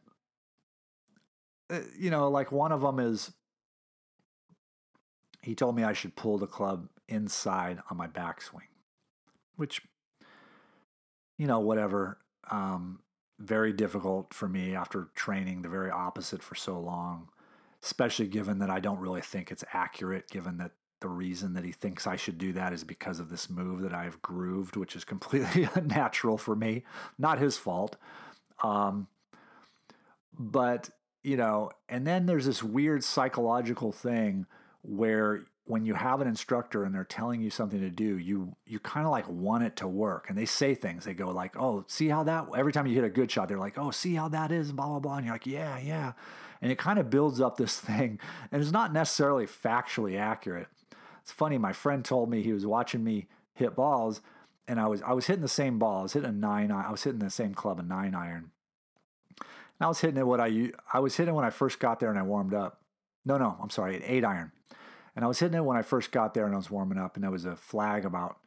uh, 1.68 1.80
you 1.98 2.11
know, 2.11 2.30
like 2.30 2.52
one 2.52 2.70
of 2.70 2.82
them 2.82 3.00
is 3.00 3.32
he 5.42 5.56
told 5.56 5.74
me 5.74 5.82
I 5.82 5.92
should 5.92 6.14
pull 6.14 6.38
the 6.38 6.46
club 6.46 6.88
inside 7.09 7.80
on 7.90 7.96
my 7.96 8.06
backswing, 8.06 8.70
which, 9.56 9.82
you 11.36 11.48
know, 11.48 11.59
whatever. 11.59 12.18
Um, 12.48 13.00
very 13.39 13.72
difficult 13.72 14.34
for 14.34 14.49
me 14.49 14.74
after 14.74 15.09
training 15.14 15.62
the 15.62 15.68
very 15.68 15.91
opposite 15.91 16.43
for 16.43 16.55
so 16.55 16.78
long, 16.78 17.28
especially 17.82 18.26
given 18.26 18.59
that 18.59 18.70
I 18.70 18.80
don't 18.80 18.99
really 18.99 19.20
think 19.20 19.51
it's 19.51 19.64
accurate, 19.72 20.28
given 20.28 20.59
that 20.59 20.72
the 21.01 21.09
reason 21.09 21.55
that 21.55 21.64
he 21.64 21.70
thinks 21.70 22.07
I 22.07 22.16
should 22.16 22.39
do 22.39 22.53
that 22.55 22.72
is 22.72 22.82
because 22.82 23.20
of 23.20 23.30
this 23.30 23.49
move 23.49 23.82
that 23.82 23.95
I've 23.95 24.20
grooved, 24.20 24.76
which 24.76 24.97
is 24.97 25.05
completely 25.05 25.68
unnatural 25.74 26.39
for 26.39 26.57
me. 26.57 26.84
Not 27.18 27.39
his 27.39 27.57
fault. 27.57 27.97
Um, 28.62 29.07
but 30.36 30.91
you 31.22 31.36
know, 31.36 31.70
and 31.89 32.07
then 32.07 32.26
there's 32.26 32.47
this 32.47 32.62
weird 32.62 33.05
psychological 33.05 33.93
thing 33.93 34.47
where 34.82 35.45
when 35.68 35.84
you 35.84 35.92
have 35.92 36.22
an 36.22 36.26
instructor 36.26 36.84
and 36.84 36.94
they're 36.94 37.04
telling 37.04 37.42
you 37.42 37.50
something 37.50 37.80
to 37.80 37.90
do, 37.90 38.16
you 38.16 38.56
you 38.66 38.80
kind 38.80 39.04
of 39.04 39.12
like 39.12 39.28
want 39.28 39.62
it 39.62 39.76
to 39.76 39.86
work. 39.86 40.26
And 40.28 40.36
they 40.36 40.46
say 40.46 40.74
things. 40.74 41.04
They 41.04 41.12
go 41.12 41.30
like, 41.30 41.56
"Oh, 41.58 41.84
see 41.86 42.08
how 42.08 42.22
that?" 42.24 42.46
Every 42.56 42.72
time 42.72 42.86
you 42.86 42.94
hit 42.94 43.04
a 43.04 43.10
good 43.10 43.30
shot, 43.30 43.48
they're 43.48 43.58
like, 43.58 43.76
"Oh, 43.76 43.90
see 43.90 44.14
how 44.14 44.28
that 44.28 44.50
is?" 44.50 44.72
Blah 44.72 44.86
blah 44.86 44.98
blah. 44.98 45.16
And 45.16 45.26
you're 45.26 45.34
like, 45.34 45.46
"Yeah, 45.46 45.78
yeah." 45.78 46.12
And 46.62 46.72
it 46.72 46.78
kind 46.78 46.98
of 46.98 47.10
builds 47.10 47.40
up 47.40 47.58
this 47.58 47.78
thing, 47.80 48.18
and 48.50 48.62
it's 48.62 48.72
not 48.72 48.94
necessarily 48.94 49.44
factually 49.44 50.18
accurate. 50.18 50.68
It's 51.20 51.32
funny. 51.32 51.58
My 51.58 51.74
friend 51.74 52.02
told 52.02 52.30
me 52.30 52.42
he 52.42 52.54
was 52.54 52.66
watching 52.66 53.04
me 53.04 53.28
hit 53.52 53.76
balls, 53.76 54.22
and 54.66 54.80
I 54.80 54.86
was 54.86 55.02
I 55.02 55.12
was 55.12 55.26
hitting 55.26 55.42
the 55.42 55.48
same 55.48 55.78
ball. 55.78 56.00
I 56.00 56.02
was 56.04 56.14
hitting 56.14 56.30
a 56.30 56.32
nine. 56.32 56.72
I 56.72 56.90
was 56.90 57.02
hitting 57.04 57.20
the 57.20 57.28
same 57.28 57.52
club, 57.52 57.78
a 57.78 57.82
nine 57.82 58.14
iron, 58.14 58.52
and 59.38 59.82
I 59.82 59.88
was 59.88 60.00
hitting 60.00 60.16
it 60.16 60.26
what 60.26 60.40
I 60.40 60.72
I 60.94 61.00
was 61.00 61.14
hitting 61.16 61.34
when 61.34 61.44
I 61.44 61.50
first 61.50 61.78
got 61.78 62.00
there 62.00 62.08
and 62.08 62.18
I 62.18 62.22
warmed 62.22 62.54
up. 62.54 62.80
No, 63.26 63.36
no, 63.36 63.58
I'm 63.62 63.68
sorry, 63.68 63.96
an 63.96 64.02
eight 64.06 64.24
iron. 64.24 64.52
And 65.18 65.24
I 65.24 65.26
was 65.26 65.40
hitting 65.40 65.56
it 65.56 65.64
when 65.64 65.76
I 65.76 65.82
first 65.82 66.12
got 66.12 66.32
there 66.32 66.46
and 66.46 66.54
I 66.54 66.58
was 66.58 66.70
warming 66.70 66.96
up, 66.96 67.16
and 67.16 67.24
there 67.24 67.30
was 67.32 67.44
a 67.44 67.56
flag 67.56 68.04
about 68.04 68.38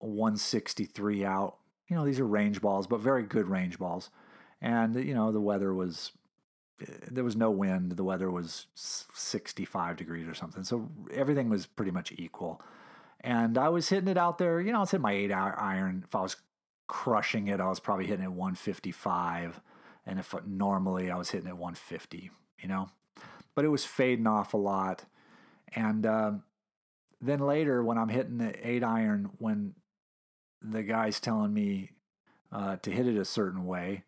163 0.00 1.24
out. 1.24 1.58
You 1.86 1.94
know, 1.94 2.04
these 2.04 2.18
are 2.18 2.26
range 2.26 2.60
balls, 2.60 2.88
but 2.88 2.98
very 2.98 3.22
good 3.22 3.46
range 3.46 3.78
balls. 3.78 4.10
And 4.60 4.96
you 4.96 5.14
know, 5.14 5.30
the 5.30 5.40
weather 5.40 5.72
was 5.72 6.10
eh, 6.80 6.86
there 7.08 7.22
was 7.22 7.36
no 7.36 7.52
wind. 7.52 7.92
The 7.92 8.02
weather 8.02 8.32
was 8.32 8.66
65 8.74 9.96
degrees 9.96 10.26
or 10.26 10.34
something, 10.34 10.64
so 10.64 10.90
everything 11.14 11.48
was 11.48 11.66
pretty 11.66 11.92
much 11.92 12.12
equal. 12.18 12.60
And 13.20 13.56
I 13.56 13.68
was 13.68 13.88
hitting 13.88 14.08
it 14.08 14.18
out 14.18 14.38
there. 14.38 14.60
You 14.60 14.72
know, 14.72 14.78
I 14.78 14.80
was 14.80 14.90
hitting 14.90 15.02
my 15.02 15.12
eight 15.12 15.30
iron. 15.30 16.02
If 16.04 16.16
I 16.16 16.22
was 16.22 16.34
crushing 16.88 17.46
it, 17.46 17.60
I 17.60 17.68
was 17.68 17.78
probably 17.78 18.06
hitting 18.06 18.24
it 18.24 18.32
155 18.32 19.60
and 20.04 20.18
if 20.18 20.34
normally 20.44 21.12
I 21.12 21.16
was 21.16 21.30
hitting 21.30 21.46
at 21.46 21.56
150, 21.56 22.32
you 22.60 22.68
know, 22.68 22.88
but 23.54 23.64
it 23.64 23.68
was 23.68 23.84
fading 23.84 24.26
off 24.26 24.52
a 24.52 24.56
lot. 24.56 25.04
And 25.74 26.06
um, 26.06 26.42
then 27.20 27.40
later, 27.40 27.82
when 27.82 27.98
I'm 27.98 28.08
hitting 28.08 28.38
the 28.38 28.54
eight 28.66 28.84
iron, 28.84 29.30
when 29.38 29.74
the 30.62 30.82
guy's 30.82 31.20
telling 31.20 31.52
me 31.52 31.90
uh, 32.52 32.76
to 32.76 32.90
hit 32.90 33.06
it 33.06 33.16
a 33.16 33.24
certain 33.24 33.66
way, 33.66 34.04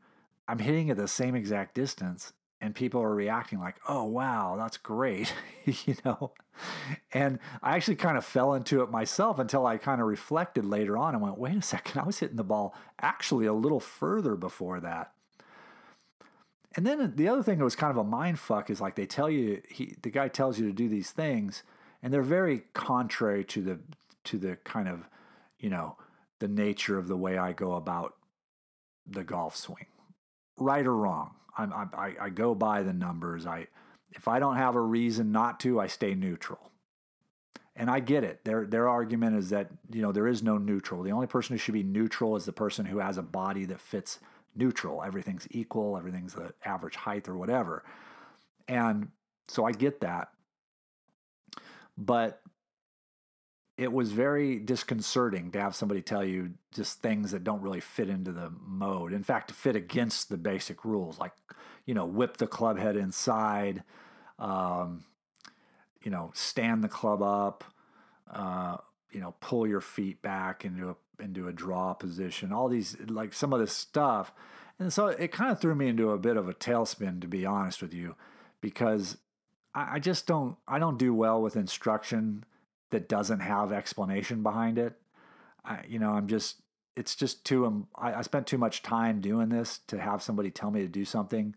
I'm 0.47 0.59
hitting 0.59 0.89
it 0.89 0.97
the 0.97 1.09
same 1.09 1.35
exact 1.35 1.75
distance, 1.75 2.33
and 2.61 2.75
people 2.75 3.03
are 3.03 3.15
reacting 3.15 3.61
like, 3.61 3.77
"Oh 3.89 4.05
wow, 4.05 4.57
that's 4.57 4.79
great," 4.79 5.35
you 5.65 5.95
know. 6.05 6.33
And 7.13 7.39
I 7.63 7.77
actually 7.77 7.97
kind 7.97 8.17
of 8.17 8.25
fell 8.25 8.55
into 8.55 8.83
it 8.83 8.91
myself 8.91 9.39
until 9.39 9.67
I 9.67 9.77
kind 9.77 10.01
of 10.01 10.07
reflected 10.07 10.65
later 10.65 10.97
on 10.97 11.15
and 11.15 11.23
went, 11.23 11.39
"Wait 11.39 11.57
a 11.57 11.63
second, 11.63 12.01
I 12.01 12.07
was 12.07 12.19
hitting 12.19 12.37
the 12.37 12.45
ball 12.45 12.75
actually 13.01 13.47
a 13.47 13.53
little 13.53 13.81
further 13.81 14.37
before 14.37 14.81
that." 14.81 15.13
And 16.77 16.87
then 16.87 17.15
the 17.17 17.29
other 17.29 17.43
thing 17.43 17.59
that 17.59 17.65
was 17.65 17.77
kind 17.77 17.91
of 17.91 17.97
a 17.97 18.05
mind 18.05 18.39
fuck 18.39 18.71
is 18.71 18.81
like 18.81 18.95
they 18.95 19.07
tell 19.07 19.31
you 19.31 19.63
he 19.69 19.97
the 20.03 20.11
guy 20.11 20.29
tells 20.29 20.59
you 20.59 20.67
to 20.67 20.73
do 20.73 20.89
these 20.89 21.11
things 21.11 21.63
and 22.03 22.13
they're 22.13 22.23
very 22.23 22.63
contrary 22.75 23.45
to 23.45 23.63
the 23.63 23.79
to 24.25 24.39
the 24.39 24.57
kind 24.65 24.89
of 24.89 25.09
you 25.59 25.71
know 25.71 25.97
the 26.39 26.49
nature 26.49 26.99
of 26.99 27.09
the 27.09 27.17
way 27.17 27.39
I 27.39 27.53
go 27.53 27.75
about 27.75 28.15
the 29.07 29.25
golf 29.25 29.57
swing, 29.57 29.87
right 30.57 30.87
or 30.87 30.95
wrong. 30.95 31.35
I'm, 31.57 31.73
I 31.73 32.15
I 32.21 32.29
go 32.31 32.55
by 32.55 32.83
the 32.83 32.93
numbers. 32.93 33.47
I 33.47 33.69
if 34.13 34.29
I 34.29 34.39
don't 34.39 34.57
have 34.57 34.75
a 34.75 34.81
reason 34.81 35.33
not 35.33 35.61
to, 35.61 35.81
I 35.81 35.87
stay 35.87 36.15
neutral. 36.15 36.71
And 37.75 37.89
I 37.91 38.01
get 38.01 38.25
it. 38.25 38.45
Their 38.45 38.67
their 38.67 38.89
argument 38.89 39.37
is 39.37 39.51
that 39.51 39.71
you 39.93 40.03
know 40.03 40.13
there 40.13 40.27
is 40.27 40.43
no 40.43 40.59
neutral. 40.59 41.03
The 41.03 41.13
only 41.13 41.27
person 41.27 41.55
who 41.55 41.59
should 41.59 41.75
be 41.75 41.83
neutral 41.83 42.37
is 42.37 42.45
the 42.45 42.53
person 42.53 42.87
who 42.87 42.99
has 42.99 43.19
a 43.19 43.23
body 43.23 43.65
that 43.67 43.81
fits 43.81 44.19
neutral. 44.55 45.03
Everything's 45.03 45.47
equal, 45.51 45.97
everything's 45.97 46.35
the 46.35 46.53
average 46.65 46.97
height 46.97 47.29
or 47.29 47.37
whatever. 47.37 47.85
And 48.67 49.09
so 49.47 49.65
I 49.65 49.73
get 49.73 50.01
that. 50.01 50.29
But 51.97 52.41
it 53.77 53.93
was 53.93 54.11
very 54.11 54.59
disconcerting 54.59 55.53
to 55.53 55.61
have 55.61 55.75
somebody 55.75 56.03
tell 56.03 56.25
you 56.25 56.51
just 56.75 57.01
things 57.01 57.31
that 57.31 57.45
don't 57.45 57.63
really 57.63 57.81
fit 57.81 58.09
into 58.09 58.33
the 58.33 58.53
mode. 58.61 59.13
In 59.13 59.23
fact, 59.23 59.49
to 59.49 59.55
fit 59.55 59.77
against 59.77 60.29
the 60.29 60.37
basic 60.37 60.85
rules, 60.85 61.19
like, 61.21 61.33
you 61.87 61.95
know, 61.95 62.05
whip 62.05 62.37
the 62.39 62.49
club 62.49 62.79
head 62.79 62.97
inside, 62.97 63.85
um, 64.41 65.05
you 66.03 66.11
know, 66.11 66.33
stand 66.35 66.83
the 66.83 66.89
club 66.89 67.23
up, 67.23 67.65
uh, 68.33 68.79
you 69.11 69.21
know, 69.21 69.35
pull 69.41 69.67
your 69.67 69.81
feet 69.81 70.23
back 70.23 70.65
into 70.65 70.91
a 70.91 71.23
into 71.23 71.49
a 71.49 71.53
draw 71.53 71.95
position, 71.95 72.53
all 72.53 72.69
these 72.69 72.97
like 73.09 73.33
some 73.33 73.53
of 73.53 73.61
this 73.61 73.73
stuff. 73.73 74.33
And 74.79 74.93
so 74.93 75.09
it 75.09 75.33
kind 75.33 75.51
of 75.51 75.61
threw 75.61 75.75
me 75.75 75.89
into 75.89 76.11
a 76.11 76.19
bit 76.19 76.37
of 76.37 76.49
a 76.49 76.55
tailspin, 76.55 77.21
to 77.21 77.27
be 77.27 77.45
honest 77.45 77.83
with 77.83 77.93
you, 77.93 78.15
because 78.61 79.17
I, 79.75 79.95
I 79.95 79.99
just 79.99 80.27
don't 80.27 80.57
I 80.69 80.79
don't 80.79 80.99
do 80.99 81.13
well 81.13 81.43
with 81.43 81.57
instruction 81.57 82.45
that 82.91 83.09
doesn't 83.09 83.41
have 83.41 83.73
explanation 83.73 84.43
behind 84.43 84.79
it. 84.79 84.95
I, 85.65 85.81
you 85.89 85.99
know, 85.99 86.13
I'm 86.13 86.27
just, 86.27 86.63
it's 86.97 87.15
just 87.15 87.45
too, 87.45 87.67
um, 87.67 87.89
I, 87.95 88.15
I 88.15 88.23
spent 88.23 88.47
too 88.47 88.59
much 88.59 88.83
time 88.83 89.21
doing 89.21 89.51
this 89.51 89.81
to 89.89 90.01
have 90.01 90.23
somebody 90.23 90.51
tell 90.51 90.71
me 90.71 90.81
to 90.81 90.89
do 90.89 91.05
something. 91.05 91.55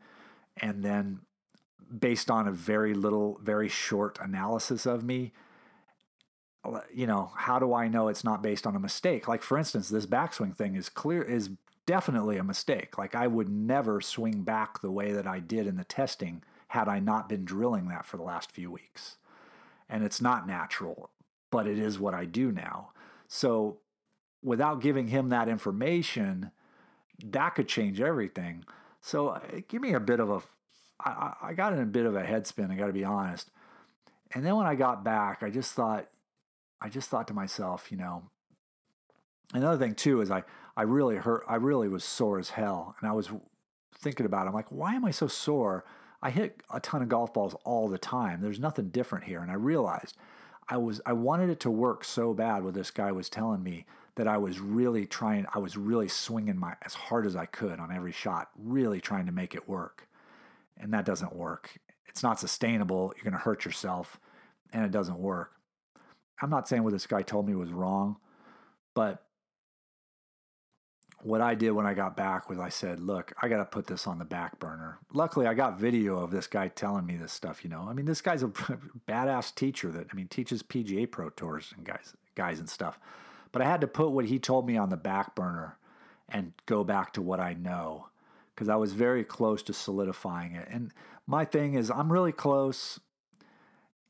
And 0.58 0.84
then 0.84 1.20
based 1.98 2.30
on 2.30 2.48
a 2.48 2.52
very 2.52 2.94
little, 2.94 3.40
very 3.42 3.70
short 3.70 4.20
analysis 4.22 4.86
of 4.86 5.04
me, 5.04 5.32
you 6.94 7.08
know, 7.08 7.32
how 7.36 7.60
do 7.60 7.74
I 7.74 7.88
know 7.88 8.08
it's 8.08 8.24
not 8.24 8.44
based 8.44 8.68
on 8.68 8.76
a 8.76 8.80
mistake? 8.80 9.28
Like 9.28 9.42
for 9.42 9.58
instance, 9.58 9.90
this 9.90 10.06
backswing 10.06 10.56
thing 10.56 10.76
is 10.76 10.90
clear 10.90 11.22
is 11.22 11.50
definitely 11.86 12.38
a 12.38 12.44
mistake. 12.44 12.98
Like 12.98 13.16
I 13.16 13.28
would 13.28 13.50
never 13.50 14.02
swing 14.02 14.44
back 14.44 14.82
the 14.82 14.92
way 14.92 15.12
that 15.12 15.28
I 15.28 15.40
did 15.40 15.68
in 15.68 15.78
the 15.78 15.84
testing 15.84 16.44
had 16.70 16.88
I 16.88 17.00
not 17.00 17.28
been 17.28 17.44
drilling 17.44 17.88
that 17.90 18.06
for 18.06 18.18
the 18.18 18.24
last 18.24 18.52
few 18.52 18.72
weeks. 18.72 19.18
And 19.90 20.04
it's 20.04 20.22
not 20.22 20.48
natural, 20.48 21.10
but 21.50 21.68
it 21.68 21.78
is 21.78 22.00
what 22.00 22.14
I 22.14 22.26
do 22.26 22.52
now. 22.52 22.92
So 23.28 23.80
without 24.42 24.82
giving 24.82 25.08
him 25.08 25.30
that 25.30 25.50
information, 25.50 26.52
that 27.24 27.56
could 27.56 27.68
change 27.68 28.00
everything. 28.00 28.64
So 29.02 29.30
uh, 29.30 29.40
give 29.68 29.82
me 29.82 29.94
a 29.94 30.00
bit 30.00 30.20
of 30.20 30.30
a 30.30 30.42
I, 31.04 31.34
I 31.42 31.54
got 31.54 31.74
in 31.74 31.80
a 31.80 31.86
bit 31.86 32.06
of 32.06 32.16
a 32.16 32.24
headspin, 32.24 32.72
I 32.72 32.76
got 32.76 32.88
to 32.88 32.94
be 32.94 33.04
honest. 33.04 33.50
And 34.34 34.46
then 34.46 34.56
when 34.56 34.68
I 34.68 34.76
got 34.76 35.04
back, 35.04 35.44
I 35.44 35.50
just 35.50 35.74
thought, 35.74 36.08
I 36.82 36.90
just 36.90 37.10
thought 37.10 37.28
to 37.28 37.34
myself, 37.34 37.92
you 37.92 37.98
know, 37.98 38.24
another 39.54 39.78
thing 39.78 39.96
too 39.96 40.22
is 40.22 40.32
I, 40.32 40.44
I 40.76 40.84
really 40.84 41.18
hurt, 41.18 41.44
I 41.48 41.56
really 41.56 41.88
was 41.88 42.04
sore 42.04 42.40
as 42.40 42.50
hell. 42.50 42.96
And 43.00 43.10
I 43.10 43.14
was 43.14 43.30
thinking 44.00 44.26
about 44.26 44.46
it. 44.46 44.50
I'm 44.50 44.56
like, 44.56 44.72
why 44.72 44.96
am 44.96 45.06
I 45.06 45.12
so 45.12 45.28
sore? 45.28 45.86
I 46.22 46.30
hit 46.30 46.62
a 46.74 46.80
ton 46.80 47.02
of 47.02 47.10
golf 47.10 47.34
balls 47.34 47.56
all 47.64 47.88
the 47.88 47.98
time. 47.98 48.42
There's 48.42 48.60
nothing 48.60 48.90
different 48.90 49.26
here. 49.26 49.42
And 49.42 49.52
I 49.52 49.56
realized 49.56 50.18
I 50.68 50.78
was, 50.78 51.02
I 51.06 51.14
wanted 51.14 51.50
it 51.50 51.60
to 51.62 51.72
work 51.72 52.04
so 52.04 52.34
bad 52.34 52.64
what 52.64 52.74
this 52.74 52.92
guy 52.92 53.12
was 53.12 53.30
telling 53.30 53.64
me 53.64 53.86
that 54.16 54.28
I 54.28 54.38
was 54.38 54.60
really 54.60 55.06
trying, 55.06 55.46
I 55.54 55.60
was 55.60 55.78
really 55.78 56.08
swinging 56.08 56.58
my, 56.58 56.76
as 56.84 56.94
hard 56.94 57.26
as 57.26 57.36
I 57.36 57.46
could 57.46 57.80
on 57.80 57.92
every 57.92 58.12
shot, 58.12 58.50
really 58.58 59.02
trying 59.02 59.26
to 59.26 59.32
make 59.32 59.56
it 59.56 59.68
work. 59.68 60.08
And 60.78 60.94
that 60.94 61.06
doesn't 61.06 61.36
work. 61.36 61.78
It's 62.08 62.24
not 62.24 62.40
sustainable. 62.40 63.14
You're 63.16 63.24
going 63.24 63.34
to 63.34 63.40
hurt 63.40 63.66
yourself 63.66 64.20
and 64.74 64.84
it 64.86 64.92
doesn't 64.92 65.18
work. 65.18 65.54
I'm 66.42 66.50
not 66.50 66.68
saying 66.68 66.84
what 66.84 66.94
this 66.94 67.08
guy 67.08 67.22
told 67.22 67.48
me 67.48 67.56
was 67.56 67.72
wrong, 67.72 68.18
but 68.94 69.24
what 71.24 71.42
I 71.42 71.56
did 71.56 71.72
when 71.72 71.86
I 71.86 71.94
got 71.94 72.18
back 72.18 72.50
was 72.50 72.60
I 72.60 72.70
said, 72.70 73.00
look, 73.00 73.32
I 73.42 73.48
got 73.48 73.58
to 73.58 73.66
put 73.66 73.86
this 73.86 74.08
on 74.08 74.18
the 74.18 74.26
back 74.26 74.60
burner. 74.60 74.98
Luckily, 75.14 75.46
I 75.46 75.54
got 75.54 75.80
video 75.80 76.18
of 76.18 76.32
this 76.32 76.48
guy 76.48 76.68
telling 76.68 77.06
me 77.06 77.16
this 77.16 77.32
stuff, 77.32 77.64
you 77.64 77.70
know. 77.70 77.86
I 77.88 77.94
mean, 77.94 78.06
this 78.06 78.22
guy's 78.22 78.44
a 78.44 78.48
badass 79.08 79.54
teacher 79.54 79.92
that, 79.92 80.08
I 80.12 80.16
mean, 80.16 80.28
teaches 80.28 80.64
PGA 80.64 81.10
Pro 81.10 81.30
Tours 81.30 81.74
and 81.76 81.86
guys, 81.86 82.14
guys 82.36 82.60
and 82.60 82.70
stuff. 82.70 83.00
But 83.52 83.62
I 83.62 83.66
had 83.66 83.82
to 83.82 83.88
put 83.88 84.12
what 84.12 84.26
he 84.26 84.40
told 84.40 84.66
me 84.66 84.78
on 84.78 84.90
the 84.90 84.98
back 84.98 85.36
burner 85.36 85.78
and 86.30 86.54
go 86.66 86.84
back 86.84 87.14
to 87.14 87.22
what 87.22 87.40
I 87.40 87.54
know 87.54 88.08
because 88.56 88.70
I 88.70 88.76
was 88.76 88.94
very 88.94 89.24
close 89.24 89.62
to 89.64 89.74
solidifying 89.74 90.54
it. 90.54 90.68
And 90.72 90.92
my 91.28 91.46
thing 91.46 91.74
is, 91.74 91.92
I'm 91.92 92.12
really 92.12 92.32
close. 92.32 93.00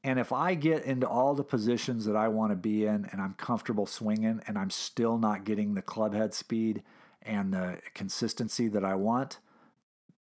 And 0.04 0.20
if 0.20 0.32
I 0.32 0.56
get 0.56 0.84
into 0.84 1.08
all 1.08 1.36
the 1.36 1.43
positions 1.43 2.06
that 2.06 2.16
I 2.16 2.28
want 2.28 2.52
to 2.52 2.56
be 2.56 2.86
in 2.86 3.08
and 3.12 3.22
I'm 3.22 3.36
comfortable 3.36 3.86
swinging 3.86 4.41
and 4.47 4.58
I'm 4.58 4.72
still 4.72 5.18
not 5.18 5.43
getting 5.43 5.76
the 5.76 5.82
club 5.82 6.14
head 6.14 6.34
speed 6.34 6.82
and 7.22 7.54
the 7.54 7.80
consistency 7.93 8.68
that 8.70 8.84
I 8.84 8.95
want, 8.95 9.38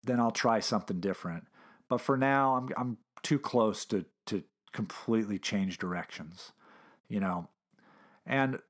then 0.04 0.20
I'll 0.20 0.30
try 0.30 0.60
something 0.60 1.00
different. 1.00 1.46
But 1.88 2.00
for 2.00 2.16
now, 2.16 2.54
I'm 2.54 2.68
I'm 2.76 2.98
too 3.22 3.38
close 3.38 3.84
to 3.86 4.04
to 4.26 4.44
completely 4.72 5.38
change 5.38 5.78
directions, 5.78 6.52
you 7.08 7.18
know. 7.18 7.48
And 8.24 8.60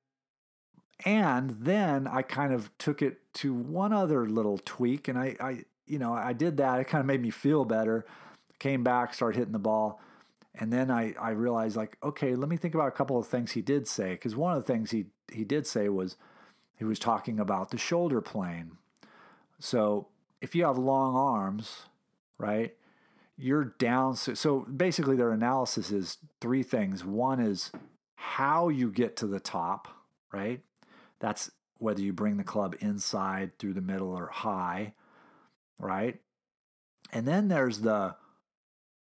and 1.05 1.51
then 1.51 2.07
I 2.07 2.23
kind 2.23 2.55
of 2.55 2.77
took 2.79 3.03
it 3.03 3.21
to 3.35 3.53
one 3.53 3.93
other 3.93 4.27
little 4.27 4.59
tweak 4.59 5.09
and 5.09 5.19
I 5.19 5.37
I 5.39 5.65
you 5.87 5.99
know, 5.99 6.15
I 6.15 6.33
did 6.33 6.57
that. 6.57 6.81
It 6.81 6.85
kind 6.85 7.01
of 7.01 7.07
made 7.07 7.21
me 7.21 7.29
feel 7.31 7.67
better. 7.67 8.07
Came 8.59 8.83
back, 8.83 9.13
started 9.13 9.39
hitting 9.39 9.53
the 9.53 9.59
ball. 9.59 10.01
And 10.57 10.73
then 10.73 10.91
I, 10.91 11.15
I 11.21 11.31
realized 11.31 11.77
like, 11.77 11.97
okay, 12.03 12.37
let 12.37 12.49
me 12.49 12.57
think 12.57 12.75
about 12.75 12.89
a 12.89 12.93
couple 12.93 13.19
of 13.19 13.27
things 13.27 13.53
he 13.53 13.63
did 13.63 13.89
say. 13.89 14.13
Because 14.13 14.37
one 14.37 14.57
of 14.57 14.65
the 14.65 14.73
things 14.73 14.91
he 14.91 15.07
he 15.33 15.45
did 15.45 15.67
say 15.67 15.89
was 15.89 16.17
he 16.77 16.85
was 16.85 16.99
talking 16.99 17.41
about 17.41 17.71
the 17.71 17.79
shoulder 17.79 18.21
plane. 18.21 18.73
So 19.59 20.09
if 20.41 20.55
you 20.55 20.65
have 20.65 20.79
long 20.79 21.17
arms, 21.17 21.83
right, 22.39 22.75
you're 23.37 23.65
down. 23.65 24.17
So, 24.17 24.35
so 24.35 24.61
basically, 24.61 25.17
their 25.17 25.33
analysis 25.33 25.91
is 25.91 26.19
three 26.41 26.63
things. 26.63 27.05
One 27.05 27.41
is 27.41 27.73
how 28.15 28.69
you 28.69 28.91
get 28.91 29.17
to 29.17 29.27
the 29.27 29.41
top, 29.41 29.89
right? 30.33 30.61
That's 31.19 31.51
whether 31.79 32.01
you 32.01 32.13
bring 32.13 32.37
the 32.37 32.45
club 32.45 32.77
inside, 32.81 33.59
through 33.59 33.75
the 33.75 33.81
middle, 33.81 34.11
or 34.11 34.27
high, 34.27 34.95
right? 35.79 36.21
And 37.13 37.27
then 37.27 37.49
there's 37.49 37.81
the 37.81 38.17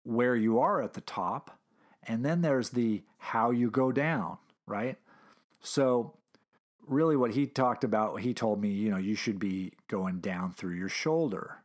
where 0.08 0.34
you 0.34 0.58
are 0.58 0.80
at 0.80 0.94
the 0.94 1.02
top. 1.02 1.58
And 2.02 2.24
then 2.24 2.40
there's 2.40 2.70
the 2.70 3.02
how 3.18 3.50
you 3.50 3.70
go 3.70 3.92
down, 3.92 4.38
right? 4.66 4.96
So 5.60 6.14
really 6.86 7.14
what 7.14 7.32
he 7.32 7.46
talked 7.46 7.84
about, 7.84 8.22
he 8.22 8.32
told 8.32 8.58
me, 8.58 8.70
you 8.70 8.90
know, 8.90 8.96
you 8.96 9.14
should 9.14 9.38
be 9.38 9.74
going 9.86 10.20
down 10.20 10.52
through 10.52 10.76
your 10.76 10.88
shoulder. 10.88 11.58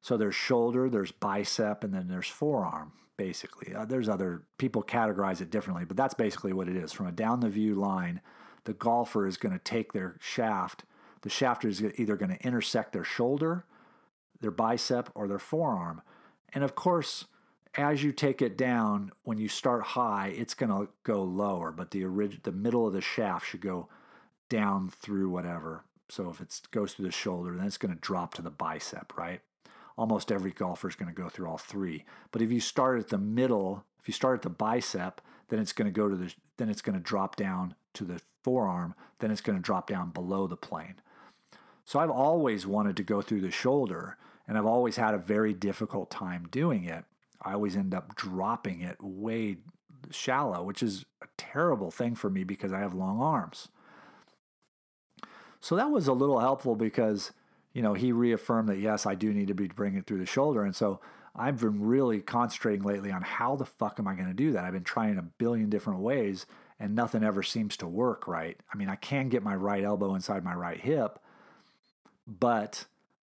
So 0.00 0.16
there's 0.16 0.34
shoulder, 0.34 0.90
there's 0.90 1.12
bicep, 1.12 1.84
and 1.84 1.94
then 1.94 2.08
there's 2.08 2.26
forearm, 2.26 2.92
basically. 3.16 3.72
Uh, 3.72 3.84
there's 3.84 4.08
other 4.08 4.42
people 4.58 4.82
categorize 4.82 5.40
it 5.40 5.50
differently, 5.50 5.84
but 5.84 5.96
that's 5.96 6.14
basically 6.14 6.52
what 6.52 6.68
it 6.68 6.76
is. 6.76 6.92
From 6.92 7.06
a 7.06 7.12
down 7.12 7.40
the 7.40 7.48
view 7.48 7.76
line, 7.76 8.20
the 8.64 8.74
golfer 8.74 9.24
is 9.24 9.36
going 9.36 9.52
to 9.52 9.62
take 9.62 9.92
their 9.92 10.16
shaft. 10.20 10.84
The 11.22 11.30
shaft 11.30 11.64
is 11.64 11.80
either 11.80 12.16
going 12.16 12.36
to 12.36 12.44
intersect 12.44 12.92
their 12.92 13.04
shoulder, 13.04 13.64
their 14.40 14.50
bicep, 14.50 15.10
or 15.14 15.28
their 15.28 15.38
forearm. 15.38 16.02
And 16.52 16.64
of 16.64 16.74
course, 16.74 17.26
as 17.76 18.02
you 18.02 18.12
take 18.12 18.40
it 18.42 18.56
down, 18.56 19.12
when 19.24 19.38
you 19.38 19.48
start 19.48 19.82
high, 19.82 20.28
it's 20.36 20.54
going 20.54 20.70
to 20.70 20.88
go 21.02 21.22
lower, 21.22 21.72
but 21.72 21.90
the 21.90 22.04
orig- 22.04 22.42
the 22.42 22.52
middle 22.52 22.86
of 22.86 22.92
the 22.92 23.00
shaft 23.00 23.48
should 23.48 23.60
go 23.60 23.88
down 24.48 24.90
through 24.90 25.28
whatever. 25.28 25.84
So 26.08 26.30
if 26.30 26.40
it 26.40 26.60
goes 26.70 26.92
through 26.92 27.06
the 27.06 27.12
shoulder, 27.12 27.56
then 27.56 27.66
it's 27.66 27.78
going 27.78 27.94
to 27.94 28.00
drop 28.00 28.34
to 28.34 28.42
the 28.42 28.50
bicep, 28.50 29.16
right? 29.16 29.40
Almost 29.96 30.30
every 30.30 30.50
golfer 30.50 30.88
is 30.88 30.96
going 30.96 31.12
to 31.12 31.20
go 31.20 31.28
through 31.28 31.48
all 31.48 31.58
three. 31.58 32.04
But 32.30 32.42
if 32.42 32.50
you 32.50 32.60
start 32.60 33.00
at 33.00 33.08
the 33.08 33.18
middle, 33.18 33.84
if 34.00 34.08
you 34.08 34.14
start 34.14 34.38
at 34.38 34.42
the 34.42 34.50
bicep, 34.50 35.20
then 35.48 35.58
it's 35.58 35.72
going 35.72 35.86
to 35.86 35.92
go 35.92 36.08
to 36.08 36.16
the 36.16 36.34
then 36.56 36.68
it's 36.68 36.82
going 36.82 36.96
to 36.96 37.02
drop 37.02 37.36
down 37.36 37.74
to 37.94 38.04
the 38.04 38.20
forearm, 38.42 38.94
then 39.18 39.30
it's 39.30 39.40
going 39.40 39.58
to 39.58 39.62
drop 39.62 39.88
down 39.88 40.10
below 40.10 40.46
the 40.46 40.56
plane. 40.56 40.94
So 41.84 41.98
I've 41.98 42.10
always 42.10 42.66
wanted 42.66 42.96
to 42.96 43.02
go 43.02 43.20
through 43.20 43.40
the 43.40 43.50
shoulder, 43.50 44.16
and 44.46 44.56
I've 44.56 44.66
always 44.66 44.96
had 44.96 45.14
a 45.14 45.18
very 45.18 45.52
difficult 45.52 46.10
time 46.10 46.48
doing 46.50 46.84
it. 46.84 47.04
I 47.44 47.52
always 47.52 47.76
end 47.76 47.94
up 47.94 48.14
dropping 48.16 48.80
it 48.80 48.96
way 49.00 49.58
shallow, 50.10 50.62
which 50.62 50.82
is 50.82 51.04
a 51.22 51.26
terrible 51.36 51.90
thing 51.90 52.14
for 52.14 52.30
me 52.30 52.44
because 52.44 52.72
I 52.72 52.80
have 52.80 52.94
long 52.94 53.20
arms. 53.20 53.68
So 55.60 55.76
that 55.76 55.90
was 55.90 56.08
a 56.08 56.12
little 56.12 56.40
helpful 56.40 56.76
because, 56.76 57.32
you 57.72 57.82
know, 57.82 57.94
he 57.94 58.12
reaffirmed 58.12 58.68
that 58.68 58.78
yes, 58.78 59.06
I 59.06 59.14
do 59.14 59.32
need 59.32 59.48
to 59.48 59.54
be 59.54 59.68
bringing 59.68 60.00
it 60.00 60.06
through 60.06 60.18
the 60.18 60.26
shoulder. 60.26 60.62
And 60.62 60.76
so 60.76 61.00
I've 61.34 61.60
been 61.60 61.82
really 61.82 62.20
concentrating 62.20 62.84
lately 62.84 63.10
on 63.10 63.22
how 63.22 63.56
the 63.56 63.64
fuck 63.64 63.98
am 63.98 64.06
I 64.06 64.14
going 64.14 64.28
to 64.28 64.34
do 64.34 64.52
that? 64.52 64.64
I've 64.64 64.72
been 64.72 64.84
trying 64.84 65.18
a 65.18 65.22
billion 65.22 65.70
different 65.70 66.00
ways 66.00 66.46
and 66.78 66.94
nothing 66.94 67.24
ever 67.24 67.42
seems 67.42 67.76
to 67.78 67.86
work 67.86 68.28
right. 68.28 68.58
I 68.72 68.76
mean, 68.76 68.88
I 68.88 68.96
can 68.96 69.28
get 69.28 69.42
my 69.42 69.54
right 69.54 69.82
elbow 69.82 70.14
inside 70.14 70.44
my 70.44 70.54
right 70.54 70.80
hip, 70.80 71.18
but 72.26 72.84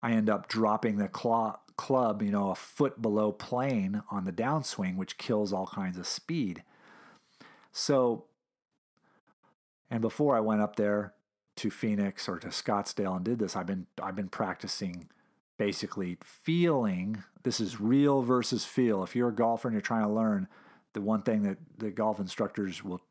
I 0.03 0.13
end 0.13 0.31
up 0.31 0.49
dropping 0.49 0.97
the 0.97 1.09
claw, 1.09 1.59
club, 1.77 2.23
you 2.23 2.31
know, 2.31 2.51
a 2.51 2.55
foot 2.55 3.01
below 3.01 3.33
plane 3.33 4.03
on 4.11 4.25
the 4.25 4.33
downswing, 4.33 4.97
which 4.97 5.19
kills 5.19 5.53
all 5.53 5.67
kinds 5.67 5.99
of 5.99 6.07
speed. 6.07 6.63
So, 7.73 8.25
and 9.91 10.01
before 10.01 10.37
I 10.37 10.41
went 10.41 10.61
up 10.61 10.77
there, 10.77 11.15
to 11.57 11.71
Phoenix 11.71 12.29
or 12.29 12.39
to 12.39 12.49
Scottsdale 12.49 13.17
and 13.17 13.25
did 13.25 13.39
this, 13.39 13.57
I've 13.57 13.67
been 13.67 13.87
I've 14.03 14.17
been 14.17 14.29
practicing 14.29 15.09
basically 15.59 16.19
feeling 16.23 17.23
this 17.43 17.61
is 17.61 17.81
real 17.81 18.23
versus 18.23 18.65
feel. 18.65 19.03
If 19.05 19.15
you're 19.15 19.29
a 19.29 19.35
golfer 19.35 19.69
and 19.69 19.75
you're 19.75 19.83
trying 19.83 20.07
to 20.07 20.13
learn, 20.13 20.49
the 20.93 21.01
one 21.01 21.23
thing 21.23 21.43
that 21.43 21.59
the 21.79 21.91
golf 21.91 22.19
instructors 22.19 22.83
will 22.83 23.03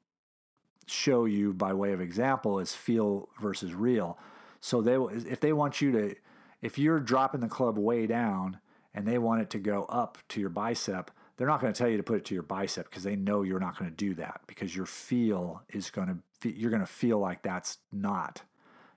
show 0.88 1.26
you 1.26 1.54
by 1.54 1.74
way 1.74 1.94
of 1.94 2.02
example 2.02 2.60
is 2.60 2.74
feel 2.74 3.30
versus 3.40 3.74
real. 3.74 4.18
So 4.60 4.82
they 4.82 4.96
if 4.96 5.40
they 5.40 5.54
want 5.54 5.82
you 5.82 5.92
to 5.92 6.16
if 6.62 6.78
you're 6.78 7.00
dropping 7.00 7.42
the 7.42 7.48
club 7.48 7.78
way 7.78 8.08
down 8.08 8.60
and 8.94 9.08
they 9.08 9.18
want 9.18 9.42
it 9.42 9.50
to 9.52 9.60
go 9.60 9.86
up 9.86 10.18
to 10.30 10.40
your 10.40 10.50
bicep, 10.50 11.12
they're 11.38 11.48
not 11.48 11.62
going 11.62 11.74
to 11.74 11.78
tell 11.78 11.90
you 11.90 11.98
to 11.98 12.04
put 12.04 12.18
it 12.18 12.26
to 12.26 12.34
your 12.34 12.44
bicep 12.44 12.90
because 12.90 13.04
they 13.04 13.16
know 13.16 13.42
you're 13.42 13.60
not 13.60 13.78
going 13.78 13.90
to 13.90 13.96
do 13.96 14.14
that 14.16 14.42
because 14.48 14.76
your 14.76 14.86
feel 14.86 15.64
is 15.70 15.90
going 15.90 16.08
to 16.08 16.18
you're 16.50 16.72
going 16.72 16.82
to 16.82 16.88
feel 16.88 17.20
like 17.20 17.44
that's 17.44 17.78
not 17.92 18.42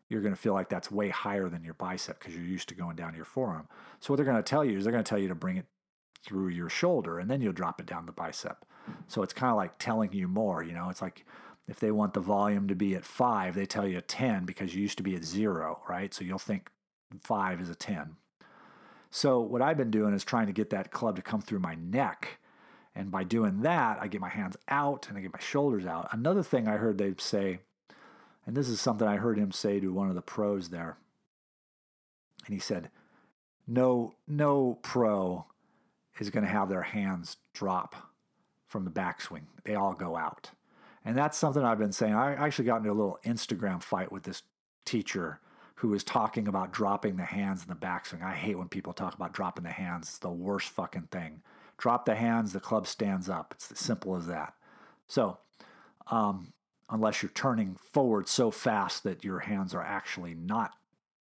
you're 0.09 0.21
going 0.21 0.35
to 0.35 0.41
feel 0.41 0.53
like 0.53 0.69
that's 0.69 0.91
way 0.91 1.09
higher 1.09 1.49
than 1.49 1.65
your 1.65 1.75
bicep 1.75 2.19
because 2.19 2.35
you're 2.35 2.45
used 2.45 2.69
to 2.69 2.75
going 2.75 2.97
down 2.97 3.15
your 3.15 3.25
forearm. 3.25 3.69
So 4.01 4.13
what 4.13 4.17
they're 4.17 4.25
going 4.25 4.37
to 4.37 4.43
tell 4.43 4.65
you 4.65 4.77
is 4.77 4.85
they're 4.85 4.93
going 4.93 5.05
to 5.05 5.09
tell 5.09 5.19
you 5.19 5.29
to 5.29 5.35
bring 5.35 5.57
it 5.57 5.67
through 6.23 6.49
your 6.49 6.69
shoulder 6.69 7.19
and 7.19 7.31
then 7.31 7.41
you'll 7.41 7.53
drop 7.53 7.81
it 7.81 7.87
down 7.87 8.07
the 8.07 8.13
bicep. 8.13 8.65
So 9.09 9.23
it's 9.23 9.33
kind 9.33 9.51
of 9.51 9.57
like 9.57 9.79
telling 9.79 10.13
you 10.13 10.29
more, 10.29 10.63
you 10.63 10.73
know, 10.73 10.91
it's 10.91 11.03
like 11.03 11.25
if 11.67 11.81
they 11.81 11.91
want 11.91 12.15
the 12.15 12.21
volume 12.21 12.69
to 12.69 12.75
be 12.75 12.95
at 12.95 13.05
five, 13.05 13.55
they 13.55 13.67
tell 13.67 13.87
you 13.87 13.99
a 13.99 14.03
10 14.03 14.45
because 14.45 14.75
you 14.75 14.83
used 14.83 14.99
to 14.99 15.03
be 15.03 15.17
at 15.17 15.25
zero, 15.25 15.81
right? 15.89 16.13
So 16.13 16.25
you'll 16.25 16.39
think 16.39 16.71
five 17.23 17.61
is 17.61 17.71
a 17.71 17.75
10. 17.75 18.17
So 19.11 19.41
what 19.41 19.63
I've 19.63 19.77
been 19.77 19.91
doing 19.91 20.13
is 20.13 20.25
trying 20.25 20.47
to 20.47 20.53
get 20.53 20.71
that 20.71 20.91
club 20.91 21.17
to 21.17 21.23
come 21.23 21.41
through 21.41 21.61
my 21.61 21.77
neck. 21.77 22.41
And 22.97 23.11
by 23.11 23.25
doing 23.25 23.63
that, 23.63 23.99
I 24.01 24.09
get 24.09 24.21
my 24.21 24.29
hands 24.29 24.57
out 24.69 25.09
and 25.09 25.17
I 25.17 25.21
get 25.21 25.33
my 25.33 25.41
shoulders 25.41 25.87
out. 25.87 26.09
Another 26.13 26.43
thing 26.43 26.67
I 26.67 26.77
heard 26.77 26.99
they 26.99 27.15
say, 27.19 27.61
and 28.47 28.57
this 28.57 28.69
is 28.69 28.81
something 28.81 29.07
I 29.07 29.17
heard 29.17 29.39
him 29.39 29.53
say 29.53 29.81
to 29.81 29.93
one 29.93 30.09
of 30.09 30.15
the 30.15 30.23
pros 30.23 30.71
there. 30.71 30.97
And 32.47 32.55
he 32.55 32.61
said, 32.61 32.91
no, 33.67 34.15
no 34.27 34.79
pro 34.83 35.47
is 36.19 36.31
going 36.31 36.45
to 36.45 36.51
have 36.51 36.69
their 36.69 36.83
hands 36.83 37.37
drop 37.53 37.95
from 38.67 38.85
the 38.85 38.91
backswing. 38.91 39.45
They 39.65 39.75
all 39.75 39.95
go 39.95 40.17
out. 40.17 40.51
And 41.05 41.17
that's 41.17 41.39
something 41.39 41.63
I've 41.63 41.79
been 41.79 41.93
saying. 41.93 42.15
I 42.15 42.35
actually 42.35 42.65
got 42.65 42.79
into 42.79 42.91
a 42.91 42.93
little 42.93 43.19
Instagram 43.25 43.83
fight 43.83 44.11
with 44.11 44.25
this 44.25 44.43
teacher 44.85 45.41
who 45.77 45.89
was 45.89 46.05
talking 46.05 46.47
about 46.47 46.73
dropping 46.73 47.17
the 47.17 47.25
hands 47.25 47.63
in 47.63 47.69
the 47.69 47.75
backswing. 47.75 48.23
I 48.23 48.35
hate 48.35 48.57
when 48.57 48.69
people 48.69 48.93
talk 48.93 49.15
about 49.15 49.33
dropping 49.33 49.65
the 49.65 49.71
hands. 49.71 50.09
It's 50.09 50.19
the 50.19 50.31
worst 50.31 50.69
fucking 50.69 51.09
thing. 51.11 51.43
Drop 51.77 52.05
the 52.05 52.15
hands, 52.15 52.53
the 52.53 52.61
club 52.61 52.87
stands 52.87 53.29
up. 53.29 53.53
It's 53.57 53.73
as 53.73 53.79
simple 53.79 54.15
as 54.17 54.27
that. 54.27 54.55
So, 55.09 55.39
um, 56.11 56.53
unless 56.89 57.23
you're 57.23 57.31
turning 57.31 57.77
forward 57.93 58.29
so 58.29 58.51
fast 58.51 59.03
that 59.03 59.25
your 59.25 59.41
hands 59.41 59.75
are 59.75 59.83
actually 59.83 60.35
not 60.35 60.73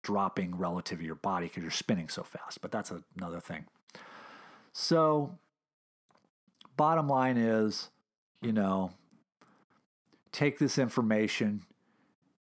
dropping 0.02 0.58
relative 0.58 1.00
to 1.00 1.06
your 1.06 1.16
body 1.16 1.48
because 1.48 1.62
you're 1.62 1.72
spinning 1.72 2.10
so 2.10 2.24
fast, 2.24 2.62
but 2.62 2.72
that's 2.72 2.92
another 3.18 3.39
thing. 3.39 3.66
So, 4.74 5.38
bottom 6.76 7.08
line 7.08 7.38
is, 7.38 7.89
you 8.42 8.54
know, 8.54 8.92
take 10.32 10.58
this 10.58 10.80
information, 10.80 11.62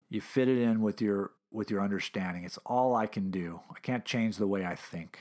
you 0.10 0.22
fit 0.22 0.48
it 0.48 0.58
in 0.60 0.82
with 0.82 1.02
your 1.02 1.32
with 1.52 1.72
your 1.72 1.82
understanding. 1.82 2.43
It's 2.43 2.60
all 2.66 2.95
I 2.95 3.08
can 3.08 3.32
do. 3.32 3.62
I 3.70 3.80
can't 3.80 4.06
change 4.06 4.38
the 4.38 4.48
way 4.48 4.66
I 4.66 4.76
think. 4.76 5.20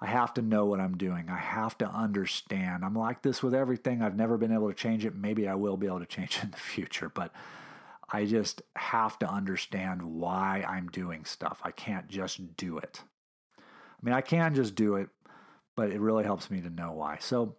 I 0.00 0.06
have 0.06 0.34
to 0.34 0.42
know 0.42 0.64
what 0.64 0.80
I'm 0.80 0.96
doing. 0.96 1.28
I 1.28 1.36
have 1.38 1.78
to 1.78 1.88
understand. 1.88 2.84
I'm 2.84 2.96
like 2.96 3.22
this 3.22 3.42
with 3.42 3.54
everything. 3.54 4.02
I've 4.02 4.16
never 4.16 4.36
been 4.36 4.52
able 4.52 4.68
to 4.68 4.74
change 4.74 5.04
it. 5.04 5.14
Maybe 5.14 5.46
I 5.46 5.54
will 5.54 5.76
be 5.76 5.86
able 5.86 6.00
to 6.00 6.06
change 6.06 6.36
it 6.38 6.44
in 6.44 6.50
the 6.50 6.56
future, 6.56 7.08
but 7.08 7.32
I 8.12 8.24
just 8.24 8.62
have 8.76 9.18
to 9.20 9.28
understand 9.28 10.02
why 10.02 10.64
I'm 10.68 10.88
doing 10.88 11.24
stuff. 11.24 11.60
I 11.62 11.70
can't 11.70 12.08
just 12.08 12.56
do 12.56 12.78
it. 12.78 13.02
I 13.58 13.62
mean, 14.02 14.14
I 14.14 14.20
can 14.20 14.54
just 14.54 14.74
do 14.74 14.96
it, 14.96 15.08
but 15.76 15.90
it 15.90 16.00
really 16.00 16.24
helps 16.24 16.50
me 16.50 16.60
to 16.60 16.68
know 16.68 16.92
why. 16.92 17.18
So 17.20 17.54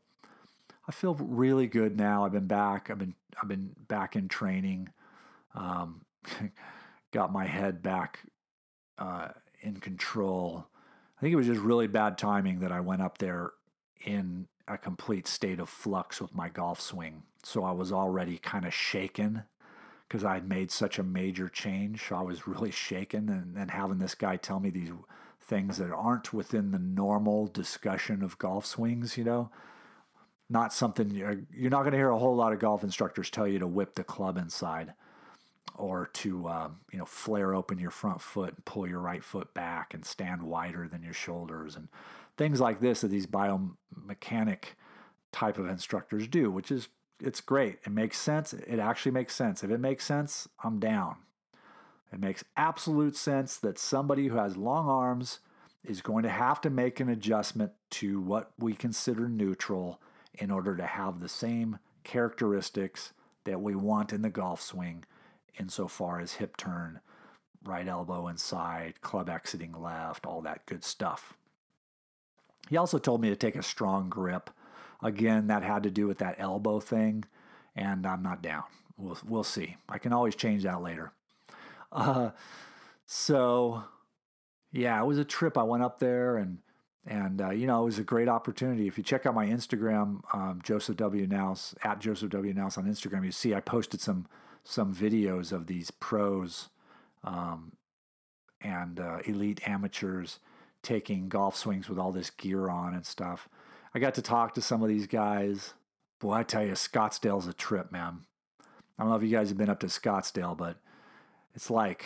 I 0.88 0.92
feel 0.92 1.16
really 1.16 1.68
good 1.68 1.98
now. 1.98 2.26
I've 2.26 2.34
been 2.34 2.48
back. 2.48 2.90
I've 2.90 3.00
been 3.00 3.16
I've 3.42 3.48
been 3.48 3.72
back 3.88 4.16
in 4.16 4.28
training. 4.28 4.90
Um, 5.56 6.02
got 7.14 7.32
my 7.32 7.46
head 7.46 7.82
back 7.82 8.20
uh, 8.98 9.30
in 9.62 9.78
control. 9.78 10.68
I 11.18 11.22
think 11.22 11.32
it 11.32 11.38
was 11.38 11.48
just 11.48 11.62
really 11.62 11.88
bad 11.88 12.18
timing 12.18 12.60
that 12.60 12.72
I 12.72 12.82
went 12.82 13.02
up 13.02 13.20
there 13.20 13.52
in 14.04 14.48
a 14.68 14.78
complete 14.78 15.28
state 15.28 15.60
of 15.60 15.70
flux 15.70 16.20
with 16.20 16.36
my 16.36 16.50
golf 16.50 16.82
swing. 16.82 17.24
So 17.44 17.64
I 17.64 17.72
was 17.72 17.92
already 17.92 18.38
kind 18.38 18.66
of 18.66 18.74
shaken 18.74 19.44
because 20.08 20.26
I 20.26 20.34
had 20.34 20.50
made 20.50 20.72
such 20.72 21.00
a 21.00 21.04
major 21.04 21.48
change. 21.48 22.12
I 22.12 22.22
was 22.22 22.48
really 22.48 22.72
shaken, 22.72 23.30
and 23.30 23.56
then 23.56 23.70
having 23.70 24.00
this 24.00 24.16
guy 24.16 24.36
tell 24.36 24.60
me 24.60 24.70
these 24.70 24.92
things 25.42 25.78
that 25.78 25.92
aren't 25.92 26.34
within 26.34 26.72
the 26.72 26.80
normal 26.80 27.48
discussion 27.48 28.24
of 28.24 28.38
golf 28.38 28.66
swings, 28.66 29.18
you 29.18 29.24
know, 29.24 29.50
not 30.50 30.74
something 30.74 31.10
you're, 31.12 31.42
you're 31.54 31.70
not 31.70 31.82
going 31.82 31.92
to 31.92 31.98
hear 31.98 32.10
a 32.10 32.20
whole 32.20 32.36
lot 32.36 32.54
of 32.54 32.60
golf 32.60 32.84
instructors 32.84 33.30
tell 33.30 33.48
you 33.48 33.60
to 33.60 33.68
whip 33.68 33.96
the 33.96 34.04
club 34.04 34.38
inside 34.38 34.94
or 35.76 36.08
to 36.14 36.48
um, 36.48 36.80
you 36.92 37.00
know 37.00 37.06
flare 37.06 37.54
open 37.54 37.80
your 37.80 37.92
front 37.92 38.22
foot 38.22 38.54
and 38.56 38.66
pull 38.66 38.88
your 38.88 39.00
right 39.00 39.24
foot 39.24 39.54
back 39.54 39.94
and 39.94 40.06
stand 40.06 40.44
wider 40.44 40.88
than 40.88 41.04
your 41.04 41.14
shoulders 41.14 41.76
and 41.76 41.88
things 42.38 42.60
like 42.60 42.80
this 42.80 43.02
that 43.02 43.08
these 43.08 43.28
biomechanic 43.28 44.76
type 45.32 45.58
of 45.58 45.68
instructors 45.68 46.28
do 46.28 46.52
which 46.52 46.72
is 46.72 46.90
it's 47.24 47.42
great. 47.42 47.80
It 47.86 47.92
makes 47.92 48.20
sense. 48.20 48.54
It 48.54 48.80
actually 48.80 49.14
makes 49.14 49.34
sense. 49.34 49.64
If 49.64 49.72
it 49.72 49.80
makes 49.80 50.06
sense 50.06 50.48
i'm 50.64 50.80
down. 50.80 51.16
It 52.12 52.20
makes 52.20 52.44
absolute 52.56 53.16
sense 53.16 53.58
that 53.58 53.80
somebody 53.80 54.28
who 54.28 54.36
has 54.36 54.56
long 54.56 54.88
arms 54.88 55.40
is 55.84 56.02
going 56.02 56.24
to 56.24 56.30
have 56.30 56.62
to 56.62 56.70
make 56.70 57.00
an 57.00 57.10
adjustment 57.10 57.72
to 57.92 58.22
what 58.22 58.52
we 58.60 58.74
consider 58.74 59.28
neutral 59.28 60.00
in 60.36 60.52
order 60.52 60.76
to 60.78 60.86
have 60.86 61.20
the 61.20 61.30
same 61.30 61.80
characteristics 62.04 63.14
that 63.46 63.62
we 63.62 63.74
want 63.74 64.14
in 64.14 64.22
the 64.22 64.30
golf 64.30 64.62
swing 64.62 65.04
insofar 65.60 66.20
as 66.20 66.34
hip 66.34 66.58
turn, 66.58 67.00
right 67.64 67.88
elbow 67.88 68.28
inside, 68.28 69.02
club 69.02 69.30
exiting 69.30 69.74
left, 69.74 70.26
all 70.26 70.42
that 70.42 70.66
good 70.66 70.84
stuff. 70.84 71.34
He 72.70 72.78
also 72.78 72.98
told 72.98 73.22
me 73.22 73.30
to 73.30 73.36
take 73.36 73.56
a 73.56 73.64
strong 73.64 74.10
grip. 74.10 74.50
Again, 75.02 75.48
that 75.48 75.64
had 75.64 75.84
to 75.84 75.92
do 75.92 76.08
with 76.08 76.20
that 76.20 76.36
elbow 76.38 76.80
thing, 76.80 77.26
and 77.76 78.06
I'm 78.06 78.24
not 78.24 78.42
down. 78.42 78.64
We'll, 78.98 79.18
we'll 79.28 79.44
see. 79.44 79.76
I 79.90 79.98
can 79.98 80.14
always 80.14 80.36
change 80.36 80.64
that 80.64 80.82
later. 80.82 81.12
Uh, 81.92 82.32
so, 83.06 83.84
yeah, 84.72 85.02
it 85.02 85.06
was 85.06 85.18
a 85.18 85.26
trip. 85.26 85.58
I 85.58 85.64
went 85.64 85.84
up 85.84 86.00
there 86.00 86.38
and 86.38 86.60
and 87.06 87.42
uh, 87.42 87.50
you 87.50 87.68
know 87.68 87.82
it 87.82 87.86
was 87.86 88.00
a 88.00 88.04
great 88.04 88.30
opportunity. 88.30 88.88
If 88.88 88.98
you 88.98 89.04
check 89.04 89.26
out 89.26 89.36
my 89.36 89.46
Instagram, 89.46 90.22
um, 90.34 90.62
Joseph 90.64 90.96
W 90.98 91.28
Naus 91.28 91.76
at 91.84 92.00
Joseph 92.00 92.30
W 92.30 92.54
Naus 92.54 92.78
on 92.78 92.86
Instagram, 92.86 93.26
you 93.26 93.32
see 93.32 93.54
I 93.54 93.60
posted 93.60 94.00
some 94.00 94.26
some 94.64 94.94
videos 94.94 95.52
of 95.52 95.68
these 95.68 95.92
pros 95.92 96.70
um, 97.24 97.74
and 98.62 99.00
uh, 99.00 99.20
elite 99.26 99.68
amateurs 99.68 100.40
taking 100.82 101.30
golf 101.30 101.56
swings 101.56 101.90
with 101.90 101.98
all 101.98 102.12
this 102.12 102.30
gear 102.30 102.70
on 102.70 102.94
and 102.94 103.06
stuff. 103.06 103.48
I 103.96 104.00
got 104.00 104.14
to 104.16 104.22
talk 104.22 104.54
to 104.56 104.62
some 104.62 104.82
of 104.82 104.90
these 104.90 105.08
guys. 105.08 105.74
Boy, 106.20 106.34
I 106.34 106.44
tell 106.44 106.64
you, 106.64 106.74
Scottsdale's 106.74 107.48
a 107.48 107.54
trip, 107.54 107.92
man. 107.92 108.22
I 108.98 109.04
don't 109.04 109.10
know 109.10 109.16
if 109.16 109.24
you 109.24 109.30
guys 109.30 109.50
have 109.50 109.58
been 109.58 109.70
up 109.70 109.80
to 109.82 109.88
Scottsdale, 109.88 110.58
but 110.58 110.78
it's 111.54 111.70
like 111.70 112.06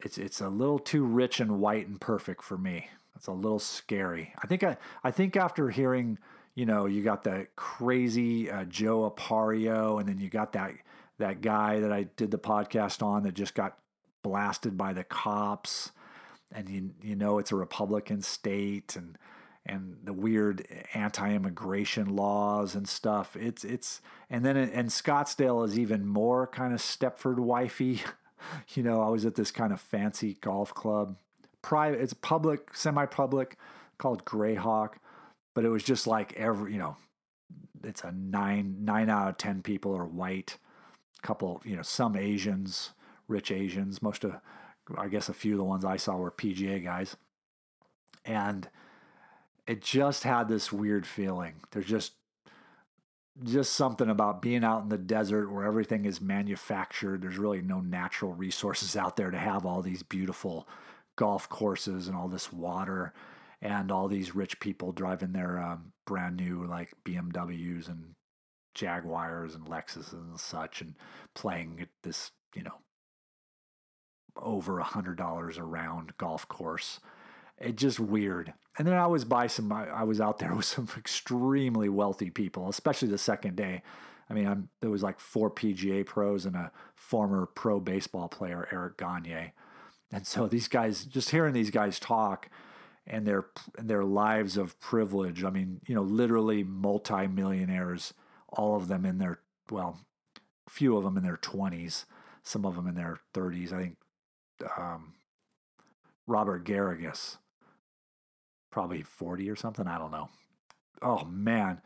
it's 0.00 0.18
it's 0.18 0.40
a 0.40 0.48
little 0.48 0.78
too 0.78 1.04
rich 1.04 1.40
and 1.40 1.60
white 1.60 1.86
and 1.86 2.00
perfect 2.00 2.42
for 2.42 2.58
me. 2.58 2.88
It's 3.16 3.26
a 3.26 3.32
little 3.32 3.58
scary. 3.58 4.32
I 4.42 4.46
think 4.46 4.62
I 4.62 4.76
I 5.02 5.10
think 5.10 5.36
after 5.36 5.70
hearing, 5.70 6.18
you 6.54 6.66
know, 6.66 6.86
you 6.86 7.02
got 7.02 7.24
the 7.24 7.46
crazy 7.56 8.50
uh, 8.50 8.64
Joe 8.64 9.10
Arpaio, 9.10 10.00
and 10.00 10.08
then 10.08 10.18
you 10.18 10.28
got 10.28 10.52
that 10.52 10.72
that 11.24 11.40
guy 11.40 11.80
that 11.80 11.90
I 11.90 12.02
did 12.16 12.30
the 12.30 12.38
podcast 12.38 13.02
on 13.02 13.22
that 13.22 13.32
just 13.32 13.54
got 13.54 13.78
blasted 14.22 14.76
by 14.76 14.92
the 14.92 15.04
cops, 15.04 15.90
and 16.52 16.68
you 16.68 16.90
you 17.02 17.16
know 17.16 17.38
it's 17.38 17.50
a 17.50 17.56
Republican 17.56 18.20
state 18.20 18.94
and 18.94 19.16
and 19.64 19.96
the 20.04 20.12
weird 20.12 20.66
anti-immigration 20.92 22.14
laws 22.14 22.74
and 22.74 22.86
stuff. 22.86 23.36
It's 23.36 23.64
it's 23.64 24.02
and 24.28 24.44
then 24.44 24.58
and 24.58 24.90
Scottsdale 24.90 25.66
is 25.66 25.78
even 25.78 26.06
more 26.06 26.46
kind 26.46 26.74
of 26.74 26.80
Stepford 26.80 27.38
wifey. 27.38 28.02
you 28.74 28.82
know, 28.82 29.00
I 29.00 29.08
was 29.08 29.24
at 29.24 29.34
this 29.34 29.50
kind 29.50 29.72
of 29.72 29.80
fancy 29.80 30.36
golf 30.42 30.74
club, 30.74 31.16
private. 31.62 32.02
It's 32.02 32.12
public, 32.12 32.74
semi-public, 32.74 33.56
called 33.96 34.26
Grayhawk, 34.26 34.96
but 35.54 35.64
it 35.64 35.70
was 35.70 35.82
just 35.82 36.06
like 36.06 36.34
every 36.34 36.74
you 36.74 36.78
know, 36.78 36.96
it's 37.82 38.04
a 38.04 38.12
nine 38.12 38.84
nine 38.84 39.08
out 39.08 39.28
of 39.30 39.38
ten 39.38 39.62
people 39.62 39.96
are 39.96 40.04
white 40.04 40.58
couple, 41.24 41.60
you 41.64 41.74
know, 41.74 41.82
some 41.82 42.14
Asians, 42.14 42.90
rich 43.26 43.50
Asians. 43.50 44.00
Most 44.00 44.22
of, 44.22 44.36
I 44.96 45.08
guess, 45.08 45.28
a 45.28 45.34
few 45.34 45.52
of 45.52 45.58
the 45.58 45.64
ones 45.64 45.84
I 45.84 45.96
saw 45.96 46.16
were 46.16 46.30
PGA 46.30 46.84
guys, 46.84 47.16
and 48.24 48.68
it 49.66 49.82
just 49.82 50.22
had 50.22 50.48
this 50.48 50.72
weird 50.72 51.06
feeling. 51.06 51.54
There's 51.72 51.86
just 51.86 52.12
just 53.42 53.72
something 53.72 54.08
about 54.08 54.42
being 54.42 54.62
out 54.62 54.84
in 54.84 54.90
the 54.90 54.98
desert 54.98 55.50
where 55.50 55.64
everything 55.64 56.04
is 56.04 56.20
manufactured. 56.20 57.20
There's 57.20 57.36
really 57.36 57.62
no 57.62 57.80
natural 57.80 58.32
resources 58.32 58.96
out 58.96 59.16
there 59.16 59.32
to 59.32 59.38
have 59.38 59.66
all 59.66 59.82
these 59.82 60.04
beautiful 60.04 60.68
golf 61.16 61.48
courses 61.48 62.06
and 62.06 62.16
all 62.16 62.28
this 62.28 62.52
water 62.52 63.12
and 63.60 63.90
all 63.90 64.08
these 64.08 64.34
rich 64.34 64.60
people 64.60 64.92
driving 64.92 65.32
their 65.32 65.58
um, 65.58 65.92
brand 66.06 66.36
new 66.36 66.64
like 66.66 66.92
BMWs 67.04 67.88
and 67.88 68.14
Jaguars 68.74 69.54
and 69.54 69.66
Lexuses 69.66 70.12
and 70.12 70.38
such, 70.38 70.80
and 70.80 70.94
playing 71.34 71.78
at 71.80 71.88
this, 72.02 72.32
you 72.54 72.62
know, 72.62 72.78
over 74.36 74.78
a 74.78 74.84
hundred 74.84 75.16
dollars 75.16 75.58
a 75.58 75.62
round 75.62 76.16
golf 76.18 76.48
course. 76.48 77.00
It 77.58 77.76
just 77.76 78.00
weird. 78.00 78.52
And 78.78 78.88
then 78.88 78.94
I 78.94 79.06
was 79.06 79.24
by 79.24 79.46
some. 79.46 79.72
I, 79.72 79.86
I 79.88 80.02
was 80.02 80.20
out 80.20 80.38
there 80.38 80.54
with 80.56 80.64
some 80.66 80.88
extremely 80.96 81.88
wealthy 81.88 82.30
people, 82.30 82.68
especially 82.68 83.08
the 83.08 83.18
second 83.18 83.56
day. 83.56 83.82
I 84.28 84.34
mean, 84.34 84.46
I'm, 84.46 84.68
there 84.80 84.90
was 84.90 85.02
like 85.02 85.20
four 85.20 85.50
PGA 85.50 86.04
pros 86.06 86.46
and 86.46 86.56
a 86.56 86.72
former 86.94 87.46
pro 87.46 87.78
baseball 87.78 88.28
player, 88.28 88.66
Eric 88.72 88.96
Gagne. 88.96 89.52
And 90.10 90.26
so 90.26 90.46
these 90.46 90.66
guys, 90.66 91.04
just 91.04 91.30
hearing 91.30 91.52
these 91.52 91.70
guys 91.70 92.00
talk, 92.00 92.48
and 93.06 93.26
their 93.26 93.46
and 93.76 93.88
their 93.88 94.04
lives 94.04 94.56
of 94.56 94.78
privilege. 94.80 95.44
I 95.44 95.50
mean, 95.50 95.80
you 95.86 95.94
know, 95.94 96.02
literally 96.02 96.64
multimillionaires 96.64 98.14
all 98.56 98.76
of 98.76 98.88
them 98.88 99.04
in 99.04 99.18
their, 99.18 99.40
well, 99.70 100.00
few 100.68 100.96
of 100.96 101.04
them 101.04 101.16
in 101.16 101.22
their 101.22 101.36
20s, 101.36 102.04
some 102.42 102.64
of 102.64 102.76
them 102.76 102.86
in 102.86 102.94
their 102.94 103.18
30s. 103.34 103.72
I 103.72 103.78
think 103.80 103.96
um, 104.76 105.14
Robert 106.26 106.64
Garrigus, 106.64 107.38
probably 108.70 109.02
40 109.02 109.50
or 109.50 109.56
something. 109.56 109.86
I 109.86 109.98
don't 109.98 110.12
know. 110.12 110.28
Oh, 111.02 111.24
man. 111.24 111.80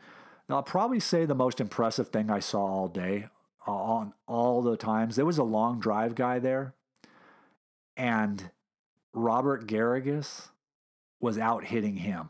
Now, 0.47 0.55
I'll 0.57 0.63
probably 0.63 0.99
say 0.99 1.25
the 1.25 1.35
most 1.35 1.61
impressive 1.61 2.09
thing 2.09 2.29
I 2.29 2.39
saw 2.39 2.63
all 2.63 2.87
day, 2.87 3.27
on 3.67 4.13
all 4.27 4.61
the 4.61 4.77
times. 4.77 5.15
There 5.15 5.25
was 5.25 5.37
a 5.37 5.43
long 5.43 5.79
drive 5.79 6.15
guy 6.15 6.39
there, 6.39 6.73
and 7.95 8.49
Robert 9.13 9.67
Garrigus 9.67 10.49
was 11.19 11.37
out 11.37 11.65
hitting 11.65 11.97
him. 11.97 12.29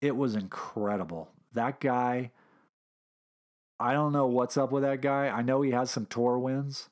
It 0.00 0.16
was 0.16 0.34
incredible. 0.34 1.30
That 1.52 1.80
guy, 1.80 2.30
I 3.80 3.92
don't 3.92 4.12
know 4.12 4.26
what's 4.26 4.56
up 4.56 4.72
with 4.72 4.82
that 4.82 5.00
guy. 5.00 5.28
I 5.28 5.42
know 5.42 5.62
he 5.62 5.70
has 5.70 5.90
some 5.90 6.06
tour 6.06 6.38
wins, 6.38 6.88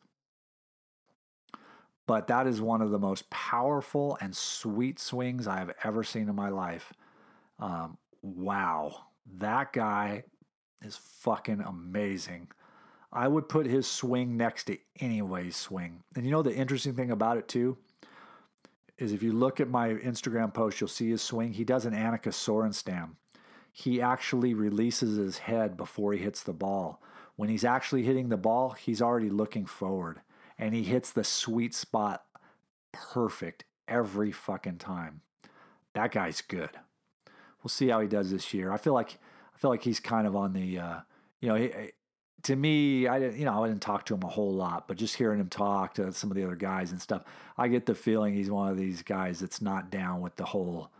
but 2.06 2.28
that 2.28 2.46
is 2.46 2.60
one 2.60 2.80
of 2.80 2.90
the 2.90 2.98
most 2.98 3.28
powerful 3.30 4.16
and 4.20 4.36
sweet 4.36 4.98
swings 4.98 5.46
I 5.46 5.58
have 5.58 5.72
ever 5.82 6.04
seen 6.04 6.28
in 6.28 6.34
my 6.34 6.48
life. 6.48 6.92
Um, 7.58 7.98
wow. 8.22 9.06
That 9.38 9.72
guy 9.72 10.24
is 10.82 10.96
fucking 10.96 11.60
amazing. 11.60 12.48
I 13.12 13.28
would 13.28 13.48
put 13.48 13.66
his 13.66 13.86
swing 13.86 14.36
next 14.36 14.64
to 14.64 14.78
anybody's 15.00 15.56
swing. 15.56 16.02
And 16.14 16.24
you 16.24 16.30
know 16.30 16.42
the 16.42 16.54
interesting 16.54 16.94
thing 16.94 17.10
about 17.10 17.38
it 17.38 17.48
too 17.48 17.78
is 18.98 19.12
if 19.12 19.22
you 19.22 19.32
look 19.32 19.60
at 19.60 19.68
my 19.68 19.88
Instagram 19.90 20.54
post, 20.54 20.80
you'll 20.80 20.88
see 20.88 21.10
his 21.10 21.22
swing. 21.22 21.52
He 21.52 21.64
does 21.64 21.84
an 21.86 21.94
Annika 21.94 22.28
Sorenstam. 22.28 23.10
He 23.78 24.00
actually 24.00 24.54
releases 24.54 25.18
his 25.18 25.36
head 25.36 25.76
before 25.76 26.14
he 26.14 26.18
hits 26.18 26.42
the 26.42 26.54
ball. 26.54 27.02
When 27.36 27.50
he's 27.50 27.62
actually 27.62 28.04
hitting 28.04 28.30
the 28.30 28.38
ball, 28.38 28.70
he's 28.70 29.02
already 29.02 29.28
looking 29.28 29.66
forward 29.66 30.22
and 30.58 30.74
he 30.74 30.82
hits 30.82 31.12
the 31.12 31.22
sweet 31.22 31.74
spot 31.74 32.24
perfect 32.90 33.64
every 33.86 34.32
fucking 34.32 34.78
time. 34.78 35.20
That 35.92 36.10
guy's 36.10 36.40
good. 36.40 36.70
We'll 37.62 37.68
see 37.68 37.88
how 37.88 38.00
he 38.00 38.08
does 38.08 38.30
this 38.30 38.54
year. 38.54 38.72
I 38.72 38.78
feel 38.78 38.94
like 38.94 39.18
I 39.54 39.58
feel 39.58 39.68
like 39.68 39.82
he's 39.82 40.00
kind 40.00 40.26
of 40.26 40.34
on 40.34 40.54
the 40.54 40.78
uh, 40.78 41.00
you 41.42 41.48
know, 41.50 41.56
he, 41.56 41.70
to 42.44 42.56
me, 42.56 43.06
I 43.06 43.18
didn't, 43.18 43.38
you 43.38 43.44
know, 43.44 43.62
I 43.62 43.68
didn't 43.68 43.82
talk 43.82 44.06
to 44.06 44.14
him 44.14 44.22
a 44.22 44.28
whole 44.28 44.54
lot, 44.54 44.88
but 44.88 44.96
just 44.96 45.16
hearing 45.16 45.38
him 45.38 45.50
talk 45.50 45.92
to 45.94 46.14
some 46.14 46.30
of 46.30 46.36
the 46.36 46.44
other 46.44 46.56
guys 46.56 46.92
and 46.92 47.02
stuff, 47.02 47.24
I 47.58 47.68
get 47.68 47.84
the 47.84 47.94
feeling 47.94 48.32
he's 48.32 48.50
one 48.50 48.70
of 48.70 48.78
these 48.78 49.02
guys 49.02 49.40
that's 49.40 49.60
not 49.60 49.90
down 49.90 50.22
with 50.22 50.36
the 50.36 50.46
whole, 50.46 50.90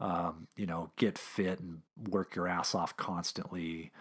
um, 0.00 0.48
you 0.56 0.66
know, 0.66 0.90
get 0.96 1.18
fit 1.18 1.60
and 1.60 1.80
work 2.08 2.36
your 2.36 2.48
ass 2.48 2.74
off 2.74 2.96
constantly. 2.96 3.92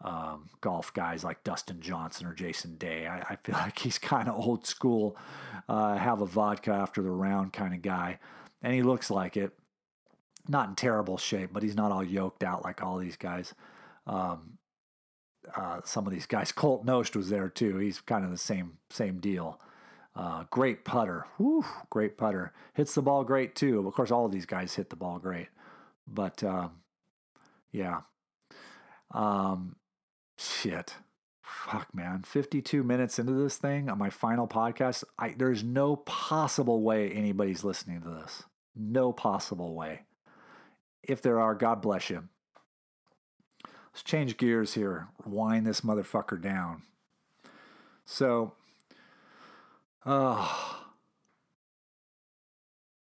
Um, 0.00 0.50
golf 0.60 0.92
guys 0.92 1.24
like 1.24 1.44
Dustin 1.44 1.80
Johnson 1.80 2.26
or 2.26 2.34
Jason 2.34 2.76
Day. 2.76 3.06
I, 3.06 3.20
I 3.30 3.36
feel 3.36 3.54
like 3.58 3.78
he's 3.78 3.98
kind 3.98 4.28
of 4.28 4.34
old 4.34 4.66
school, 4.66 5.16
uh, 5.68 5.96
have 5.96 6.20
a 6.20 6.26
vodka 6.26 6.72
after 6.72 7.02
the 7.02 7.10
round 7.10 7.52
kind 7.52 7.72
of 7.74 7.82
guy, 7.82 8.18
and 8.62 8.74
he 8.74 8.82
looks 8.82 9.10
like 9.10 9.36
it. 9.36 9.52
Not 10.46 10.68
in 10.68 10.74
terrible 10.74 11.16
shape, 11.16 11.50
but 11.54 11.62
he's 11.62 11.76
not 11.76 11.90
all 11.90 12.04
yoked 12.04 12.44
out 12.44 12.64
like 12.64 12.82
all 12.82 12.98
these 12.98 13.16
guys. 13.16 13.54
Um, 14.06 14.58
uh, 15.56 15.80
some 15.84 16.06
of 16.06 16.12
these 16.12 16.26
guys. 16.26 16.52
Colt 16.52 16.84
Knost 16.84 17.16
was 17.16 17.30
there 17.30 17.48
too. 17.48 17.78
He's 17.78 18.00
kind 18.00 18.24
of 18.24 18.30
the 18.30 18.36
same 18.36 18.78
same 18.90 19.20
deal. 19.20 19.58
Uh, 20.16 20.44
great 20.50 20.84
putter. 20.84 21.26
Whew, 21.38 21.64
great 21.90 22.16
putter. 22.16 22.52
Hits 22.74 22.94
the 22.94 23.02
ball 23.02 23.24
great 23.24 23.54
too. 23.54 23.86
Of 23.86 23.94
course, 23.94 24.10
all 24.10 24.26
of 24.26 24.32
these 24.32 24.46
guys 24.46 24.74
hit 24.74 24.90
the 24.90 24.96
ball 24.96 25.18
great. 25.18 25.48
But 26.06 26.42
um, 26.44 26.82
yeah. 27.72 28.02
Um, 29.10 29.76
shit. 30.38 30.94
Fuck, 31.42 31.94
man. 31.94 32.22
52 32.22 32.82
minutes 32.82 33.18
into 33.18 33.32
this 33.32 33.56
thing 33.56 33.88
on 33.88 33.98
my 33.98 34.10
final 34.10 34.46
podcast. 34.46 35.04
I, 35.18 35.34
there's 35.36 35.64
no 35.64 35.96
possible 35.96 36.82
way 36.82 37.10
anybody's 37.10 37.64
listening 37.64 38.02
to 38.02 38.08
this. 38.08 38.44
No 38.76 39.12
possible 39.12 39.74
way. 39.74 40.02
If 41.02 41.22
there 41.22 41.40
are, 41.40 41.54
God 41.54 41.82
bless 41.82 42.10
you. 42.10 42.28
Let's 43.92 44.02
change 44.02 44.36
gears 44.36 44.74
here. 44.74 45.08
Wind 45.24 45.66
this 45.66 45.82
motherfucker 45.82 46.40
down. 46.40 46.82
So, 48.04 48.54
oh, 50.06 50.84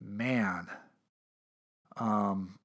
man. 0.01 0.67
Um, 1.97 2.59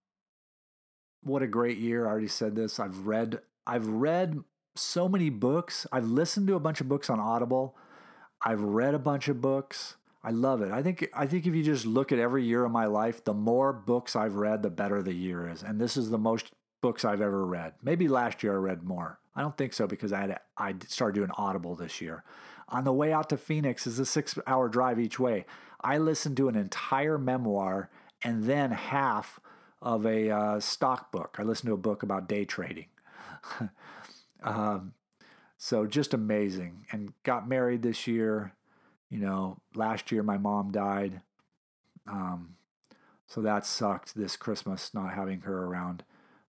what 1.22 1.43
a 1.43 1.47
great 1.47 1.78
year. 1.78 2.07
I 2.07 2.11
already 2.11 2.28
said 2.28 2.55
this. 2.55 2.78
I've 2.78 3.07
read, 3.07 3.41
I've 3.66 3.87
read 3.87 4.43
so 4.74 5.09
many 5.09 5.30
books. 5.30 5.87
I've 5.93 6.07
listened 6.07 6.47
to 6.49 6.55
a 6.55 6.61
bunch 6.61 6.80
of 6.80 6.89
books 6.89 7.11
on 7.11 7.20
Audible. 7.20 7.76
I've 8.45 8.61
read 8.61 8.95
a 8.95 8.99
bunch 8.99 9.28
of 9.28 9.41
books. 9.41 9.97
I 10.22 10.30
love 10.30 10.61
it. 10.61 10.72
I 10.72 10.82
think 10.82 11.09
I 11.14 11.26
think 11.26 11.47
if 11.47 11.55
you 11.55 11.62
just 11.62 11.87
look 11.87 12.11
at 12.11 12.18
every 12.18 12.45
year 12.45 12.64
of 12.64 12.72
my 12.72 12.87
life, 12.87 13.24
the 13.24 13.32
more 13.32 13.72
books 13.72 14.16
I've 14.16 14.34
read, 14.34 14.62
the 14.62 14.70
better 14.70 15.01
the 15.01 15.14
year 15.14 15.49
is. 15.49 15.62
And 15.62 15.80
this 15.80 15.97
is 15.97 16.11
the 16.11 16.18
most 16.18 16.51
books 16.82 17.05
I've 17.05 17.20
ever 17.20 17.47
read. 17.47 17.74
Maybe 17.82 18.09
last 18.09 18.43
year 18.43 18.55
I 18.55 18.57
read 18.57 18.82
more. 18.82 19.20
I 19.37 19.43
don't 19.43 19.57
think 19.57 19.72
so 19.72 19.87
because 19.87 20.12
I 20.12 20.20
had 20.22 20.41
I 20.57 20.74
started 20.89 21.14
doing 21.14 21.30
Audible 21.37 21.76
this 21.76 22.01
year. 22.01 22.24
On 22.69 22.85
the 22.85 22.93
way 22.93 23.12
out 23.12 23.29
to 23.31 23.37
Phoenix 23.37 23.87
is 23.87 23.99
a 23.99 24.07
six 24.07 24.39
hour 24.47 24.69
drive 24.69 24.99
each 24.99 25.19
way. 25.19 25.47
I 25.81 25.99
listened 25.99 26.37
to 26.39 26.49
an 26.49 26.57
entire 26.57 27.19
memoir 27.19 27.91
and 28.23 28.45
then 28.45 28.73
half 28.73 29.39
of 29.81 30.05
a 30.05 30.31
uh, 30.31 30.61
stock 30.61 31.12
book. 31.12 31.37
I 31.39 31.43
listened 31.43 31.69
to 31.69 31.75
a 31.75 31.79
book 31.79 32.03
about 32.03 32.29
day 32.29 32.45
trading. 32.45 32.87
um, 34.43 34.95
so 35.59 35.87
just 35.87 36.12
amazing. 36.12 36.87
And 36.91 37.12
got 37.23 37.49
married 37.49 37.83
this 37.83 38.07
year. 38.07 38.53
You 39.11 39.19
know, 39.19 39.61
last 39.75 40.11
year 40.11 40.23
my 40.23 40.39
mom 40.39 40.73
died. 40.73 41.21
Um, 42.09 42.57
so 43.29 43.41
that 43.43 43.67
sucked 43.67 44.14
this 44.14 44.37
Christmas 44.37 44.93
not 44.93 45.14
having 45.14 45.43
her 45.43 45.67
around. 45.67 46.05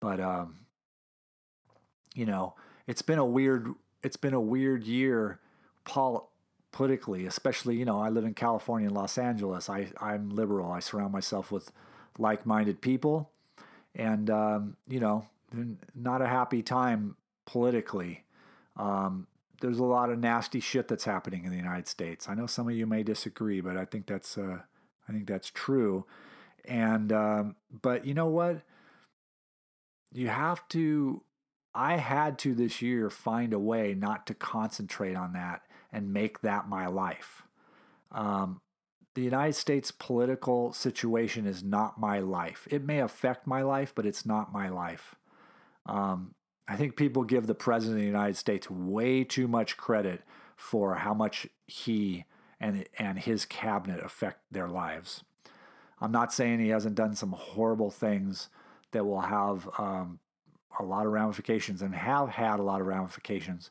But 0.00 0.20
um, 0.20 0.66
you 2.14 2.26
know, 2.26 2.54
it's 2.86 3.02
been 3.02 3.18
a 3.18 3.24
weird 3.24 3.74
it's 4.02 4.16
been 4.16 4.34
a 4.34 4.40
weird 4.40 4.84
year 4.84 5.40
politically, 6.72 7.26
especially, 7.26 7.76
you 7.76 7.84
know, 7.84 8.01
I 8.01 8.11
live 8.11 8.24
in 8.24 8.34
California 8.34 8.89
and 8.89 8.97
Los 8.97 9.16
Angeles. 9.16 9.70
I, 9.70 9.89
I'm 10.01 10.30
liberal. 10.30 10.70
I 10.70 10.80
surround 10.80 11.12
myself 11.12 11.51
with 11.51 11.72
like 12.18 12.45
minded 12.47 12.80
people. 12.80 13.30
And, 13.95 14.28
um, 14.28 14.76
you 14.87 15.01
know, 15.01 15.26
not 15.95 16.20
a 16.20 16.26
happy 16.26 16.62
time 16.62 17.16
politically. 17.47 18.24
Um, 18.76 19.26
there's 19.62 19.78
a 19.78 19.84
lot 19.84 20.11
of 20.11 20.18
nasty 20.18 20.61
shit 20.61 20.89
that's 20.89 21.05
happening 21.05 21.45
in 21.45 21.51
the 21.51 21.57
United 21.57 21.89
States. 21.89 22.28
I 22.28 22.34
know 22.34 22.47
some 22.47 22.68
of 22.68 22.74
you 22.74 22.87
may 22.87 23.03
disagree, 23.03 23.62
but 23.62 23.78
I 23.78 23.87
think 23.87 24.07
that's 24.07 24.37
uh, 24.37 24.59
I 25.09 25.12
think 25.12 25.26
that's 25.26 25.51
true. 25.51 26.05
And 26.66 27.11
um, 27.11 27.57
but 27.80 28.05
you 28.05 28.12
know 28.12 28.26
what? 28.26 28.61
you 30.16 30.28
have 30.28 30.66
to 30.68 31.22
I 31.74 31.99
had 31.99 32.39
to 32.41 32.55
this 32.55 32.80
year 32.80 33.11
find 33.11 33.53
a 33.53 33.59
way 33.59 33.95
not 33.95 34.26
to 34.28 34.34
concentrate 34.34 35.14
on 35.14 35.34
that 35.34 35.62
and 35.97 36.12
make 36.12 36.42
that 36.42 36.68
my 36.68 36.86
life. 36.86 37.42
Um, 38.12 38.61
the 39.14 39.22
United 39.22 39.55
States 39.55 39.90
political 39.90 40.74
situation 40.74 41.47
is 41.47 41.64
not 41.64 41.99
my 41.99 42.18
life. 42.18 42.68
It 42.70 42.84
may 42.84 43.01
affect 43.01 43.47
my 43.47 43.62
life, 43.62 43.94
but 43.94 44.05
it's 44.05 44.26
not 44.26 44.53
my 44.53 44.68
life. 44.68 45.14
Um, 45.86 46.34
I 46.68 46.76
think 46.76 46.97
people 46.97 47.24
give 47.24 47.47
the 47.47 47.55
president 47.55 47.97
of 47.97 48.03
the 48.03 48.07
United 48.07 48.36
States 48.36 48.70
way 48.70 49.24
too 49.24 49.49
much 49.49 49.78
credit 49.78 50.22
for 50.55 50.97
how 50.97 51.14
much 51.14 51.47
he 51.66 52.26
and 52.61 52.84
and 52.99 53.18
his 53.18 53.47
cabinet 53.47 54.05
affect 54.05 54.40
their 54.51 54.68
lives. 54.68 55.24
I'm 55.99 56.12
not 56.12 56.30
saying 56.30 56.61
he 56.61 56.68
hasn't 56.68 56.94
done 56.94 57.14
some 57.14 57.32
horrible 57.32 57.90
things 57.90 58.51
that 58.92 59.07
will 59.07 59.22
have 59.22 59.66
um, 59.78 60.18
a 60.78 60.82
lot 60.82 61.07
of 61.07 61.12
ramifications 61.12 61.80
and 61.80 61.94
have 61.94 62.28
had 62.28 62.61
a 62.61 62.62
lot 62.62 62.82
of 62.82 62.86
ramifications. 62.86 63.70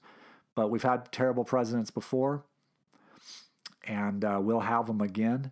But 0.55 0.69
we've 0.69 0.83
had 0.83 1.11
terrible 1.11 1.43
presidents 1.43 1.91
before, 1.91 2.45
and 3.85 4.23
uh, 4.23 4.39
we'll 4.41 4.61
have 4.61 4.87
them 4.87 5.01
again. 5.01 5.51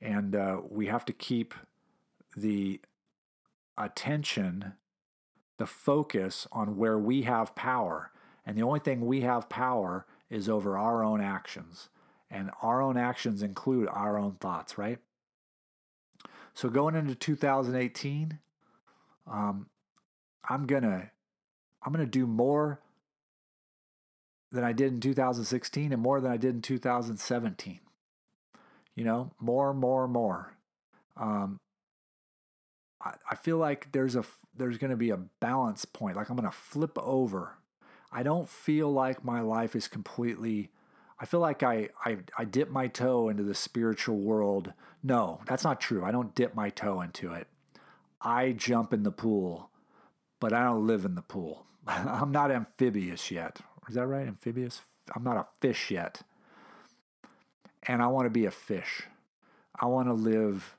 And 0.00 0.34
uh, 0.34 0.62
we 0.68 0.86
have 0.86 1.04
to 1.06 1.12
keep 1.12 1.54
the 2.36 2.80
attention, 3.76 4.74
the 5.58 5.66
focus 5.66 6.46
on 6.50 6.76
where 6.76 6.98
we 6.98 7.22
have 7.22 7.54
power. 7.54 8.10
And 8.46 8.56
the 8.56 8.62
only 8.62 8.80
thing 8.80 9.06
we 9.06 9.20
have 9.22 9.48
power 9.48 10.06
is 10.30 10.48
over 10.48 10.78
our 10.78 11.04
own 11.04 11.20
actions. 11.20 11.88
And 12.30 12.50
our 12.62 12.80
own 12.80 12.96
actions 12.96 13.42
include 13.42 13.88
our 13.88 14.18
own 14.18 14.36
thoughts, 14.40 14.78
right? 14.78 14.98
So 16.54 16.68
going 16.68 16.94
into 16.94 17.14
2018, 17.14 18.38
um, 19.26 19.68
I'm 20.48 20.66
gonna 20.66 21.10
I'm 21.82 21.92
gonna 21.92 22.06
do 22.06 22.26
more 22.26 22.80
than 24.50 24.64
I 24.64 24.72
did 24.72 24.92
in 24.92 25.00
2016 25.00 25.92
and 25.92 26.02
more 26.02 26.20
than 26.20 26.32
I 26.32 26.36
did 26.36 26.54
in 26.54 26.62
2017. 26.62 27.80
You 28.94 29.04
know, 29.04 29.32
more, 29.40 29.72
more, 29.72 30.08
more. 30.08 30.56
Um, 31.16 31.58
I, 33.02 33.14
I 33.30 33.34
feel 33.36 33.58
like 33.58 33.92
there's 33.92 34.16
a 34.16 34.24
there's 34.56 34.78
going 34.78 34.90
to 34.90 34.96
be 34.96 35.10
a 35.10 35.20
balance 35.40 35.84
point. 35.84 36.16
Like 36.16 36.30
I'm 36.30 36.36
going 36.36 36.50
to 36.50 36.56
flip 36.56 36.98
over. 36.98 37.54
I 38.10 38.22
don't 38.22 38.48
feel 38.48 38.90
like 38.90 39.24
my 39.24 39.40
life 39.40 39.76
is 39.76 39.86
completely 39.86 40.70
I 41.20 41.26
feel 41.26 41.40
like 41.40 41.62
I, 41.62 41.88
I, 42.04 42.18
I 42.38 42.44
dip 42.44 42.70
my 42.70 42.86
toe 42.86 43.28
into 43.28 43.42
the 43.42 43.54
spiritual 43.54 44.18
world. 44.18 44.72
No, 45.02 45.40
that's 45.46 45.64
not 45.64 45.80
true. 45.80 46.04
I 46.04 46.12
don't 46.12 46.34
dip 46.34 46.54
my 46.54 46.70
toe 46.70 47.00
into 47.00 47.32
it. 47.32 47.48
I 48.20 48.52
jump 48.52 48.92
in 48.92 49.02
the 49.02 49.10
pool, 49.10 49.70
but 50.40 50.52
I 50.52 50.62
don't 50.64 50.86
live 50.86 51.04
in 51.04 51.16
the 51.16 51.22
pool. 51.22 51.66
I'm 51.86 52.30
not 52.30 52.52
amphibious 52.52 53.30
yet. 53.30 53.58
Is 53.88 53.94
that 53.94 54.06
right? 54.06 54.26
Amphibious? 54.26 54.82
I'm 55.14 55.24
not 55.24 55.36
a 55.36 55.46
fish 55.60 55.90
yet. 55.90 56.22
And 57.84 58.02
I 58.02 58.08
want 58.08 58.26
to 58.26 58.30
be 58.30 58.44
a 58.44 58.50
fish. 58.50 59.04
I 59.78 59.86
want 59.86 60.08
to 60.08 60.14
live 60.14 60.76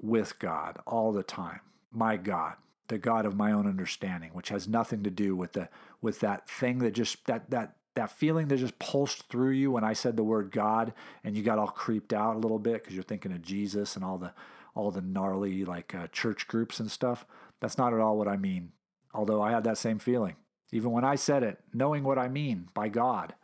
with 0.00 0.38
God 0.38 0.78
all 0.86 1.12
the 1.12 1.22
time. 1.22 1.60
My 1.90 2.16
God, 2.16 2.54
the 2.88 2.98
God 2.98 3.24
of 3.24 3.36
my 3.36 3.52
own 3.52 3.66
understanding, 3.66 4.30
which 4.32 4.50
has 4.50 4.68
nothing 4.68 5.02
to 5.04 5.10
do 5.10 5.34
with 5.34 5.52
the 5.52 5.68
with 6.02 6.20
that 6.20 6.48
thing 6.48 6.78
that 6.80 6.92
just 6.92 7.24
that 7.26 7.50
that 7.50 7.76
that 7.94 8.10
feeling 8.10 8.48
that 8.48 8.58
just 8.58 8.78
pulsed 8.78 9.28
through 9.28 9.50
you 9.50 9.72
when 9.72 9.84
I 9.84 9.92
said 9.92 10.16
the 10.16 10.22
word 10.22 10.52
God 10.52 10.92
and 11.24 11.36
you 11.36 11.42
got 11.42 11.58
all 11.58 11.66
creeped 11.68 12.12
out 12.12 12.36
a 12.36 12.38
little 12.38 12.58
bit 12.58 12.74
because 12.74 12.94
you're 12.94 13.02
thinking 13.02 13.32
of 13.32 13.42
Jesus 13.42 13.96
and 13.96 14.04
all 14.04 14.18
the 14.18 14.32
all 14.74 14.90
the 14.90 15.00
gnarly 15.00 15.64
like 15.64 15.94
uh, 15.94 16.06
church 16.08 16.46
groups 16.46 16.78
and 16.78 16.90
stuff. 16.90 17.26
That's 17.60 17.78
not 17.78 17.92
at 17.92 18.00
all 18.00 18.16
what 18.16 18.28
I 18.28 18.36
mean. 18.36 18.72
Although 19.14 19.42
I 19.42 19.50
had 19.50 19.64
that 19.64 19.78
same 19.78 19.98
feeling, 19.98 20.36
even 20.72 20.90
when 20.90 21.04
I 21.04 21.14
said 21.14 21.42
it, 21.42 21.58
knowing 21.72 22.04
what 22.04 22.18
I 22.18 22.28
mean 22.28 22.68
by 22.74 22.88
God, 22.88 23.34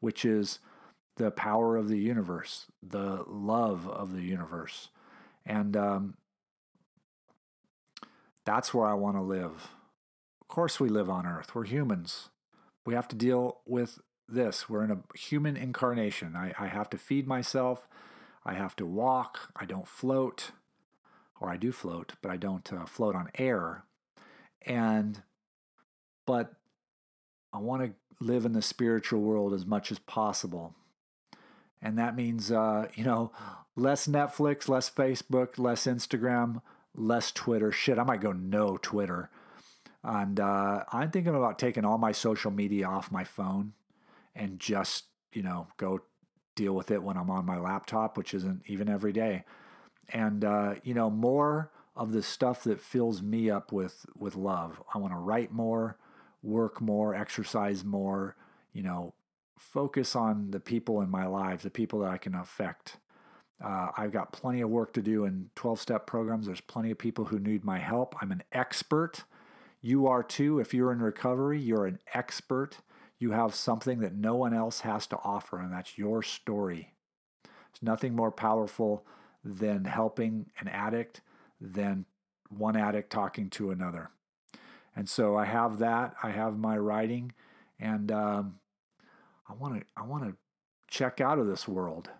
which 0.00 0.24
is 0.24 0.58
the 1.16 1.30
power 1.30 1.76
of 1.76 1.88
the 1.88 1.98
universe, 1.98 2.66
the 2.82 3.24
love 3.26 3.88
of 3.88 4.12
the 4.12 4.22
universe, 4.22 4.88
and 5.46 5.76
um, 5.76 6.16
that's 8.44 8.74
where 8.74 8.86
I 8.86 8.94
want 8.94 9.16
to 9.16 9.22
live. 9.22 9.68
Of 10.40 10.48
course, 10.48 10.78
we 10.78 10.88
live 10.88 11.08
on 11.08 11.26
Earth. 11.26 11.54
We're 11.54 11.64
humans. 11.64 12.28
We 12.84 12.94
have 12.94 13.08
to 13.08 13.16
deal 13.16 13.60
with 13.66 13.98
this. 14.28 14.68
We're 14.68 14.84
in 14.84 14.90
a 14.90 14.98
human 15.16 15.56
incarnation. 15.56 16.36
I, 16.36 16.52
I 16.58 16.66
have 16.66 16.90
to 16.90 16.98
feed 16.98 17.26
myself. 17.26 17.88
I 18.44 18.54
have 18.54 18.76
to 18.76 18.86
walk. 18.86 19.52
I 19.56 19.64
don't 19.64 19.88
float, 19.88 20.50
or 21.40 21.48
I 21.50 21.56
do 21.56 21.72
float, 21.72 22.14
but 22.20 22.30
I 22.30 22.36
don't 22.36 22.70
uh, 22.72 22.84
float 22.84 23.14
on 23.14 23.30
air. 23.36 23.84
And, 24.66 25.22
but 26.26 26.54
I 27.54 27.58
want 27.58 27.82
to 27.84 28.24
live 28.24 28.44
in 28.44 28.52
the 28.52 28.62
spiritual 28.62 29.20
world 29.20 29.54
as 29.54 29.64
much 29.64 29.92
as 29.92 30.00
possible. 30.00 30.74
And 31.80 31.96
that 31.98 32.16
means, 32.16 32.50
uh, 32.50 32.88
you 32.94 33.04
know, 33.04 33.30
less 33.76 34.08
Netflix, 34.08 34.68
less 34.68 34.90
Facebook, 34.90 35.56
less 35.58 35.86
Instagram, 35.86 36.62
less 36.96 37.30
Twitter. 37.30 37.70
Shit, 37.70 37.98
I 37.98 38.02
might 38.02 38.20
go 38.20 38.32
no 38.32 38.76
Twitter. 38.76 39.30
And 40.02 40.40
uh, 40.40 40.84
I'm 40.92 41.10
thinking 41.10 41.34
about 41.34 41.58
taking 41.58 41.84
all 41.84 41.96
my 41.96 42.12
social 42.12 42.50
media 42.50 42.86
off 42.88 43.12
my 43.12 43.24
phone 43.24 43.74
and 44.34 44.58
just, 44.58 45.04
you 45.32 45.42
know, 45.42 45.68
go 45.76 46.00
deal 46.56 46.74
with 46.74 46.90
it 46.90 47.02
when 47.02 47.16
I'm 47.16 47.30
on 47.30 47.46
my 47.46 47.58
laptop, 47.58 48.16
which 48.16 48.34
isn't 48.34 48.62
even 48.66 48.88
every 48.88 49.12
day. 49.12 49.44
And, 50.08 50.44
uh, 50.44 50.74
you 50.82 50.94
know, 50.94 51.08
more 51.08 51.70
of 51.96 52.12
the 52.12 52.22
stuff 52.22 52.64
that 52.64 52.80
fills 52.80 53.22
me 53.22 53.48
up 53.48 53.70
with, 53.70 54.06
with 54.16 54.34
love. 54.34 54.82
I 54.92 54.98
want 54.98 55.12
to 55.12 55.18
write 55.18 55.52
more, 55.52 55.96
work 56.44 56.80
more, 56.80 57.14
exercise 57.14 57.84
more, 57.84 58.36
you 58.72 58.82
know, 58.82 59.14
focus 59.58 60.14
on 60.14 60.50
the 60.50 60.60
people 60.60 61.00
in 61.00 61.10
my 61.10 61.26
lives, 61.26 61.62
the 61.62 61.70
people 61.70 62.00
that 62.00 62.10
I 62.10 62.18
can 62.18 62.34
affect. 62.34 62.98
Uh, 63.64 63.88
I've 63.96 64.12
got 64.12 64.32
plenty 64.32 64.60
of 64.60 64.68
work 64.68 64.92
to 64.94 65.02
do 65.02 65.24
in 65.24 65.50
12 65.54 65.80
step 65.80 66.06
programs. 66.06 66.46
There's 66.46 66.60
plenty 66.60 66.90
of 66.90 66.98
people 66.98 67.24
who 67.24 67.38
need 67.38 67.64
my 67.64 67.78
help. 67.78 68.14
I'm 68.20 68.32
an 68.32 68.42
expert. 68.52 69.24
You 69.80 70.06
are 70.06 70.22
too. 70.22 70.58
If 70.58 70.74
you're 70.74 70.92
in 70.92 71.00
recovery, 71.00 71.60
you're 71.60 71.86
an 71.86 71.98
expert. 72.12 72.78
You 73.18 73.30
have 73.30 73.54
something 73.54 74.00
that 74.00 74.14
no 74.14 74.34
one 74.34 74.52
else 74.52 74.80
has 74.80 75.06
to 75.08 75.18
offer, 75.24 75.58
and 75.58 75.72
that's 75.72 75.96
your 75.96 76.22
story. 76.22 76.94
There's 77.44 77.82
nothing 77.82 78.14
more 78.14 78.32
powerful 78.32 79.06
than 79.44 79.84
helping 79.84 80.46
an 80.58 80.68
addict 80.68 81.20
than 81.60 82.06
one 82.48 82.76
addict 82.76 83.10
talking 83.10 83.50
to 83.50 83.70
another. 83.70 84.10
And 84.96 85.08
so 85.08 85.36
I 85.36 85.44
have 85.44 85.78
that. 85.78 86.14
I 86.22 86.30
have 86.30 86.56
my 86.56 86.76
writing, 86.76 87.32
and 87.80 88.12
um, 88.12 88.60
I 89.48 89.54
want 89.54 89.80
to. 89.80 89.86
I 89.96 90.04
want 90.04 90.24
to 90.24 90.36
check 90.88 91.20
out 91.20 91.38
of 91.38 91.46
this 91.46 91.66
world. 91.66 92.10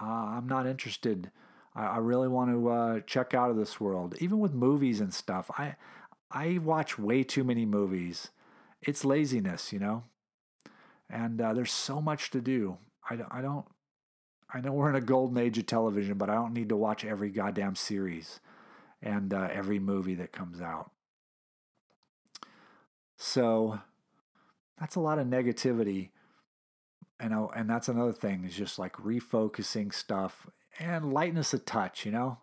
Uh, 0.00 0.04
I'm 0.04 0.46
not 0.46 0.66
interested. 0.66 1.30
I, 1.74 1.84
I 1.84 1.96
really 1.98 2.28
want 2.28 2.50
to 2.50 2.68
uh, 2.68 3.00
check 3.00 3.32
out 3.32 3.50
of 3.50 3.56
this 3.56 3.80
world, 3.80 4.14
even 4.20 4.38
with 4.38 4.52
movies 4.52 5.00
and 5.00 5.14
stuff. 5.14 5.50
I 5.56 5.76
I 6.30 6.58
watch 6.58 6.98
way 6.98 7.22
too 7.22 7.44
many 7.44 7.64
movies. 7.64 8.28
It's 8.82 9.04
laziness, 9.04 9.72
you 9.72 9.78
know. 9.78 10.04
And 11.08 11.40
uh, 11.40 11.54
there's 11.54 11.72
so 11.72 12.00
much 12.00 12.30
to 12.30 12.40
do. 12.40 12.78
I, 13.08 13.18
I 13.30 13.40
don't. 13.40 13.66
I 14.52 14.60
know 14.60 14.72
we're 14.72 14.90
in 14.90 14.94
a 14.94 15.00
golden 15.00 15.38
age 15.38 15.58
of 15.58 15.66
television, 15.66 16.18
but 16.18 16.30
I 16.30 16.34
don't 16.34 16.52
need 16.52 16.68
to 16.68 16.76
watch 16.76 17.04
every 17.04 17.30
goddamn 17.30 17.76
series 17.76 18.40
and 19.02 19.34
uh, 19.34 19.48
every 19.52 19.78
movie 19.78 20.14
that 20.16 20.32
comes 20.32 20.60
out. 20.60 20.90
So 23.24 23.80
that's 24.78 24.96
a 24.96 25.00
lot 25.00 25.18
of 25.18 25.26
negativity 25.26 26.10
and 27.18 27.32
I, 27.32 27.46
and 27.56 27.70
that's 27.70 27.88
another 27.88 28.12
thing 28.12 28.44
is 28.44 28.54
just 28.54 28.78
like 28.78 28.92
refocusing 28.96 29.94
stuff 29.94 30.46
and 30.78 31.10
lightness 31.10 31.54
of 31.54 31.64
touch. 31.64 32.04
You 32.04 32.12
know, 32.12 32.38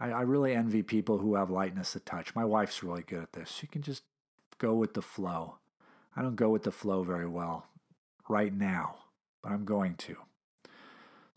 I, 0.00 0.10
I 0.10 0.20
really 0.22 0.54
envy 0.54 0.82
people 0.82 1.18
who 1.18 1.34
have 1.34 1.50
lightness 1.50 1.94
of 1.94 2.06
touch. 2.06 2.34
My 2.34 2.46
wife's 2.46 2.82
really 2.82 3.02
good 3.02 3.22
at 3.22 3.34
this. 3.34 3.50
She 3.50 3.66
can 3.66 3.82
just 3.82 4.04
go 4.56 4.72
with 4.72 4.94
the 4.94 5.02
flow. 5.02 5.56
I 6.16 6.22
don't 6.22 6.36
go 6.36 6.48
with 6.48 6.62
the 6.62 6.72
flow 6.72 7.02
very 7.02 7.28
well 7.28 7.66
right 8.30 8.54
now, 8.54 8.96
but 9.42 9.52
I'm 9.52 9.66
going 9.66 9.96
to. 9.96 10.16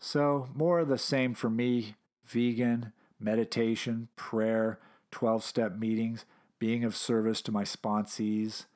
So, 0.00 0.48
more 0.54 0.80
of 0.80 0.88
the 0.88 0.96
same 0.96 1.34
for 1.34 1.50
me 1.50 1.96
vegan, 2.24 2.94
meditation, 3.20 4.08
prayer, 4.16 4.78
12 5.10 5.44
step 5.44 5.76
meetings, 5.76 6.24
being 6.62 6.84
of 6.84 6.94
service 6.94 7.42
to 7.42 7.50
my 7.50 7.64
sponsees, 7.64 8.66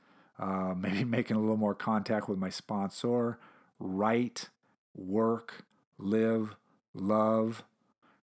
uh, 0.41 0.74
maybe 0.76 1.05
making 1.05 1.37
a 1.37 1.41
little 1.41 1.57
more 1.57 1.72
contact 1.72 2.28
with 2.28 2.37
my 2.37 2.51
sponsor, 2.51 3.39
write, 3.78 4.49
work, 4.93 5.64
live, 5.97 6.57
love. 6.95 7.62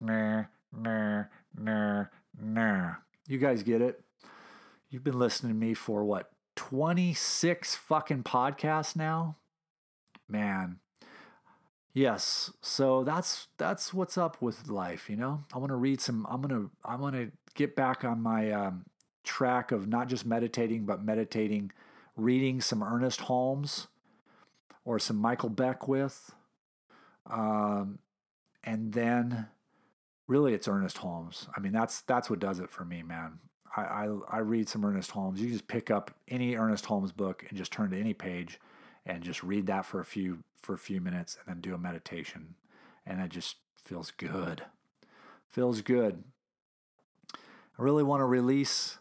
Nah, 0.00 0.46
nah, 0.76 1.26
nah, 1.56 2.06
nah. 2.36 2.94
You 3.28 3.38
guys 3.38 3.62
get 3.62 3.80
it? 3.80 4.00
You've 4.90 5.04
been 5.04 5.20
listening 5.20 5.52
to 5.52 5.56
me 5.56 5.72
for 5.72 6.04
what, 6.04 6.32
26 6.56 7.76
fucking 7.76 8.24
podcasts 8.24 8.96
now? 8.96 9.36
Man. 10.28 10.80
Yes. 11.92 12.50
So 12.60 13.04
that's 13.04 13.46
that's 13.56 13.94
what's 13.94 14.18
up 14.18 14.42
with 14.42 14.66
life, 14.66 15.08
you 15.08 15.14
know? 15.14 15.44
I 15.54 15.58
want 15.58 15.70
to 15.70 15.76
read 15.76 16.00
some 16.00 16.26
I'm 16.28 16.42
going 16.42 16.60
to 16.60 16.70
I 16.84 16.96
want 16.96 17.14
to 17.14 17.30
get 17.54 17.76
back 17.76 18.02
on 18.02 18.20
my 18.20 18.50
um, 18.50 18.84
track 19.24 19.72
of 19.72 19.88
not 19.88 20.08
just 20.08 20.24
meditating 20.24 20.84
but 20.84 21.02
meditating 21.02 21.72
reading 22.16 22.60
some 22.60 22.82
Ernest 22.82 23.22
Holmes 23.22 23.88
or 24.84 24.98
some 24.98 25.16
Michael 25.16 25.48
Beckwith. 25.48 26.34
Um, 27.28 27.98
and 28.62 28.92
then 28.92 29.48
really 30.26 30.54
it's 30.54 30.68
Ernest 30.68 30.98
Holmes. 30.98 31.48
I 31.56 31.60
mean, 31.60 31.72
that's 31.72 32.02
that's 32.02 32.30
what 32.30 32.38
does 32.38 32.60
it 32.60 32.70
for 32.70 32.84
me, 32.84 33.02
man. 33.02 33.38
I, 33.76 33.82
I, 33.82 34.08
I 34.30 34.38
read 34.38 34.68
some 34.68 34.84
Ernest 34.84 35.10
Holmes. 35.10 35.40
You 35.40 35.50
just 35.50 35.66
pick 35.66 35.90
up 35.90 36.12
any 36.28 36.54
Ernest 36.56 36.86
Holmes 36.86 37.12
book 37.12 37.44
and 37.48 37.58
just 37.58 37.72
turn 37.72 37.90
to 37.90 37.98
any 37.98 38.14
page 38.14 38.60
and 39.06 39.22
just 39.22 39.42
read 39.42 39.66
that 39.66 39.84
for 39.84 40.00
a 40.00 40.04
few 40.04 40.38
for 40.62 40.74
a 40.74 40.78
few 40.78 41.00
minutes 41.00 41.36
and 41.36 41.54
then 41.54 41.60
do 41.60 41.74
a 41.74 41.78
meditation. 41.78 42.54
And 43.06 43.20
it 43.20 43.30
just 43.30 43.56
feels 43.82 44.10
good. 44.12 44.62
Feels 45.50 45.82
good. 45.82 46.24
I 47.34 47.82
really 47.82 48.02
want 48.02 48.20
to 48.20 48.24
release 48.24 48.98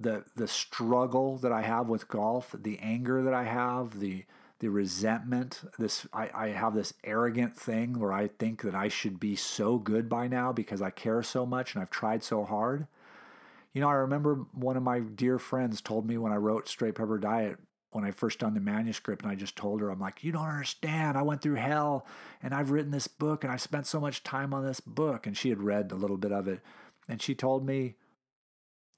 the 0.00 0.24
the 0.36 0.48
struggle 0.48 1.36
that 1.38 1.52
I 1.52 1.62
have 1.62 1.88
with 1.88 2.08
golf, 2.08 2.54
the 2.58 2.78
anger 2.78 3.22
that 3.22 3.34
I 3.34 3.44
have, 3.44 4.00
the 4.00 4.24
the 4.60 4.68
resentment 4.68 5.62
this 5.78 6.06
I, 6.12 6.30
I 6.34 6.48
have 6.48 6.74
this 6.74 6.92
arrogant 7.02 7.56
thing 7.56 7.98
where 7.98 8.12
i 8.12 8.28
think 8.28 8.60
that 8.62 8.74
i 8.74 8.88
should 8.88 9.18
be 9.18 9.34
so 9.34 9.78
good 9.78 10.06
by 10.08 10.28
now 10.28 10.52
because 10.52 10.82
i 10.82 10.90
care 10.90 11.22
so 11.22 11.46
much 11.46 11.74
and 11.74 11.82
i've 11.82 11.90
tried 11.90 12.22
so 12.22 12.44
hard. 12.44 12.86
You 13.72 13.80
know 13.80 13.88
i 13.88 13.94
remember 13.94 14.44
one 14.52 14.76
of 14.76 14.82
my 14.82 15.00
dear 15.00 15.38
friends 15.38 15.80
told 15.80 16.06
me 16.06 16.18
when 16.18 16.32
i 16.32 16.36
wrote 16.36 16.68
straight 16.68 16.94
pepper 16.94 17.16
diet 17.16 17.56
when 17.92 18.04
i 18.04 18.10
first 18.10 18.38
done 18.38 18.52
the 18.52 18.60
manuscript 18.60 19.22
and 19.22 19.32
i 19.32 19.34
just 19.34 19.56
told 19.56 19.80
her 19.80 19.88
i'm 19.88 19.98
like 19.98 20.22
you 20.22 20.30
don't 20.30 20.46
understand. 20.46 21.16
I 21.16 21.22
went 21.22 21.40
through 21.40 21.54
hell 21.54 22.06
and 22.42 22.52
i've 22.52 22.70
written 22.70 22.90
this 22.90 23.08
book 23.08 23.44
and 23.44 23.52
i 23.52 23.56
spent 23.56 23.86
so 23.86 23.98
much 23.98 24.22
time 24.22 24.52
on 24.52 24.66
this 24.66 24.80
book. 24.80 25.26
And 25.26 25.36
she 25.36 25.48
had 25.48 25.62
read 25.62 25.90
a 25.90 25.96
little 25.96 26.18
bit 26.18 26.32
of 26.32 26.46
it. 26.48 26.60
And 27.08 27.22
she 27.22 27.34
told 27.34 27.64
me 27.64 27.96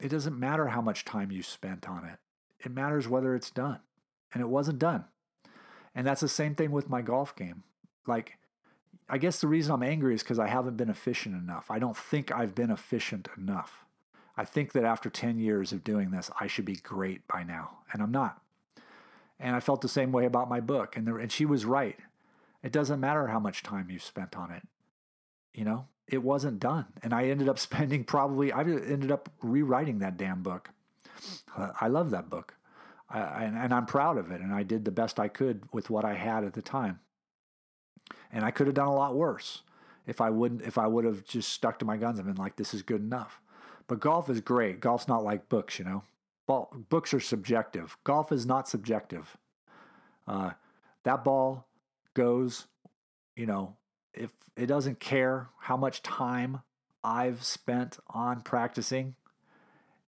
it 0.00 0.08
doesn't 0.08 0.38
matter 0.38 0.68
how 0.68 0.80
much 0.80 1.04
time 1.04 1.30
you 1.30 1.42
spent 1.42 1.88
on 1.88 2.04
it 2.04 2.18
it 2.64 2.72
matters 2.72 3.08
whether 3.08 3.34
it's 3.34 3.50
done 3.50 3.80
and 4.32 4.40
it 4.40 4.48
wasn't 4.48 4.78
done 4.78 5.04
and 5.94 6.06
that's 6.06 6.20
the 6.20 6.28
same 6.28 6.54
thing 6.54 6.70
with 6.70 6.88
my 6.88 7.02
golf 7.02 7.36
game. 7.36 7.64
Like, 8.06 8.38
I 9.08 9.18
guess 9.18 9.40
the 9.40 9.48
reason 9.48 9.72
I'm 9.72 9.82
angry 9.82 10.14
is 10.14 10.22
because 10.22 10.38
I 10.38 10.48
haven't 10.48 10.76
been 10.76 10.88
efficient 10.88 11.34
enough. 11.34 11.70
I 11.70 11.78
don't 11.78 11.96
think 11.96 12.32
I've 12.32 12.54
been 12.54 12.70
efficient 12.70 13.28
enough. 13.36 13.84
I 14.36 14.44
think 14.44 14.72
that 14.72 14.84
after 14.84 15.10
10 15.10 15.38
years 15.38 15.72
of 15.72 15.84
doing 15.84 16.10
this, 16.10 16.30
I 16.40 16.46
should 16.46 16.64
be 16.64 16.76
great 16.76 17.26
by 17.28 17.42
now, 17.42 17.78
and 17.92 18.02
I'm 18.02 18.10
not. 18.10 18.40
And 19.38 19.54
I 19.54 19.60
felt 19.60 19.82
the 19.82 19.88
same 19.88 20.12
way 20.12 20.24
about 20.24 20.48
my 20.48 20.60
book, 20.60 20.96
and, 20.96 21.06
there, 21.06 21.18
and 21.18 21.30
she 21.30 21.44
was 21.44 21.66
right. 21.66 21.98
It 22.62 22.72
doesn't 22.72 23.00
matter 23.00 23.26
how 23.26 23.40
much 23.40 23.62
time 23.62 23.90
you've 23.90 24.02
spent 24.02 24.36
on 24.36 24.50
it. 24.50 24.66
You 25.54 25.64
know, 25.64 25.86
it 26.08 26.22
wasn't 26.22 26.60
done. 26.60 26.86
And 27.02 27.12
I 27.12 27.24
ended 27.24 27.48
up 27.48 27.58
spending 27.58 28.04
probably, 28.04 28.52
I 28.52 28.60
ended 28.60 29.10
up 29.10 29.30
rewriting 29.42 29.98
that 29.98 30.16
damn 30.16 30.42
book. 30.42 30.70
I 31.56 31.88
love 31.88 32.10
that 32.10 32.30
book. 32.30 32.54
I, 33.08 33.44
and, 33.44 33.56
and 33.56 33.74
I'm 33.74 33.86
proud 33.86 34.18
of 34.18 34.30
it. 34.30 34.40
And 34.40 34.52
I 34.52 34.62
did 34.62 34.84
the 34.84 34.90
best 34.90 35.20
I 35.20 35.28
could 35.28 35.62
with 35.72 35.90
what 35.90 36.04
I 36.04 36.14
had 36.14 36.44
at 36.44 36.54
the 36.54 36.62
time. 36.62 37.00
And 38.32 38.44
I 38.44 38.50
could 38.50 38.66
have 38.66 38.74
done 38.74 38.88
a 38.88 38.94
lot 38.94 39.14
worse 39.14 39.62
if 40.06 40.20
I 40.20 40.30
wouldn't 40.30 40.62
if 40.62 40.78
I 40.78 40.86
would 40.86 41.04
have 41.04 41.24
just 41.24 41.50
stuck 41.50 41.78
to 41.78 41.84
my 41.84 41.96
guns 41.96 42.18
and 42.18 42.26
been 42.26 42.36
like, 42.36 42.56
this 42.56 42.74
is 42.74 42.82
good 42.82 43.02
enough. 43.02 43.40
But 43.86 44.00
golf 44.00 44.30
is 44.30 44.40
great. 44.40 44.80
Golf's 44.80 45.08
not 45.08 45.22
like 45.22 45.48
books, 45.48 45.78
you 45.78 45.84
know. 45.84 46.02
Ball, 46.46 46.74
books 46.88 47.14
are 47.14 47.20
subjective. 47.20 47.96
Golf 48.04 48.32
is 48.32 48.46
not 48.46 48.68
subjective. 48.68 49.36
Uh, 50.26 50.52
that 51.04 51.24
ball 51.24 51.66
goes, 52.14 52.66
you 53.36 53.46
know, 53.46 53.76
if 54.14 54.30
it 54.56 54.66
doesn't 54.66 55.00
care 55.00 55.48
how 55.60 55.76
much 55.76 56.02
time 56.02 56.60
I've 57.02 57.44
spent 57.44 57.98
on 58.08 58.42
practicing, 58.42 59.14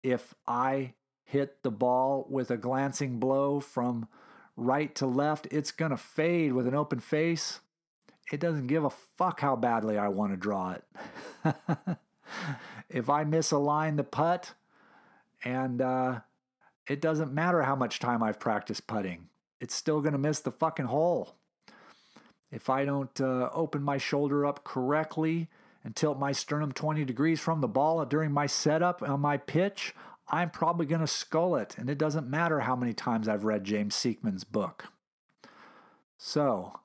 if 0.02 0.34
I 0.46 0.94
hit 1.24 1.62
the 1.62 1.70
ball 1.70 2.26
with 2.30 2.50
a 2.50 2.56
glancing 2.56 3.18
blow 3.18 3.60
from 3.60 4.08
right 4.56 4.94
to 4.96 5.06
left, 5.06 5.46
it's 5.50 5.70
going 5.70 5.90
to 5.90 5.96
fade 5.96 6.52
with 6.52 6.66
an 6.66 6.74
open 6.74 7.00
face. 7.00 7.60
It 8.32 8.40
doesn't 8.40 8.66
give 8.66 8.84
a 8.84 8.90
fuck 8.90 9.40
how 9.40 9.56
badly 9.56 9.98
I 9.98 10.08
want 10.08 10.32
to 10.32 10.36
draw 10.36 10.72
it. 10.72 10.84
if 12.88 13.10
I 13.10 13.24
misalign 13.24 13.96
the 13.96 14.04
putt, 14.04 14.52
and 15.44 15.80
uh, 15.80 16.20
it 16.86 17.00
doesn't 17.00 17.32
matter 17.32 17.62
how 17.62 17.76
much 17.76 18.00
time 18.00 18.22
I've 18.22 18.40
practiced 18.40 18.86
putting, 18.86 19.28
it's 19.60 19.74
still 19.74 20.00
going 20.00 20.12
to 20.12 20.18
miss 20.18 20.40
the 20.40 20.50
fucking 20.50 20.86
hole. 20.86 21.37
If 22.50 22.70
I 22.70 22.84
don't 22.84 23.20
uh, 23.20 23.50
open 23.52 23.82
my 23.82 23.98
shoulder 23.98 24.46
up 24.46 24.64
correctly 24.64 25.48
and 25.84 25.94
tilt 25.94 26.18
my 26.18 26.32
sternum 26.32 26.72
20 26.72 27.04
degrees 27.04 27.40
from 27.40 27.60
the 27.60 27.68
ball 27.68 28.04
during 28.04 28.32
my 28.32 28.46
setup 28.46 29.02
on 29.02 29.20
my 29.20 29.36
pitch, 29.36 29.94
I'm 30.28 30.50
probably 30.50 30.86
going 30.86 31.00
to 31.00 31.06
skull 31.06 31.56
it. 31.56 31.76
And 31.78 31.88
it 31.90 31.98
doesn't 31.98 32.28
matter 32.28 32.60
how 32.60 32.76
many 32.76 32.92
times 32.92 33.28
I've 33.28 33.44
read 33.44 33.64
James 33.64 33.94
Sieckmann's 33.94 34.44
book. 34.44 34.86
So, 36.16 36.80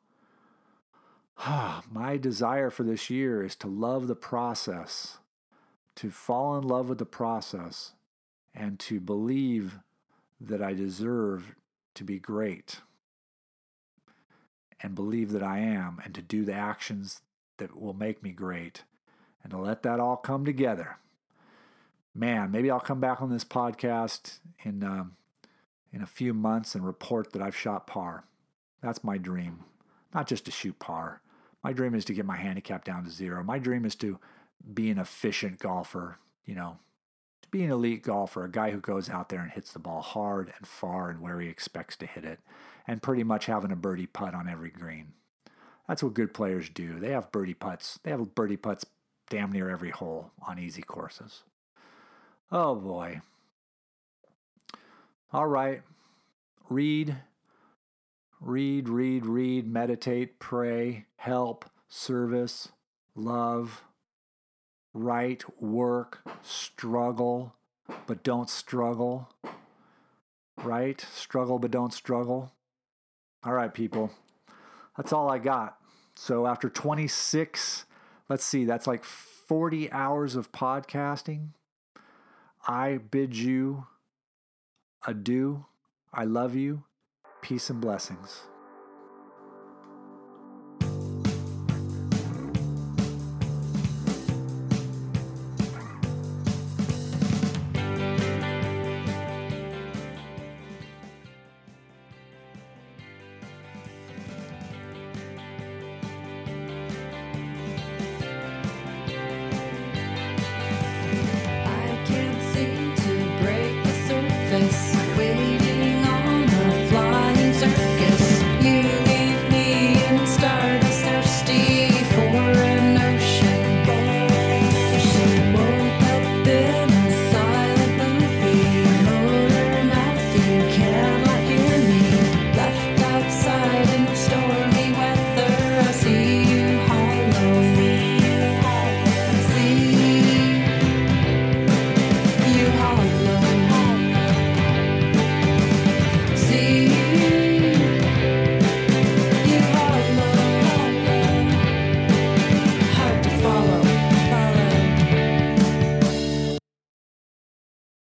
my 1.91 2.17
desire 2.17 2.69
for 2.69 2.83
this 2.83 3.09
year 3.09 3.43
is 3.43 3.55
to 3.57 3.67
love 3.67 4.07
the 4.07 4.15
process, 4.15 5.17
to 5.95 6.11
fall 6.11 6.57
in 6.57 6.63
love 6.63 6.89
with 6.89 6.97
the 6.97 7.05
process, 7.05 7.93
and 8.53 8.79
to 8.79 8.99
believe 8.99 9.79
that 10.39 10.61
I 10.61 10.73
deserve 10.73 11.55
to 11.95 12.03
be 12.03 12.19
great 12.19 12.81
and 14.83 14.93
believe 14.93 15.31
that 15.31 15.41
I 15.41 15.59
am, 15.59 15.99
and 16.03 16.13
to 16.13 16.21
do 16.21 16.45
the 16.45 16.53
actions 16.53 17.21
that 17.57 17.79
will 17.79 17.93
make 17.93 18.21
me 18.21 18.31
great, 18.31 18.83
and 19.41 19.51
to 19.51 19.57
let 19.57 19.81
that 19.83 19.99
all 19.99 20.17
come 20.17 20.45
together. 20.45 20.97
Man, 22.13 22.51
maybe 22.51 22.69
I'll 22.69 22.79
come 22.79 22.99
back 22.99 23.21
on 23.21 23.31
this 23.31 23.45
podcast 23.45 24.39
in 24.63 24.83
um, 24.83 25.15
in 25.91 26.01
a 26.01 26.07
few 26.07 26.33
months 26.33 26.75
and 26.75 26.85
report 26.85 27.31
that 27.31 27.41
I've 27.41 27.55
shot 27.55 27.87
par. 27.87 28.25
That's 28.81 29.03
my 29.03 29.17
dream, 29.17 29.63
not 30.13 30.27
just 30.27 30.45
to 30.45 30.51
shoot 30.51 30.77
par. 30.79 31.21
My 31.63 31.71
dream 31.71 31.95
is 31.95 32.03
to 32.05 32.13
get 32.13 32.25
my 32.25 32.35
handicap 32.35 32.83
down 32.83 33.05
to 33.05 33.09
zero. 33.09 33.43
My 33.43 33.57
dream 33.57 33.85
is 33.85 33.95
to 33.95 34.19
be 34.73 34.89
an 34.89 34.99
efficient 34.99 35.59
golfer, 35.59 36.17
you 36.45 36.55
know, 36.55 36.77
to 37.43 37.49
be 37.49 37.63
an 37.63 37.71
elite 37.71 38.03
golfer, 38.03 38.43
a 38.43 38.51
guy 38.51 38.71
who 38.71 38.79
goes 38.79 39.09
out 39.09 39.29
there 39.29 39.41
and 39.41 39.51
hits 39.51 39.71
the 39.71 39.79
ball 39.79 40.01
hard 40.01 40.51
and 40.57 40.67
far 40.67 41.09
and 41.09 41.21
where 41.21 41.39
he 41.39 41.47
expects 41.47 41.95
to 41.97 42.05
hit 42.05 42.25
it 42.25 42.39
and 42.87 43.01
pretty 43.01 43.23
much 43.23 43.45
having 43.45 43.71
a 43.71 43.75
birdie 43.75 44.07
putt 44.07 44.33
on 44.33 44.49
every 44.49 44.69
green. 44.69 45.13
That's 45.87 46.01
what 46.01 46.13
good 46.13 46.33
players 46.33 46.69
do. 46.69 46.99
They 46.99 47.11
have 47.11 47.31
birdie 47.31 47.53
putts. 47.53 47.99
They 48.03 48.11
have 48.11 48.35
birdie 48.35 48.57
putts 48.57 48.85
damn 49.29 49.51
near 49.51 49.69
every 49.69 49.89
hole 49.89 50.31
on 50.47 50.59
easy 50.59 50.81
courses. 50.81 51.43
Oh 52.51 52.75
boy. 52.75 53.21
All 55.31 55.47
right. 55.47 55.81
Read, 56.69 57.17
read, 58.39 58.87
read, 58.87 59.25
read, 59.25 59.67
meditate, 59.67 60.39
pray, 60.39 61.05
help, 61.17 61.65
service, 61.87 62.69
love, 63.15 63.83
write, 64.93 65.43
work, 65.61 66.21
struggle, 66.41 67.53
but 68.07 68.23
don't 68.23 68.49
struggle. 68.49 69.29
Right? 70.63 71.05
Struggle, 71.13 71.59
but 71.59 71.71
don't 71.71 71.93
struggle. 71.93 72.51
All 73.43 73.53
right, 73.53 73.73
people. 73.73 74.11
That's 74.95 75.11
all 75.11 75.29
I 75.29 75.39
got. 75.39 75.77
So 76.15 76.45
after 76.45 76.69
26, 76.69 77.85
let's 78.29 78.45
see, 78.45 78.65
that's 78.65 78.87
like 78.87 79.03
40 79.03 79.91
hours 79.91 80.35
of 80.35 80.51
podcasting. 80.51 81.49
I 82.67 82.97
bid 82.97 83.35
you 83.35 83.87
adieu. 85.05 85.65
I 86.13 86.23
love 86.25 86.55
you. 86.55 86.83
Peace 87.41 87.69
and 87.69 87.81
blessings. 87.81 88.43